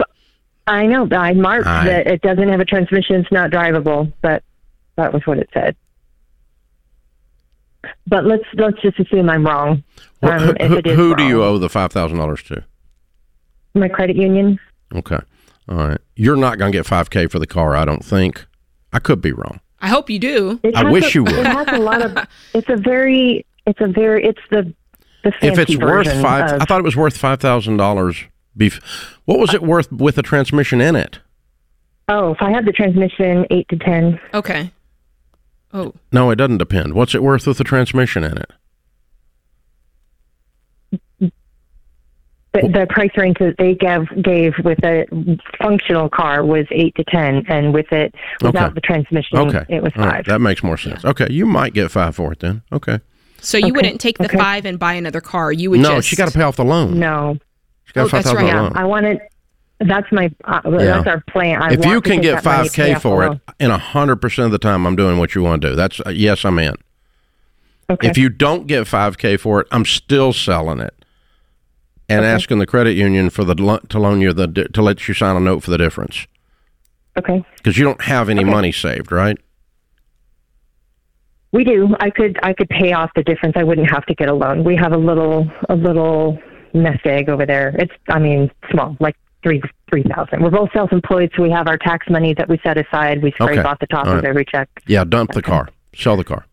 I 0.66 0.86
know. 0.86 1.08
I 1.12 1.34
marked 1.34 1.68
I, 1.68 1.84
that 1.84 2.06
it 2.08 2.20
doesn't 2.22 2.48
have 2.48 2.58
a 2.58 2.64
transmission. 2.64 3.20
It's 3.20 3.30
not 3.30 3.52
drivable, 3.52 4.12
but 4.22 4.42
that 4.96 5.12
was 5.12 5.24
what 5.24 5.38
it 5.38 5.48
said. 5.54 5.76
But 8.06 8.24
let's 8.24 8.44
let's 8.54 8.80
just 8.80 8.98
assume 8.98 9.28
I'm 9.28 9.46
wrong. 9.46 9.82
Well, 10.22 10.50
um, 10.50 10.56
who, 10.56 10.80
who 10.80 11.16
do 11.16 11.24
you 11.24 11.42
owe 11.42 11.58
the 11.58 11.68
five 11.68 11.92
thousand 11.92 12.18
dollars 12.18 12.42
to? 12.44 12.64
My 13.74 13.88
credit 13.88 14.16
union. 14.16 14.58
Okay. 14.94 15.18
All 15.68 15.76
right. 15.76 15.98
You're 16.14 16.36
not 16.36 16.58
going 16.58 16.72
to 16.72 16.78
get 16.78 16.86
5K 16.86 17.30
for 17.30 17.38
the 17.38 17.46
car, 17.46 17.76
I 17.76 17.84
don't 17.84 18.04
think. 18.04 18.46
I 18.92 18.98
could 18.98 19.20
be 19.20 19.32
wrong. 19.32 19.60
I 19.80 19.88
hope 19.88 20.08
you 20.08 20.18
do. 20.18 20.60
I 20.74 20.90
wish 20.90 21.14
a, 21.14 21.18
you 21.18 21.24
would. 21.24 21.34
It 21.34 21.46
has 21.46 21.68
a 21.68 21.78
lot 21.78 22.02
of. 22.02 22.26
It's 22.54 22.68
a 22.68 22.76
very. 22.76 23.44
It's 23.66 23.80
a 23.80 23.88
very. 23.88 24.24
It's 24.24 24.40
the. 24.50 24.72
The 25.22 25.32
if 25.42 25.58
it's 25.58 25.76
worth 25.76 26.10
five, 26.22 26.52
of, 26.52 26.62
I 26.62 26.64
thought 26.64 26.78
it 26.78 26.84
was 26.84 26.96
worth 26.96 27.16
five 27.16 27.40
thousand 27.40 27.76
dollars. 27.76 28.24
Beef. 28.56 28.80
What 29.24 29.38
was 29.38 29.52
it 29.52 29.62
worth 29.62 29.92
with 29.92 30.16
a 30.18 30.22
transmission 30.22 30.80
in 30.80 30.96
it? 30.96 31.18
Oh, 32.08 32.32
if 32.32 32.40
I 32.40 32.50
had 32.50 32.64
the 32.64 32.72
transmission, 32.72 33.44
eight 33.50 33.68
to 33.68 33.76
ten. 33.76 34.20
Okay. 34.32 34.70
Oh. 35.76 35.92
No, 36.10 36.30
it 36.30 36.36
doesn't 36.36 36.56
depend. 36.56 36.94
What's 36.94 37.14
it 37.14 37.22
worth 37.22 37.46
with 37.46 37.58
the 37.58 37.64
transmission 37.64 38.24
in 38.24 38.38
it? 38.38 38.50
The, 42.54 42.62
the 42.62 42.86
price 42.88 43.10
range 43.18 43.36
that 43.40 43.56
they 43.58 43.74
gave 43.74 44.08
gave 44.24 44.54
with 44.64 44.82
a 44.82 45.04
functional 45.62 46.08
car 46.08 46.42
was 46.42 46.64
eight 46.70 46.94
to 46.94 47.04
ten, 47.04 47.44
and 47.48 47.74
with 47.74 47.92
it 47.92 48.14
without 48.40 48.68
okay. 48.68 48.74
the 48.74 48.80
transmission, 48.80 49.36
okay. 49.36 49.66
it 49.68 49.82
was 49.82 49.92
five. 49.92 50.12
Right. 50.12 50.24
That 50.24 50.40
makes 50.40 50.62
more 50.62 50.78
sense. 50.78 51.04
Yeah. 51.04 51.10
Okay, 51.10 51.26
you 51.28 51.44
might 51.44 51.74
get 51.74 51.90
five 51.90 52.16
for 52.16 52.32
it 52.32 52.38
then. 52.38 52.62
Okay. 52.72 53.00
So 53.42 53.58
you 53.58 53.66
okay. 53.66 53.72
wouldn't 53.72 54.00
take 54.00 54.16
the 54.16 54.24
okay. 54.24 54.38
five 54.38 54.64
and 54.64 54.78
buy 54.78 54.94
another 54.94 55.20
car. 55.20 55.52
You 55.52 55.68
would 55.72 55.80
no. 55.80 55.96
Just... 55.96 56.08
She 56.08 56.16
got 56.16 56.28
to 56.28 56.38
pay 56.38 56.44
off 56.44 56.56
the 56.56 56.64
loan. 56.64 56.98
No. 56.98 57.36
She 57.84 57.92
got 57.92 58.06
oh, 58.06 58.08
five 58.08 58.24
thousand 58.24 58.46
right. 58.46 58.54
loan. 58.54 58.72
Yeah, 58.74 58.80
I 58.80 58.84
wanted. 58.84 59.20
That's 59.78 60.10
my. 60.10 60.30
Uh, 60.44 60.60
yeah. 60.64 60.78
That's 60.78 61.06
our 61.06 61.20
plan. 61.28 61.60
I 61.62 61.72
if 61.74 61.84
you 61.84 62.00
can 62.00 62.20
get 62.20 62.42
five 62.42 62.72
k 62.72 62.94
for 62.94 63.26
it, 63.26 63.40
in 63.60 63.70
hundred 63.70 64.16
percent 64.16 64.46
of 64.46 64.52
the 64.52 64.58
time, 64.58 64.86
I'm 64.86 64.96
doing 64.96 65.18
what 65.18 65.34
you 65.34 65.42
want 65.42 65.62
to 65.62 65.70
do. 65.70 65.76
That's 65.76 66.00
uh, 66.00 66.10
yes, 66.10 66.44
I'm 66.44 66.58
in. 66.58 66.74
Okay. 67.90 68.08
If 68.08 68.18
you 68.18 68.28
don't 68.28 68.66
get 68.66 68.86
five 68.86 69.18
k 69.18 69.36
for 69.36 69.60
it, 69.60 69.68
I'm 69.70 69.84
still 69.84 70.32
selling 70.32 70.80
it 70.80 70.94
and 72.08 72.20
okay. 72.20 72.28
asking 72.28 72.58
the 72.58 72.66
credit 72.66 72.92
union 72.92 73.30
for 73.30 73.44
the 73.44 73.54
to 73.54 73.98
loan 73.98 74.20
you 74.20 74.32
the 74.32 74.48
to 74.48 74.82
let 74.82 75.06
you 75.08 75.14
sign 75.14 75.36
a 75.36 75.40
note 75.40 75.62
for 75.62 75.70
the 75.70 75.78
difference. 75.78 76.26
Okay. 77.18 77.44
Because 77.56 77.78
you 77.78 77.84
don't 77.84 78.02
have 78.02 78.28
any 78.28 78.42
okay. 78.42 78.50
money 78.50 78.72
saved, 78.72 79.10
right? 79.10 79.38
We 81.52 81.64
do. 81.64 81.96
I 82.00 82.10
could 82.10 82.38
I 82.42 82.52
could 82.52 82.68
pay 82.68 82.92
off 82.92 83.10
the 83.14 83.22
difference. 83.22 83.56
I 83.56 83.62
wouldn't 83.62 83.90
have 83.90 84.04
to 84.06 84.14
get 84.14 84.28
a 84.28 84.34
loan. 84.34 84.64
We 84.64 84.76
have 84.76 84.92
a 84.92 84.98
little 84.98 85.50
a 85.68 85.76
little 85.76 86.38
nest 86.74 87.06
egg 87.06 87.28
over 87.28 87.46
there. 87.46 87.74
It's 87.78 87.92
I 88.08 88.18
mean 88.18 88.50
small, 88.70 88.96
like 89.00 89.16
three 89.46 89.62
three 89.88 90.02
thousand. 90.02 90.42
We're 90.42 90.50
both 90.50 90.72
self 90.72 90.92
employed, 90.92 91.30
so 91.36 91.42
we 91.42 91.50
have 91.50 91.68
our 91.68 91.78
tax 91.78 92.08
money 92.10 92.34
that 92.34 92.48
we 92.48 92.58
set 92.64 92.78
aside. 92.78 93.22
We 93.22 93.30
scrape 93.32 93.58
okay. 93.58 93.68
off 93.68 93.78
the 93.78 93.86
top 93.86 94.06
right. 94.06 94.18
of 94.18 94.24
every 94.24 94.44
check. 94.44 94.68
Yeah, 94.86 95.04
dump 95.04 95.32
the 95.32 95.42
car, 95.42 95.68
sell 95.94 96.16
the 96.16 96.24
car. 96.24 96.46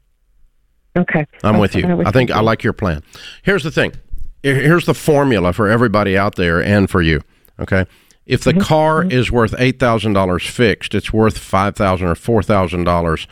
Okay. 0.96 1.26
I'm 1.44 1.56
okay. 1.56 1.60
with 1.62 1.76
you. 1.76 2.02
I, 2.02 2.10
I 2.10 2.12
think 2.12 2.30
I 2.30 2.42
like 2.42 2.64
your 2.64 2.74
plan. 2.74 3.02
Here's 3.42 3.64
the 3.64 3.72
thing 3.72 3.94
here's 4.44 4.86
the 4.86 4.94
formula 4.94 5.54
for 5.54 5.70
everybody 5.70 6.18
out 6.18 6.36
there 6.36 6.62
and 6.62 6.90
for 6.90 7.02
you. 7.02 7.22
Okay. 7.60 7.86
If 8.26 8.44
the 8.44 8.52
mm-hmm. 8.52 8.62
car 8.62 9.02
mm-hmm. 9.02 9.12
is 9.12 9.32
worth 9.32 9.56
eight 9.58 9.80
thousand 9.80 10.14
dollars 10.14 10.46
fixed, 10.46 10.94
it's 10.94 11.12
worth 11.12 11.38
five 11.38 11.76
thousand 11.76 12.08
or 12.08 12.16
four 12.16 12.44
thousand 12.44 12.84
dollars, 12.84 13.28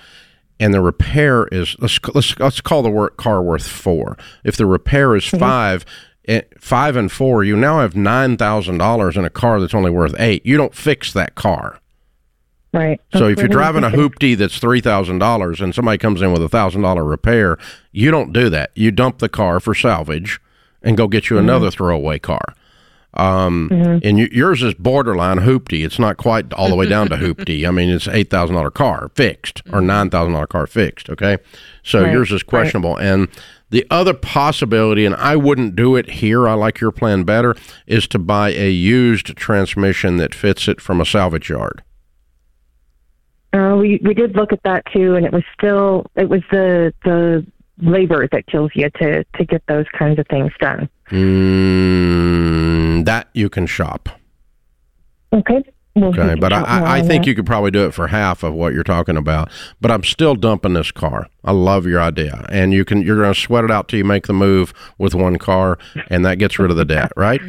and 0.59 0.74
the 0.74 0.82
repair 0.82 1.47
is 1.47 1.76
let's 1.80 1.99
let's 2.14 2.38
let's 2.39 2.62
call 2.62 2.82
the 2.82 2.89
work 2.89 3.18
car 3.18 3.41
worth 3.41 3.68
four. 3.68 4.18
If 4.43 4.57
the 4.57 4.66
repair 4.66 5.16
is 5.16 5.26
mm-hmm. 5.26 5.39
five, 5.39 5.86
eh, 6.28 6.41
five 6.59 6.95
and 6.95 7.11
four, 7.11 7.43
you 7.43 7.55
now 7.55 7.80
have 7.80 7.95
nine 7.95 8.38
thousand 8.38 8.78
dollars 8.78 9.17
in 9.17 9.26
a 9.26 9.30
car 9.30 9.59
that's 9.59 9.74
only 9.74 9.91
worth 9.91 10.15
eight. 10.19 10.45
You 10.45 10.57
don't 10.57 10.76
fix 10.76 11.13
that 11.13 11.36
car. 11.36 11.80
Right. 12.74 13.01
So 13.13 13.28
if 13.28 13.39
you're 13.39 13.49
driving 13.49 13.84
a 13.84 13.89
hoopty 13.89 14.38
that's 14.38 14.57
three 14.57 14.80
thousand 14.80 15.19
dollars 15.19 15.59
and 15.59 15.76
somebody 15.76 15.97
comes 15.97 16.22
in 16.22 16.32
with 16.32 16.41
a 16.41 16.49
thousand 16.49 16.82
dollar 16.82 17.03
repair, 17.03 17.57
you 17.91 18.11
don't 18.11 18.32
do 18.32 18.49
that. 18.49 18.72
You 18.76 18.91
dump 18.91 19.19
the 19.19 19.28
car 19.28 19.59
for 19.59 19.76
salvage 19.76 20.39
and 20.82 20.95
go 20.95 21.07
get 21.07 21.30
you 21.30 21.36
mm-hmm. 21.36 21.49
another 21.49 21.69
throwaway 21.69 22.19
car. 22.19 22.55
Um, 23.13 23.69
mm-hmm. 23.69 24.07
And 24.07 24.17
you, 24.17 24.30
yours 24.32 24.63
is 24.63 24.74
borderline 24.74 25.39
hoopty. 25.39 25.84
It's 25.84 25.99
not 25.99 26.15
quite 26.15 26.53
all 26.53 26.69
the 26.69 26.78
way 26.78 26.88
down 26.88 27.09
to 27.09 27.15
hoopty. 27.17 27.67
I 27.67 27.72
mean, 27.72 27.89
it's 27.89 28.07
eight 28.07 28.30
thousand 28.30 28.55
dollar 28.55 28.72
car 28.72 29.11
fixed 29.15 29.61
or 29.67 29.80
mm-hmm. 29.80 29.88
nine 29.88 30.09
thousand 30.09 30.34
dollar 30.34 30.47
car 30.47 30.65
fixed. 30.65 31.09
Okay, 31.09 31.39
so 31.84 32.03
right. 32.03 32.11
yours 32.13 32.32
is 32.32 32.41
questionable. 32.41 32.95
Right. 32.95 33.05
And 33.05 33.28
the 33.72 33.88
other 33.89 34.13
possibility, 34.13 35.05
and 35.05 35.15
I 35.15 35.36
wouldn't 35.36 35.76
do 35.76 35.95
it 35.95 36.09
here. 36.09 36.47
I 36.47 36.53
like 36.53 36.80
your 36.80 36.91
plan 36.91 37.24
better. 37.24 37.55
Is 37.88 38.07
to 38.09 38.19
buy 38.19 38.49
a 38.51 38.69
used 38.69 39.36
transmission 39.38 40.17
that 40.17 40.36
fits 40.36 40.67
it 40.67 40.80
from 40.80 41.01
a 41.01 41.05
salvage 41.05 41.49
yard. 41.49 41.82
Uh, 43.53 43.76
we 43.80 43.99
we 44.03 44.13
did 44.13 44.36
look 44.36 44.53
at 44.53 44.61
that 44.63 44.84
too, 44.93 45.15
and 45.15 45.26
it 45.26 45.34
was 45.34 45.43
still 45.57 46.05
it 46.15 46.30
was 46.30 46.41
the 46.51 46.93
the 47.03 47.45
labor 47.82 48.28
that 48.32 48.45
kills 48.47 48.72
you 48.76 48.89
to 48.91 49.24
to 49.24 49.45
get 49.45 49.63
those 49.67 49.86
kinds 49.97 50.19
of 50.19 50.28
things 50.28 50.51
done. 50.59 50.89
Mm, 51.09 53.05
that 53.05 53.30
you 53.34 53.49
can 53.49 53.65
shop. 53.65 54.09
Okay. 55.34 55.63
Well, 55.95 56.05
Okay, 56.17 56.35
but 56.35 56.51
can 56.53 56.63
I, 56.65 56.99
I 56.99 57.01
think 57.01 57.23
that. 57.23 57.29
you 57.29 57.35
could 57.35 57.45
probably 57.45 57.69
do 57.71 57.85
it 57.85 57.93
for 57.93 58.07
half 58.07 58.43
of 58.43 58.53
what 58.53 58.73
you're 58.73 58.83
talking 58.83 59.17
about. 59.17 59.49
But 59.81 59.91
I'm 59.91 60.03
still 60.05 60.35
dumping 60.35 60.73
this 60.73 60.89
car. 60.91 61.27
I 61.43 61.51
love 61.51 61.85
your 61.85 61.99
idea, 62.01 62.45
and 62.49 62.71
you 62.73 62.85
can 62.85 63.01
you're 63.01 63.17
going 63.21 63.33
to 63.33 63.39
sweat 63.39 63.65
it 63.65 63.71
out 63.71 63.89
till 63.89 63.97
you 63.97 64.05
make 64.05 64.27
the 64.27 64.33
move 64.33 64.73
with 64.97 65.13
one 65.13 65.37
car, 65.37 65.77
and 66.09 66.23
that 66.25 66.35
gets 66.39 66.57
rid 66.59 66.71
of 66.71 66.77
the 66.77 66.85
debt, 66.85 67.11
right? 67.17 67.41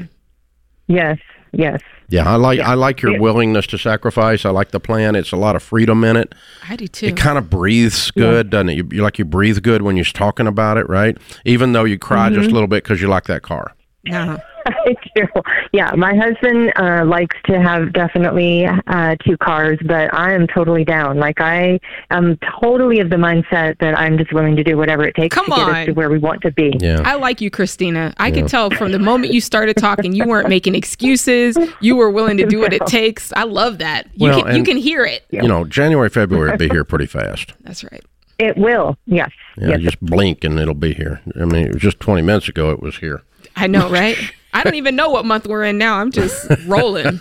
Yes. 0.89 1.19
Yes. 1.53 1.81
Yeah, 2.09 2.31
I 2.31 2.37
like 2.37 2.59
I 2.61 2.75
like 2.75 3.01
your 3.01 3.13
Yeah. 3.13 3.21
willingness 3.21 3.67
to 3.69 3.79
sacrifice. 3.79 4.45
I 4.45 4.51
like 4.51 4.71
the 4.71 4.81
plan. 4.81 5.15
It's 5.15 5.33
a 5.33 5.37
lot 5.37 5.55
of 5.55 5.63
freedom 5.63 6.03
in 6.03 6.17
it. 6.17 6.35
I 6.69 6.77
do 6.77 6.87
too. 6.89 7.07
It 7.07 7.17
kind 7.17 7.39
of 7.39 7.49
breathes 7.49 8.11
good, 8.11 8.51
doesn't 8.51 8.71
it? 8.71 8.77
You, 8.77 8.89
you 8.91 9.03
like 9.03 9.19
you 9.19 9.25
breathe 9.25 9.63
good 9.63 9.83
when 9.83 9.97
you're 9.97 10.05
talking 10.05 10.47
about 10.47 10.79
it, 10.79 10.89
right? 10.89 11.17
Even 11.45 11.73
though 11.73 11.85
you 11.85 11.99
cry 11.99 12.29
just 12.29 12.41
Mm-hmm. 12.41 12.51
a 12.51 12.55
little 12.55 12.69
bit 12.69 12.83
because 12.85 13.01
you 13.01 13.09
like 13.09 13.25
that 13.25 13.43
car. 13.43 13.73
no. 14.05 14.39
I 14.67 14.97
do. 15.15 15.27
Yeah, 15.73 15.93
my 15.97 16.15
husband 16.15 16.73
uh, 16.77 17.05
likes 17.05 17.37
to 17.47 17.61
have 17.61 17.93
definitely 17.93 18.67
uh, 18.67 19.17
two 19.25 19.37
cars, 19.39 19.79
but 19.85 20.13
I 20.15 20.33
am 20.33 20.47
totally 20.47 20.85
down. 20.85 21.19
Like 21.19 21.41
I 21.41 21.81
am 22.11 22.39
totally 22.61 23.01
of 23.01 23.11
the 23.11 23.17
mindset 23.17 23.79
that 23.79 23.99
I'm 23.99 24.19
just 24.19 24.33
willing 24.33 24.57
to 24.57 24.65
do 24.65 24.77
whatever 24.77 25.05
it 25.05 25.15
takes 25.15 25.35
Come 25.35 25.47
to 25.47 25.51
get 25.51 25.69
us 25.69 25.87
to 25.87 25.93
where 25.93 26.11
we 26.11 26.19
want 26.19 26.43
to 26.43 26.51
be. 26.53 26.73
Yeah. 26.81 27.03
I 27.05 27.15
like 27.15 27.41
you, 27.41 27.51
Christina. 27.51 28.15
I 28.19 28.31
could 28.31 28.49
tell 28.49 28.71
from 28.71 28.93
the 28.93 28.99
moment 28.99 29.33
you 29.33 29.41
started 29.41 29.77
talking, 29.77 30.13
you 30.13 30.27
weren't 30.27 30.49
making 30.49 30.75
excuses. 30.75 31.57
You 31.81 31.97
were 31.97 32.11
willing 32.11 32.37
to 32.39 32.47
do 32.47 32.61
what 32.61 32.73
it 32.73 32.87
takes. 32.87 33.33
I 33.35 33.45
love 33.45 33.79
that. 33.79 34.07
You 34.15 34.29
Well, 34.29 34.43
can 34.43 34.57
you 34.57 34.65
can 34.65 34.77
hear 34.77 35.05
it. 35.05 35.25
You 35.31 35.49
know, 35.49 35.65
January, 35.65 36.09
February 36.09 36.51
will 36.51 36.59
be 36.59 36.69
here 36.69 36.85
pretty 36.85 37.07
fast. 37.07 37.53
That's 37.63 37.85
right. 37.85 38.05
It 38.39 38.57
will. 38.57 38.97
Yes. 39.07 39.31
Yeah, 39.57 39.69
yes. 39.69 39.81
just 39.81 40.01
blink 40.01 40.43
and 40.45 40.59
it'll 40.59 40.75
be 40.75 40.95
here. 40.95 41.21
I 41.41 41.45
mean, 41.45 41.67
it 41.67 41.75
was 41.75 41.83
just 41.83 42.01
20 42.01 42.23
minutes 42.23 42.49
ago 42.49 42.71
it 42.71 42.83
was 42.83 42.97
here. 42.99 43.23
I 43.57 43.67
know, 43.67 43.89
right? 43.89 44.17
I 44.53 44.63
don't 44.63 44.75
even 44.75 44.97
know 44.97 45.11
what 45.11 45.25
month 45.25 45.47
we're 45.47 45.65
in 45.65 45.79
now. 45.79 45.99
I'm 45.99 46.11
just 46.11 46.47
rolling. 46.67 47.21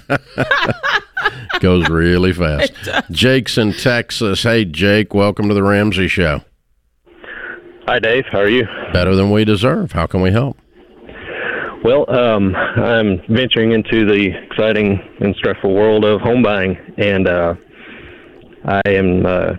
Goes 1.59 1.87
really 1.89 2.33
fast. 2.33 2.73
Jake's 3.11 3.57
in 3.57 3.73
Texas. 3.73 4.43
Hey, 4.43 4.65
Jake, 4.65 5.13
welcome 5.13 5.47
to 5.47 5.53
the 5.53 5.63
Ramsey 5.63 6.07
Show. 6.07 6.41
Hi, 7.87 7.99
Dave. 7.99 8.25
How 8.31 8.39
are 8.39 8.49
you? 8.49 8.65
Better 8.93 9.15
than 9.15 9.31
we 9.31 9.45
deserve. 9.45 9.91
How 9.91 10.07
can 10.07 10.21
we 10.21 10.31
help? 10.31 10.57
Well, 11.83 12.05
um, 12.13 12.55
I'm 12.55 13.21
venturing 13.29 13.71
into 13.71 14.05
the 14.05 14.29
exciting 14.49 14.99
and 15.19 15.35
stressful 15.35 15.73
world 15.73 16.05
of 16.05 16.21
home 16.21 16.43
buying, 16.43 16.77
and 16.97 17.27
uh, 17.27 17.55
I 18.65 18.81
am 18.85 19.25
uh, 19.25 19.53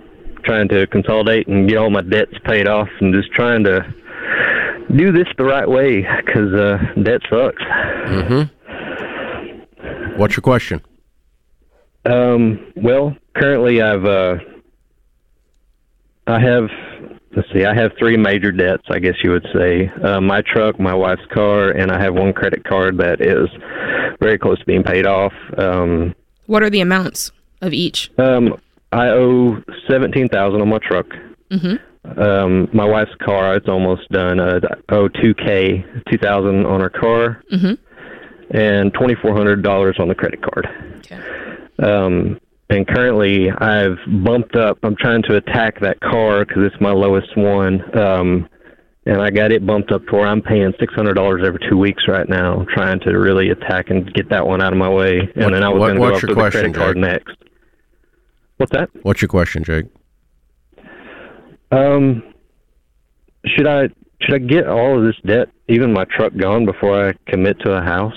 trying 0.45 0.69
to 0.69 0.87
consolidate 0.89 1.49
and 1.49 1.69
get 1.69 1.79
all 1.79 1.91
my 1.91 2.03
debts 2.03 2.35
paid 2.45 2.69
off, 2.69 2.89
and 3.01 3.13
just 3.13 3.33
trying 3.33 3.65
to 3.65 3.81
do 4.97 5.13
this 5.13 5.27
the 5.39 5.45
right 5.45 5.69
way 5.69 6.07
because 6.25 6.53
uh, 6.55 6.79
debt 7.03 7.21
sucks. 7.31 7.63
Mhm. 7.63 8.51
What's 10.19 10.37
your 10.37 10.43
question? 10.43 10.81
Um, 12.05 12.73
well, 12.77 13.17
currently 13.37 13.81
I've 13.81 14.05
uh, 14.05 14.37
I 16.27 16.41
have 16.41 16.69
let's 17.35 17.49
see, 17.53 17.65
I 17.65 17.75
have 17.75 17.93
three 17.99 18.17
major 18.17 18.53
debts, 18.53 18.85
I 18.91 18.99
guess 18.99 19.15
you 19.23 19.31
would 19.31 19.47
say. 19.55 19.91
Uh, 20.03 20.21
my 20.21 20.43
truck, 20.43 20.79
my 20.79 20.95
wife's 20.95 21.25
car, 21.33 21.71
and 21.71 21.91
I 21.91 22.01
have 22.01 22.15
one 22.15 22.33
credit 22.33 22.65
card 22.65 22.99
that 22.99 23.21
is 23.21 23.49
very 24.21 24.39
close 24.39 24.59
to 24.59 24.65
being 24.67 24.83
paid 24.83 25.07
off. 25.07 25.33
Um, 25.57 26.15
What 26.47 26.63
are 26.63 26.71
the 26.71 26.81
amounts 26.81 27.33
of 27.61 27.73
each? 27.73 28.11
um, 28.19 28.61
I 28.93 29.09
owe 29.09 29.63
seventeen 29.89 30.29
thousand 30.29 30.61
on 30.61 30.69
my 30.69 30.79
truck. 30.79 31.07
Mm-hmm. 31.51 31.77
Um, 32.05 32.69
my 32.73 32.85
wife's 32.85 33.15
car, 33.25 33.55
it's 33.57 33.69
almost 33.69 34.09
done. 34.11 34.41
Uh, 34.41 34.61
I 34.89 34.95
owe 34.95 35.09
two 35.09 35.35
k, 35.35 35.85
two 36.11 36.19
thousand 36.19 36.67
on 36.67 36.81
her 36.81 36.91
car, 36.91 37.43
Mm-hmm. 37.53 38.57
and 38.57 38.93
twenty 38.95 39.15
four 39.23 39.37
hundred 39.37 39.63
dollars 39.63 39.97
on 40.01 40.09
the 40.09 40.15
credit 40.15 40.41
card. 40.43 40.67
Okay. 40.99 41.21
Um, 41.83 42.41
and 42.71 42.87
currently, 42.89 43.51
I've 43.51 43.99
bumped 44.25 44.57
up. 44.57 44.79
I'm 44.83 44.97
trying 44.97 45.23
to 45.25 45.37
attack 45.37 45.79
that 45.81 46.01
car 46.01 46.45
because 46.45 46.65
it's 46.65 46.81
my 46.81 46.91
lowest 46.93 47.37
one. 47.37 47.83
Um, 47.99 48.49
and 49.05 49.21
I 49.21 49.31
got 49.31 49.51
it 49.53 49.67
bumped 49.67 49.91
up 49.93 50.05
to 50.07 50.13
where 50.13 50.27
I'm 50.27 50.43
paying 50.43 50.73
six 50.81 50.93
hundred 50.95 51.15
dollars 51.15 51.43
every 51.47 51.61
two 51.71 51.77
weeks 51.79 52.09
right 52.09 52.29
now, 52.29 52.65
trying 52.75 52.99
to 53.01 53.11
really 53.13 53.51
attack 53.51 53.91
and 53.91 54.13
get 54.15 54.29
that 54.31 54.47
one 54.47 54.61
out 54.63 54.73
of 54.73 54.79
my 54.79 54.89
way. 54.89 55.21
And 55.37 55.55
then 55.55 55.63
I 55.63 55.69
was 55.69 55.81
what- 55.81 55.87
going 55.89 55.95
to 55.97 56.01
go 56.01 56.05
what's 56.11 56.17
after 56.17 56.27
your 56.29 56.35
the 56.35 56.41
question, 56.41 56.73
credit 56.73 56.77
card 56.79 56.97
Jake? 56.97 57.01
next. 57.27 57.37
What's 58.57 58.73
that? 58.73 58.91
What's 59.03 59.23
your 59.23 59.29
question, 59.29 59.63
Jake? 59.65 59.87
Um, 61.73 62.23
should 63.47 63.67
I 63.67 63.89
should 64.21 64.35
I 64.35 64.39
get 64.39 64.69
all 64.69 64.99
of 64.99 65.05
this 65.05 65.17
debt, 65.27 65.49
even 65.69 65.93
my 65.93 66.05
truck, 66.05 66.37
gone 66.37 66.65
before 66.65 67.09
I 67.09 67.13
commit 67.31 67.59
to 67.61 67.73
a 67.73 67.83
house? 67.83 68.15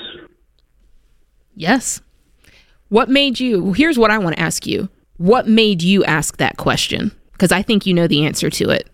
Yes. 1.55 2.01
What 2.89 3.09
made 3.09 3.39
you? 3.39 3.73
Here's 3.73 3.97
what 3.97 4.11
I 4.11 4.17
want 4.19 4.35
to 4.35 4.41
ask 4.41 4.67
you. 4.67 4.89
What 5.17 5.47
made 5.47 5.81
you 5.81 6.03
ask 6.03 6.37
that 6.37 6.57
question? 6.57 7.11
Because 7.31 7.51
I 7.51 7.61
think 7.61 7.85
you 7.85 7.93
know 7.93 8.07
the 8.07 8.25
answer 8.25 8.49
to 8.49 8.69
it. 8.69 8.89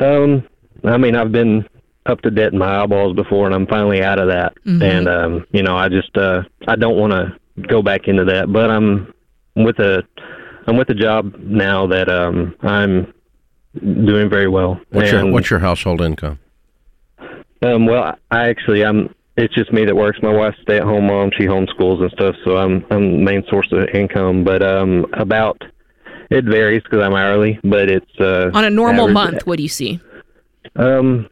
Um, 0.00 0.46
I 0.84 0.96
mean, 0.96 1.16
I've 1.16 1.32
been 1.32 1.68
up 2.06 2.22
to 2.22 2.30
debt 2.30 2.52
in 2.52 2.58
my 2.58 2.82
eyeballs 2.82 3.14
before, 3.14 3.46
and 3.46 3.54
I'm 3.54 3.66
finally 3.66 4.02
out 4.02 4.18
of 4.18 4.28
that. 4.28 4.54
Mhm. 4.64 4.82
And 4.82 5.08
um, 5.08 5.46
you 5.50 5.62
know, 5.62 5.76
I 5.76 5.88
just 5.88 6.16
uh, 6.16 6.42
I 6.66 6.76
don't 6.76 6.96
want 6.96 7.12
to 7.12 7.36
go 7.68 7.82
back 7.82 8.06
into 8.06 8.24
that. 8.24 8.52
But 8.52 8.70
I'm 8.70 9.12
with 9.56 9.78
a 9.80 10.02
I'm 10.66 10.76
with 10.76 10.88
a 10.90 10.94
job 10.94 11.34
now 11.38 11.86
that 11.88 12.08
um 12.08 12.54
I'm 12.62 13.12
doing 13.74 14.28
very 14.30 14.48
well. 14.48 14.80
What's 14.90 15.10
your 15.12 15.30
What's 15.30 15.50
your 15.50 15.60
household 15.60 16.00
income? 16.00 16.38
um, 17.62 17.86
well, 17.86 18.14
I 18.30 18.48
actually 18.48 18.84
I'm. 18.84 19.14
It's 19.36 19.54
just 19.54 19.72
me 19.72 19.84
that 19.84 19.94
works. 19.94 20.18
My 20.20 20.32
wife's 20.32 20.58
stay 20.62 20.78
at 20.78 20.82
home 20.82 21.06
mom. 21.06 21.30
She 21.38 21.44
homeschools 21.46 22.02
and 22.02 22.10
stuff, 22.12 22.34
so 22.44 22.56
I'm 22.56 22.84
I'm 22.90 23.22
main 23.22 23.44
source 23.48 23.68
of 23.72 23.88
income. 23.94 24.42
But 24.42 24.62
um, 24.62 25.06
about 25.12 25.62
it 26.30 26.44
varies 26.44 26.82
because 26.82 27.00
I'm 27.02 27.14
hourly, 27.14 27.58
but 27.62 27.88
it's 27.88 28.20
uh, 28.20 28.50
On 28.52 28.64
a 28.64 28.70
normal 28.70 29.04
average- 29.04 29.14
month, 29.14 29.46
what 29.46 29.56
do 29.58 29.62
you 29.62 29.68
see? 29.68 30.00
Um, 30.76 31.28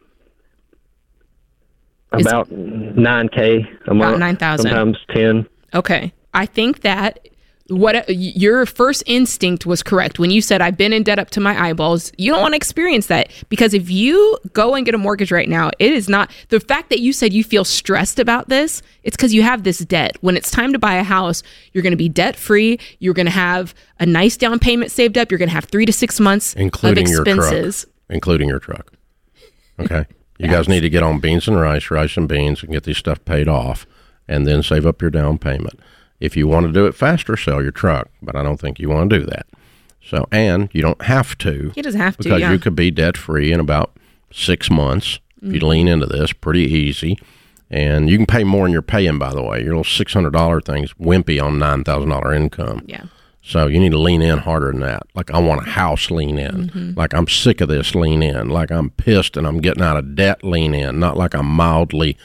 about 2.11 2.49
nine 2.49 3.27
k 3.29 3.65
a 3.87 3.93
month. 3.93 4.19
9,000. 4.19 4.63
Sometimes 4.69 4.97
ten. 5.13 5.45
Okay. 5.73 6.13
I 6.33 6.45
think 6.45 6.81
that 6.81 7.27
what 7.69 8.07
your 8.09 8.65
first 8.65 9.03
instinct 9.05 9.65
was 9.65 9.83
correct 9.83 10.19
when 10.19 10.31
you 10.31 10.41
said 10.41 10.61
I've 10.61 10.77
been 10.77 10.93
in 10.93 11.03
debt 11.03 11.19
up 11.19 11.29
to 11.31 11.39
my 11.39 11.59
eyeballs. 11.69 12.11
You 12.17 12.31
don't 12.31 12.41
want 12.41 12.53
to 12.53 12.55
experience 12.57 13.07
that 13.07 13.29
because 13.49 13.73
if 13.73 13.89
you 13.89 14.37
go 14.53 14.75
and 14.75 14.85
get 14.85 14.95
a 14.95 14.97
mortgage 14.97 15.31
right 15.31 15.49
now, 15.49 15.71
it 15.79 15.91
is 15.91 16.07
not 16.07 16.31
the 16.49 16.59
fact 16.59 16.89
that 16.89 16.99
you 16.99 17.11
said 17.13 17.33
you 17.33 17.43
feel 17.43 17.65
stressed 17.65 18.19
about 18.19 18.49
this. 18.49 18.81
It's 19.03 19.17
because 19.17 19.33
you 19.33 19.41
have 19.43 19.63
this 19.63 19.79
debt. 19.79 20.17
When 20.21 20.37
it's 20.37 20.51
time 20.51 20.73
to 20.73 20.79
buy 20.79 20.95
a 20.95 21.03
house, 21.03 21.43
you're 21.73 21.81
going 21.83 21.91
to 21.91 21.97
be 21.97 22.09
debt 22.09 22.35
free. 22.35 22.79
You're 22.99 23.13
going 23.13 23.25
to 23.25 23.31
have 23.31 23.73
a 23.99 24.05
nice 24.05 24.37
down 24.37 24.59
payment 24.59 24.91
saved 24.91 25.17
up. 25.17 25.31
You're 25.31 25.37
going 25.39 25.49
to 25.49 25.55
have 25.55 25.65
three 25.65 25.85
to 25.85 25.93
six 25.93 26.19
months 26.19 26.53
Including 26.53 27.05
of 27.05 27.11
your 27.11 27.21
expenses. 27.23 27.83
truck. 27.83 27.93
Including 28.09 28.49
your 28.49 28.59
truck. 28.59 28.93
Okay. 29.79 30.05
You 30.39 30.49
guys 30.49 30.69
need 30.69 30.81
to 30.81 30.89
get 30.91 31.01
on 31.01 31.19
beans 31.19 31.47
and 31.47 31.59
rice, 31.59 31.89
rice 31.89 32.15
and 32.15 32.29
beans, 32.29 32.61
and 32.61 32.71
get 32.71 32.83
this 32.83 32.99
stuff 32.99 33.25
paid 33.25 33.47
off, 33.47 33.87
and 34.27 34.45
then 34.45 34.61
save 34.61 34.85
up 34.85 35.01
your 35.01 35.09
down 35.09 35.39
payment. 35.39 35.79
If 36.19 36.35
you 36.35 36.47
want 36.47 36.65
to 36.65 36.71
do 36.71 36.85
it 36.87 36.95
faster, 36.95 37.37
sell 37.37 37.61
your 37.61 37.71
truck, 37.71 38.09
but 38.21 38.35
I 38.35 38.43
don't 38.43 38.59
think 38.59 38.79
you 38.79 38.89
want 38.89 39.09
to 39.09 39.19
do 39.19 39.25
that. 39.25 39.45
So, 40.03 40.25
and 40.31 40.69
you 40.73 40.81
don't 40.81 41.01
have 41.03 41.37
to. 41.39 41.71
He 41.75 41.81
doesn't 41.81 41.99
have 41.99 42.17
to, 42.17 42.23
because 42.23 42.41
yeah. 42.41 42.51
you 42.51 42.59
could 42.59 42.75
be 42.75 42.91
debt 42.91 43.17
free 43.17 43.51
in 43.51 43.59
about 43.59 43.91
six 44.31 44.69
months 44.69 45.19
if 45.41 45.53
you 45.53 45.59
Mhm. 45.59 45.67
lean 45.67 45.87
into 45.87 46.05
this. 46.05 46.31
Pretty 46.33 46.63
easy, 46.63 47.19
and 47.69 48.09
you 48.09 48.17
can 48.17 48.25
pay 48.25 48.43
more 48.43 48.65
than 48.65 48.71
you're 48.71 48.81
paying. 48.81 49.19
By 49.19 49.33
the 49.33 49.43
way, 49.43 49.59
your 49.59 49.69
little 49.69 49.83
six 49.83 50.13
hundred 50.13 50.33
dollar 50.33 50.61
thing's 50.61 50.93
wimpy 50.93 51.43
on 51.43 51.59
nine 51.59 51.83
thousand 51.83 52.09
dollar 52.09 52.33
income. 52.33 52.83
Yeah. 52.87 53.03
So 53.43 53.67
you 53.67 53.79
need 53.79 53.91
to 53.91 53.97
lean 53.99 54.21
in 54.21 54.39
harder 54.39 54.71
than 54.71 54.81
that. 54.81 55.03
Like 55.13 55.31
I 55.31 55.39
want 55.39 55.65
a 55.65 55.69
house, 55.71 56.09
lean 56.09 56.37
in. 56.39 56.69
Mhm. 56.69 56.97
Like 56.97 57.13
I'm 57.13 57.27
sick 57.27 57.61
of 57.61 57.69
this, 57.69 57.93
lean 57.95 58.23
in. 58.23 58.49
Like 58.49 58.71
I'm 58.71 58.89
pissed 58.91 59.37
and 59.37 59.45
I'm 59.47 59.59
getting 59.59 59.83
out 59.83 59.95
of 59.97 60.15
debt, 60.15 60.43
lean 60.43 60.73
in. 60.73 60.99
Not 60.99 61.15
like 61.17 61.33
I'm 61.35 61.45
mildly 61.47 62.17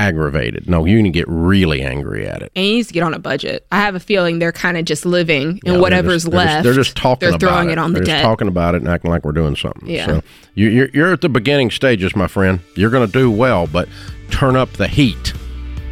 aggravated. 0.00 0.68
No, 0.68 0.84
you 0.84 0.96
need 1.02 1.12
to 1.12 1.18
get 1.18 1.28
really 1.28 1.82
angry 1.82 2.26
at 2.26 2.42
it. 2.42 2.50
And 2.56 2.64
he 2.64 2.72
needs 2.76 2.88
to 2.88 2.94
get 2.94 3.02
on 3.02 3.14
a 3.14 3.18
budget. 3.18 3.66
I 3.70 3.80
have 3.80 3.94
a 3.94 4.00
feeling 4.00 4.38
they're 4.38 4.52
kind 4.52 4.76
of 4.76 4.84
just 4.84 5.04
living 5.06 5.60
and 5.64 5.74
they're 5.74 5.80
whattever's 5.80 6.24
just- 6.24 6.32
they're 6.32 6.40
just- 6.44 6.52
left. 6.54 6.64
They're 6.64 6.74
just 6.74 6.96
talking 6.96 7.30
They're 7.30 7.38
throwing 7.38 7.68
it. 7.68 7.72
it 7.72 7.78
on 7.78 7.92
the 7.92 7.98
they're 8.00 8.06
debt. 8.06 8.16
just 8.16 8.24
talking 8.24 8.48
about 8.48 8.74
it 8.74 8.78
and 8.82 8.88
acting 8.88 9.10
like 9.10 9.24
we're 9.24 9.32
doing 9.32 9.56
something. 9.56 9.88
Yeah. 9.88 10.06
So 10.06 10.22
you, 10.54 10.68
you're, 10.68 10.88
you're 10.94 11.12
at 11.12 11.20
the 11.20 11.28
beginning 11.28 11.70
stages, 11.70 12.16
my 12.16 12.26
friend. 12.26 12.60
You're 12.76 12.90
going 12.90 13.06
to 13.06 13.12
do 13.12 13.30
well, 13.30 13.66
but 13.66 13.88
turn 14.30 14.56
up 14.56 14.72
the 14.74 14.88
heat 14.88 15.32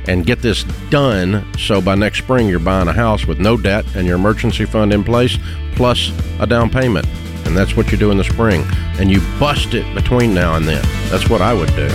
and 0.06 0.24
get 0.24 0.40
this 0.40 0.64
done. 0.90 1.44
So 1.59 1.80
by 1.82 1.94
next 1.94 2.18
spring, 2.18 2.48
you're 2.48 2.59
buying 2.61 2.88
a 2.88 2.92
house 2.94 3.26
with 3.26 3.38
no 3.38 3.56
debt 3.56 3.84
and 3.94 4.06
your 4.06 4.16
emergency 4.16 4.64
fund 4.64 4.92
in 4.92 5.04
place, 5.04 5.36
plus 5.74 6.11
a 6.40 6.46
down 6.46 6.70
payment. 6.70 7.06
And 7.44 7.56
that's 7.56 7.76
what 7.76 7.90
you 7.92 7.98
do 7.98 8.11
in 8.11 8.16
the 8.18 8.24
spring. 8.24 8.64
And 8.98 9.11
you 9.11 9.20
bust 9.38 9.74
it 9.74 9.94
between 9.94 10.34
now 10.34 10.56
and 10.56 10.66
then. 10.66 10.82
That's 11.11 11.28
what 11.30 11.40
I 11.42 11.52
would 11.54 11.68
do. 11.76 11.88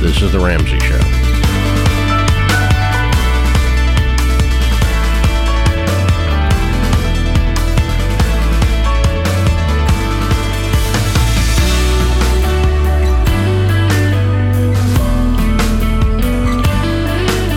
This 0.00 0.22
is 0.22 0.32
the 0.32 0.38
Ramsey 0.40 0.78
Show. 0.80 1.19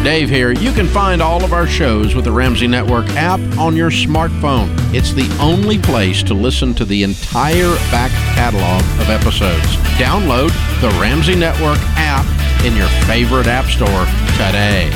Dave 0.04 0.30
here. 0.30 0.52
You 0.52 0.74
can 0.74 0.88
find 0.88 1.22
all 1.22 1.46
of 1.46 1.54
our 1.54 1.66
shows 1.66 2.14
with 2.14 2.26
the 2.26 2.32
Ramsey 2.32 2.68
Network 2.68 3.08
app 3.12 3.40
on 3.58 3.74
your 3.74 3.90
smartphone. 3.90 4.68
It's 4.94 5.14
the 5.14 5.34
only 5.42 5.80
place 5.80 6.22
to 6.24 6.34
listen 6.34 6.74
to 6.74 6.84
the 6.84 7.04
entire 7.04 7.74
back 7.90 8.12
catalog 8.36 8.82
of 9.00 9.10
episodes. 9.10 9.66
Download 9.98 10.50
the 10.82 10.90
Ramsey 11.00 11.36
Network 11.36 11.78
app 11.96 12.26
in 12.66 12.76
your 12.76 12.90
favorite 13.08 13.48
app 13.48 13.66
store 13.66 14.06
today. 14.36 14.90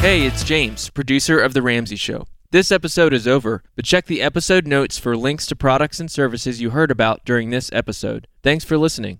Hey, 0.00 0.26
it's 0.26 0.42
James, 0.42 0.90
producer 0.90 1.38
of 1.38 1.54
The 1.54 1.62
Ramsey 1.62 1.96
Show. 1.96 2.26
This 2.50 2.72
episode 2.72 3.12
is 3.12 3.28
over, 3.28 3.62
but 3.76 3.84
check 3.84 4.06
the 4.06 4.20
episode 4.20 4.66
notes 4.66 4.98
for 4.98 5.16
links 5.16 5.46
to 5.46 5.54
products 5.56 6.00
and 6.00 6.10
services 6.10 6.60
you 6.60 6.70
heard 6.70 6.90
about 6.90 7.24
during 7.24 7.50
this 7.50 7.70
episode. 7.72 8.26
Thanks 8.42 8.64
for 8.64 8.76
listening. 8.76 9.14